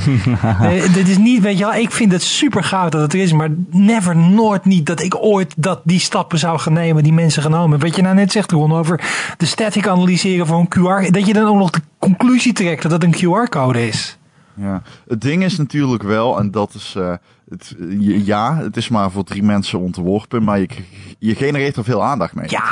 [0.60, 3.20] Eh, dit is niet, weet je wel, ik vind het super gaaf dat het er
[3.20, 7.12] is, maar never, nooit niet dat ik ooit dat die stappen zou gaan nemen die
[7.12, 7.88] mensen genomen hebben.
[7.88, 9.00] Wat je nou net zegt, Ron, over
[9.36, 12.90] de static analyseren van een QR, dat je dan ook nog de conclusie trekt dat
[12.90, 14.18] het een QR-code is.
[14.54, 17.12] Ja, het ding is natuurlijk wel, en dat is, eh,
[17.48, 20.68] het, je- ja, het is maar voor drie mensen ontworpen, maar je,
[21.18, 22.50] je genereert er veel aandacht mee.
[22.50, 22.64] Ja.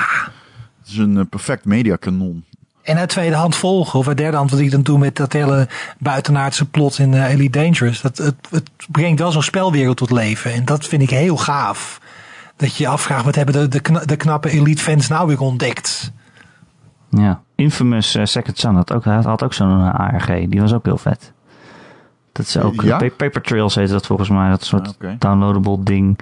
[0.80, 2.44] Het is een eh, perfect mediakanon.
[2.82, 5.32] En uit tweede hand volgen, of uit derde hand, wat ik dan doe met dat
[5.32, 5.68] hele
[5.98, 8.00] buitenaardse plot in eh, Elite Dangerous.
[8.00, 10.52] Dat, het, het brengt wel zo'n spelwereld tot leven.
[10.52, 12.00] En dat vind ik heel gaaf.
[12.56, 15.40] Dat je je afvraagt, wat hebben de, de, kna- de knappe Elite fans nou weer
[15.40, 16.12] ontdekt?
[17.10, 17.42] Ja.
[17.54, 20.26] Infamous eh, Second Son had ook, had ook zo'n ARG.
[20.48, 21.32] Die was ook heel vet.
[22.32, 22.96] Dat is ook Ja?
[22.96, 24.50] Paper Trails heet dat volgens mij.
[24.50, 26.18] Dat soort Ah, downloadable ding.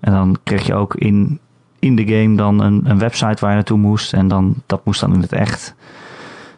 [0.00, 1.38] En dan kreeg je ook in,
[1.78, 4.12] in de game dan een, een website waar je naartoe moest.
[4.12, 5.74] En dan, dat moest dan in het echt.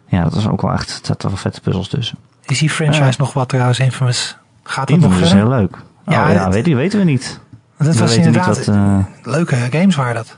[0.07, 0.90] Ja, dat was ook wel echt.
[0.90, 2.18] Er zaten wel vette puzzels tussen.
[2.44, 4.36] Is die franchise nog wat trouwens, Infamous?
[4.62, 5.76] Gaat dat nog Infamous is heel leuk.
[6.07, 7.40] Ja, Ja, ja het- weet, weten we niet.
[7.78, 10.36] Dat we was weten inderdaad niet wat, eh, leuke games waren dat.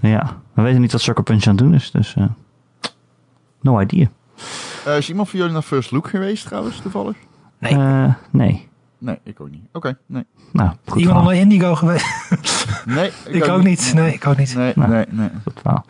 [0.00, 1.90] ja, we weten niet wat Sucker Punch aan het doen is.
[1.90, 2.24] Dus eh,
[3.60, 4.06] no idea.
[4.84, 7.16] Eh, is iemand van jullie naar First Look geweest trouwens, toevallig?
[7.70, 7.78] Nee.
[7.78, 8.68] Eh, nee.
[8.98, 9.62] Nee, ik ook niet.
[9.72, 10.24] Oké, nee.
[10.52, 12.06] Nou, goed Iemand naar Indigo geweest?
[12.84, 13.10] Nee,
[13.40, 13.92] ik ook niet.
[13.94, 14.54] Nee, ik ook niet.
[14.54, 14.88] Nee, Nee.
[14.88, 15.28] nee, nee.
[15.44, 15.84] Goed verhaal.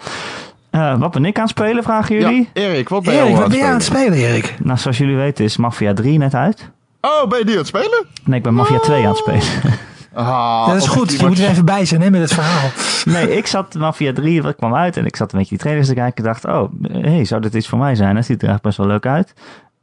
[0.70, 2.51] Eh, wat ben ik aan het spelen, vragen jullie?
[2.55, 4.12] Ja, Erik, wat ben je Erik, wat aan ben je aan het spelen?
[4.12, 4.55] Erik?
[4.62, 6.70] Nou, zoals jullie weten is Mafia 3 net uit.
[7.01, 8.07] Oh, ben je die aan het spelen?
[8.25, 9.43] Nee, ik ben Mafia 2 aan het spelen.
[10.16, 11.12] Ah, dat is goed.
[11.20, 12.70] Je moet er even bij zijn hè, met het verhaal.
[13.05, 15.89] nee, ik zat Mafia 3, dat kwam uit en ik zat een beetje die trailers
[15.89, 16.25] te kijken.
[16.25, 18.14] en dacht, oh, hey, zou dit iets voor mij zijn?
[18.14, 19.35] Dat ziet er echt best wel leuk uit.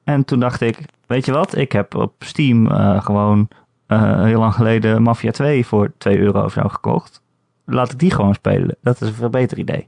[0.04, 0.78] En toen dacht ik,
[1.12, 1.56] weet je wat?
[1.58, 3.48] Ik heb op Steam eh, gewoon
[3.88, 7.22] eh, heel lang geleden Mafia 2 voor 2 euro of zo gekocht.
[7.66, 8.76] Laat ik die gewoon spelen.
[8.82, 9.88] Dat is een veel beter idee.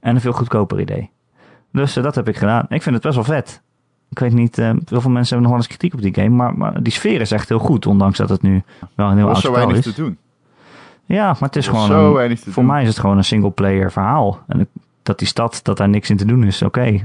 [0.00, 1.10] En een veel goedkoper idee.
[1.72, 2.66] Dus eh, dat heb ik gedaan.
[2.68, 3.62] Ik vind het best wel vet.
[4.10, 6.28] Ik weet niet, heel veel mensen hebben nog wel eens kritiek op die game.
[6.36, 7.86] Maar, maar die sfeer is echt heel goed.
[7.86, 8.62] Ondanks dat het nu
[8.94, 9.94] wel een heel oud zo spel weinig is.
[9.94, 10.18] te doen.
[11.04, 12.66] Ja, maar het is gewoon zo een- voor doen.
[12.66, 14.40] mij is het gewoon een single player verhaal.
[14.46, 14.68] En
[15.02, 17.00] dat die stad, dat daar niks in te doen is, oké.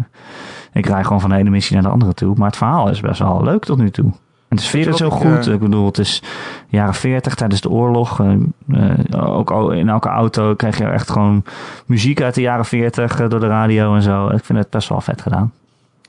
[0.73, 2.35] Ik rij gewoon van de ene missie naar de andere toe.
[2.37, 4.11] Maar het verhaal is best wel leuk tot nu toe.
[4.47, 5.47] En de sfeer is heel goed.
[5.47, 6.23] eh, Ik bedoel, het is
[6.67, 8.19] jaren 40 tijdens de oorlog.
[8.19, 11.43] eh, ook al in elke auto krijg je echt gewoon
[11.85, 14.27] muziek uit de jaren 40 eh, door de radio en zo.
[14.27, 15.51] Ik vind het best wel vet gedaan.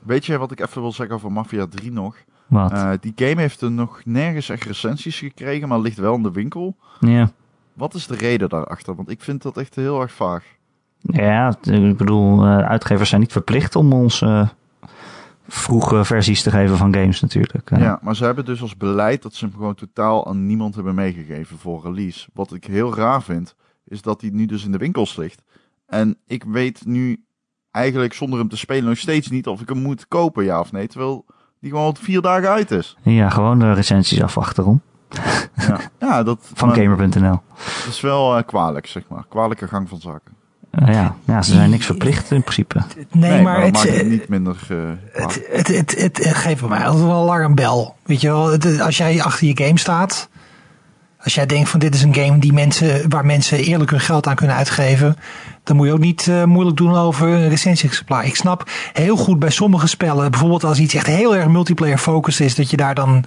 [0.03, 2.15] Weet je wat ik even wil zeggen over Mafia 3 nog?
[2.47, 2.97] Wat?
[3.01, 6.75] Die game heeft er nog nergens echt recensies gekregen, maar ligt wel in de winkel.
[6.99, 7.29] ja.
[7.73, 8.95] Wat is de reden daarachter?
[8.95, 10.43] Want ik vind dat echt heel erg vaag.
[11.01, 14.47] Ja, ik bedoel, eh, uitgevers zijn niet verplicht om ons eh,
[15.47, 17.71] vroege versies te geven van games natuurlijk.
[17.71, 20.75] Eh, Ja, maar ze hebben dus als beleid dat ze hem gewoon totaal aan niemand
[20.75, 22.29] hebben meegegeven voor release.
[22.33, 25.41] Wat ik heel raar vind, is dat hij nu dus in de winkels ligt.
[25.87, 27.23] En ik weet nu
[27.71, 30.71] eigenlijk zonder hem te spelen nog steeds niet of ik hem moet kopen, ja of
[30.71, 30.87] nee.
[30.87, 31.25] Terwijl
[31.59, 32.97] die gewoon al vier dagen uit is.
[33.01, 34.81] Ja, gewoon de recensies afwachten om.
[35.55, 37.41] Ja, ja dat, Van Gamer.nl.
[37.55, 39.25] dat is wel kwalijk, zeg maar.
[39.29, 40.33] Kwalijke gang van zaken.
[40.71, 41.15] Eh, ja.
[41.25, 42.81] ja, ze zijn niks verplicht in principe.
[43.11, 44.77] Nee, maar, het, maakt het eh, niet minder eh,
[45.23, 47.95] het, het, het, het, het geeft bij mij altijd wel een alarmbel.
[48.05, 50.29] Weet je wel, het- als jij achter je game staat,
[51.23, 54.27] Als jij denkt van dit is een game die mensen, waar mensen eerlijk hun geld
[54.27, 55.15] aan kunnen uitgeven,
[55.63, 58.25] dan moet je ook niet uh, moeilijk doen over een recensie-exemplaar.
[58.25, 62.45] Ik snap heel goed bij sommige spellen, bijvoorbeeld als iets echt heel erg multiplayer focused
[62.45, 63.23] is, dat je daar dan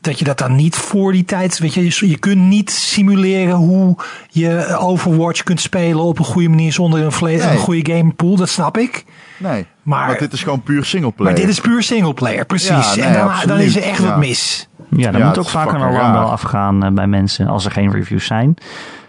[0.00, 3.96] dat je dat dan niet voor die tijd, weet je, je kunt niet simuleren hoe
[4.28, 7.42] je Overwatch kunt spelen op een goede manier zonder een, nee.
[7.42, 9.04] een goede gamepool, dat snap ik.
[9.38, 11.32] Nee, maar, maar, dit is gewoon puur singleplayer.
[11.32, 12.94] Maar dit is puur singleplayer, precies.
[12.94, 14.08] Ja, nee, en dan, dan, is er echt ja.
[14.08, 14.68] wat mis.
[14.90, 17.90] Ja, dat moet ook vaak een alarm wel afgaan uh, bij mensen als er geen
[17.90, 18.54] reviews zijn.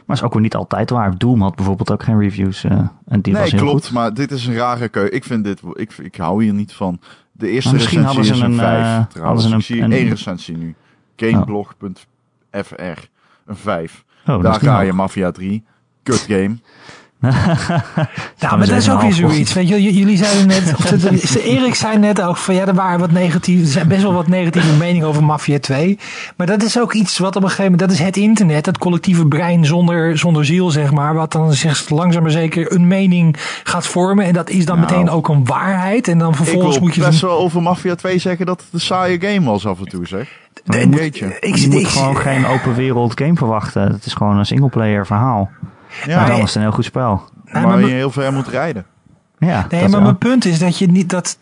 [0.05, 1.17] Maar is ook weer niet altijd waar.
[1.17, 2.63] Doom had bijvoorbeeld ook geen reviews.
[2.63, 2.71] Uh,
[3.07, 3.85] en die nee, was heel klopt.
[3.85, 3.93] Goed.
[3.93, 5.11] Maar dit is een rare keuze.
[5.11, 6.99] Ik vind dit, ik, ik hou hier niet van.
[7.41, 8.77] De eerste misschien hadden ze is een, een, 5.
[8.77, 9.43] uh, trouwens.
[9.43, 10.75] hadden Ik ze zie een, één een, recensie nu.
[11.15, 12.75] Gameblog.fr.
[13.45, 14.03] Een 5.
[14.27, 15.63] Oh, Daar ga je Mafia 3.
[16.03, 16.57] Kut game.
[18.39, 19.53] nou, maar dat is ook weer zoiets.
[19.53, 22.99] Weet je, jullie zeiden net, of het, Erik zei net ook van ja, er waren
[22.99, 25.99] wat negatieve, er zijn best wel wat negatieve meningen over Mafia 2.
[26.37, 28.77] Maar dat is ook iets wat op een gegeven moment, dat is het internet, het
[28.77, 31.13] collectieve brein zonder, zonder ziel, zeg maar.
[31.13, 34.25] Wat dan zich langzaam maar zeker een mening gaat vormen.
[34.25, 34.91] En dat is dan Nou.
[34.91, 36.07] meteen ook een waarheid.
[36.07, 37.01] En dan vervolgens ik wil moet je.
[37.01, 40.07] best wel over Mafia 2 zeggen dat het een saaie game was af en toe,
[40.07, 40.29] zeg.
[40.65, 41.37] Een beetje.
[41.39, 43.81] ik, je moet ik- gewoon geen open wereld game verwachten.
[43.91, 45.49] Het is gewoon een singleplayer verhaal.
[46.05, 46.43] Ja, maar dan nee.
[46.43, 47.21] is het een heel goed spel.
[47.45, 48.85] Nee, waar maar- je heel ver moet rijden.
[49.39, 50.01] Ja, Nee, dat maar wel.
[50.01, 51.37] mijn punt is dat je niet dat.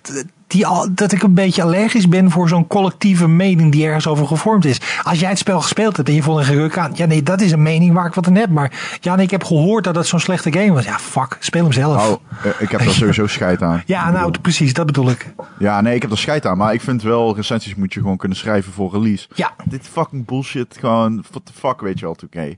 [0.48, 4.28] Die al, dat ik een beetje allergisch ben voor zo'n collectieve mening die ergens over
[4.28, 4.82] gevormd is.
[5.04, 6.92] Als jij het spel gespeeld hebt en je vond een geruk aan.
[6.94, 8.50] Ja, nee, dat is een mening waar ik wat aan heb.
[8.50, 10.86] Maar ja, nee, ik heb gehoord dat het zo'n slechte game was.
[10.86, 12.08] Ja, fuck, speel hem zelf.
[12.10, 13.84] Oh, eh, ik heb daar sowieso scheid aan.
[13.86, 15.34] ja, nou, precies, dat bedoel ik.
[15.60, 16.58] Ja, nee, ik heb er scheid aan.
[16.58, 19.28] Maar ik vind wel, recensies moet je gewoon kunnen schrijven voor release.
[19.36, 22.58] Ja, Dit fucking bullshit, gewoon, what the fuck, weet je wel, 2K.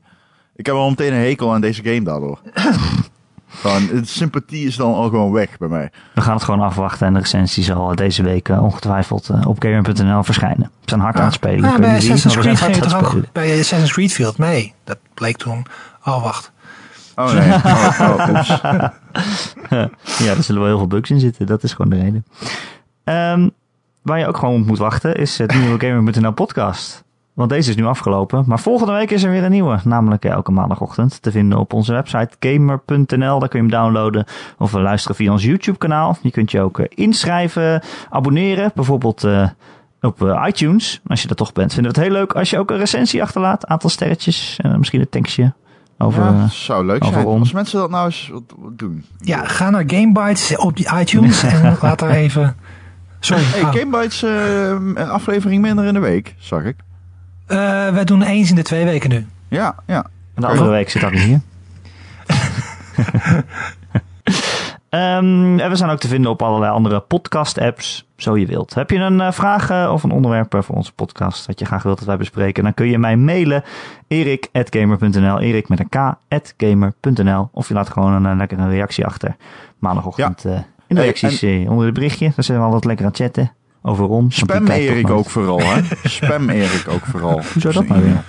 [0.61, 2.39] Ik heb al meteen een hekel aan deze game daardoor.
[3.61, 5.91] gewoon, de sympathie is dan al gewoon weg bij mij.
[6.13, 9.61] We gaan het gewoon afwachten en de recensie zal deze week eh, ongetwijfeld eh, op
[9.61, 10.71] gamer.nl verschijnen.
[10.81, 11.69] We zijn hard aan het spelen.
[11.69, 14.73] weet bij Assassin's Creed ging het ook bij Assassin's Creed viel het mee.
[14.83, 15.65] Dat bleek toen.
[16.05, 16.51] Oh, wacht.
[17.15, 18.87] Oh nee, oh, oh.
[20.25, 21.45] Ja, er zullen wel heel veel bugs in zitten.
[21.45, 22.25] Dat is gewoon de reden.
[23.03, 23.49] Ehm,
[24.01, 27.03] waar je ook gewoon op moet wachten is het nieuwe gamer.nl podcast.
[27.41, 28.43] Want deze is nu afgelopen.
[28.47, 29.79] Maar volgende week is er weer een nieuwe.
[29.83, 33.39] Namelijk elke maandagochtend te vinden op onze website gamer.nl.
[33.39, 34.25] Daar kun je hem downloaden
[34.57, 36.17] of luisteren via ons YouTube kanaal.
[36.21, 38.71] Je kunt je ook eh, inschrijven, abonneren.
[38.75, 39.49] Bijvoorbeeld eh,
[40.01, 41.01] op eh, iTunes.
[41.07, 41.73] Als je er toch bent.
[41.73, 43.67] Vinden we het heel leuk als je ook een recensie achterlaat.
[43.67, 44.59] Aantal sterretjes.
[44.61, 45.53] En misschien een tekstje.
[45.97, 47.25] Over, Ja, zou leuk over zijn.
[47.25, 47.39] om.
[47.39, 48.31] Als mensen dat nou eens
[48.71, 49.05] doen.
[49.17, 52.55] Ja, ga naar Gamebytes op die iTunes en laat daar even.
[53.19, 53.43] Sorry.
[53.43, 53.75] Hey, ah.
[53.75, 56.75] Gamebytes eh, een aflevering minder in de week, zag ik.
[57.51, 59.27] Eh, wij doen eens in de twee weken nu.
[59.47, 60.05] Ja, ja.
[60.35, 61.39] En de andere week zit dat hier.
[64.91, 68.73] Ehm, en we zijn ook te vinden op allerlei andere podcast-apps, zo je wilt.
[68.73, 71.83] Heb je een eh, vraag eh, of een onderwerp voor onze podcast dat je graag
[71.83, 73.63] wilt dat wij bespreken, dan kun je mij mailen
[74.07, 75.89] erik.gamer.nl, erik met een
[76.29, 79.35] k.gamer.nl of je laat gewoon een, eh, lekkere reactie achter
[79.79, 82.31] maandagochtend eh, in de Hey, reacties onder het berichtje.
[82.35, 83.51] Daar zijn we altijd lekker aan het chatten
[83.81, 85.81] over die Spam Erik ook vooral, hè?
[86.03, 87.41] Spam Erik ook vooral.
[87.53, 88.23] Hoezo dat nou weer?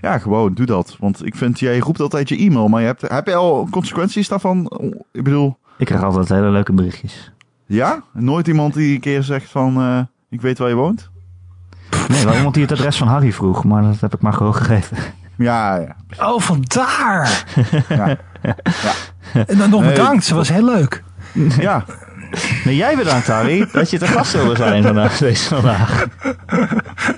[0.00, 0.96] Ja, gewoon, doe dat.
[0.98, 4.28] Want ik vind, jij roept altijd je e-mail, maar je hebt, heb je al consequenties
[4.28, 4.72] daarvan?
[5.12, 7.32] Ik bedoel, Ik krijg altijd hele leuke berichtjes.
[7.66, 8.02] ja?
[8.12, 9.98] Nooit iemand die een keer zegt van, eh,
[10.30, 11.10] ik weet waar je woont?
[12.08, 14.54] Nee, wel iemand die het adres van Harry vroeg, maar dat heb ik maar gewoon
[14.54, 14.96] gegeven.
[15.36, 15.96] Ja, ja.
[16.32, 17.44] Oh, vandaar.
[17.88, 18.18] Ja.
[19.46, 21.02] En dan nog bedankt, ze was heel leuk.
[21.58, 21.84] ja.
[22.64, 26.06] Nee, jij bedankt Harry dat je te gast wilde zijn vandaag, deze vandaag.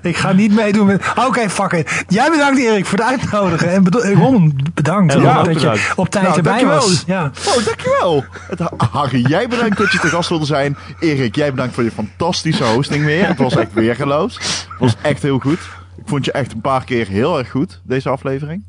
[0.03, 1.03] Ik ga niet meedoen met...
[1.27, 2.05] Oké, fuck it.
[2.09, 3.71] Jij bedankt Erik voor het uitnodigen.
[3.73, 5.15] En eh, Ron, bedankt.
[5.15, 6.81] En dat je op tijd Nou, erbij dankjewel.
[6.81, 7.03] was.
[7.07, 7.31] Ja.
[7.47, 8.25] Oh, dankjewel.
[8.49, 8.61] Het,
[8.91, 10.77] Harry, jij bedankt dat je te gast wilde zijn.
[11.01, 13.27] Erik, jij bedankt voor je fantastische hosting weer.
[13.27, 14.35] Het was echt weergeloos.
[14.35, 15.61] Het was echt heel goed.
[15.97, 18.65] Ik vond je echt een paar keer heel erg goed, deze aflevering.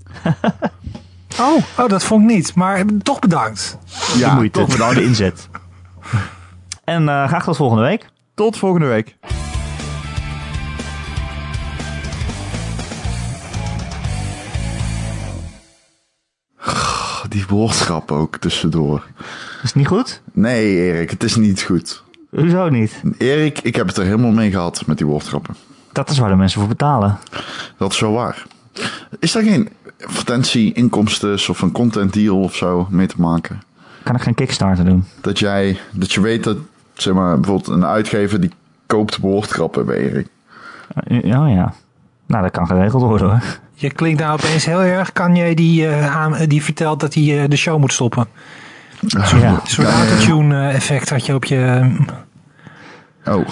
[1.39, 2.55] Oh, oh, dat vond ik niet.
[2.55, 3.77] Maar toch bedankt.
[4.17, 4.95] de moeite, toch bedankt.
[4.95, 5.49] de inzet.
[6.83, 8.09] En eh, graag tot volgende week.
[8.33, 9.15] Tot volgende week.
[17.29, 19.07] Die woordgrap ook tussendoor.
[19.19, 20.21] Is het niet goed?
[20.33, 22.03] Nee, Erik, het is niet goed.
[22.29, 23.01] Hoezo niet?
[23.17, 25.55] Erik, ik heb het er helemaal mee gehad met die woordgrappen.
[25.91, 27.19] Dat is waar de mensen voor betalen.
[27.77, 28.45] Dat is wel waar.
[29.19, 29.69] Is daar geen
[30.05, 33.61] advertentie, inkomsten of een content deal of zo mee te maken?
[34.03, 35.05] Kan ik geen Kickstarter doen?
[35.21, 36.57] Dat jij, dat je weet dat,
[36.93, 38.51] zeg maar, bijvoorbeeld een uitgever die
[38.85, 40.27] koopt woordgrappen bij Erik.
[41.03, 41.73] Eh, Ja, ja.
[42.25, 43.41] Nou, dat kan geregeld worden hoor.
[43.73, 45.11] Je klinkt nou opeens heel erg.
[45.13, 48.27] Kan jij die, eh, aan, die vertelt dat hij eh, de show moet stoppen?
[48.99, 49.19] Ja.
[49.21, 51.91] Een soort autotune eh, effect had je op je...
[53.25, 53.47] Oh,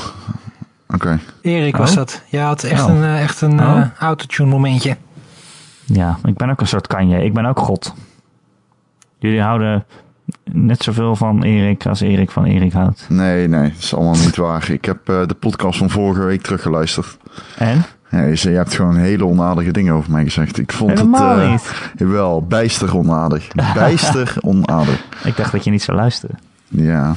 [0.88, 1.20] oké.
[1.42, 1.96] Erik was Oh.
[1.96, 2.22] dat.
[2.28, 2.90] Je had echt Oh.
[2.96, 3.82] een, echt een Oh.
[4.00, 4.98] autotune momentje.
[5.86, 7.24] Ja, ik ben ook een soort Kanye.
[7.24, 7.94] Ik ben ook God.
[9.20, 9.86] Jullie houden
[10.52, 13.06] net zoveel van Erik als Erik van Erik houdt.
[13.10, 14.72] Nee, nee, dat is allemaal niet waar.
[14.72, 17.18] Ik heb eh, de podcast van vorige week teruggeluisterd.
[17.58, 17.84] En?
[18.10, 20.60] Ja, je, je hebt gewoon hele onaardige dingen over mij gezegd.
[20.60, 21.44] Ik vond Helemaal het...
[21.46, 21.72] eh, niet.
[21.98, 23.48] Jawel, bijster onaardig.
[23.74, 25.06] Bijster onaardig.
[25.24, 26.40] Ik dacht dat je niet zou luisteren.
[26.68, 27.14] Ja,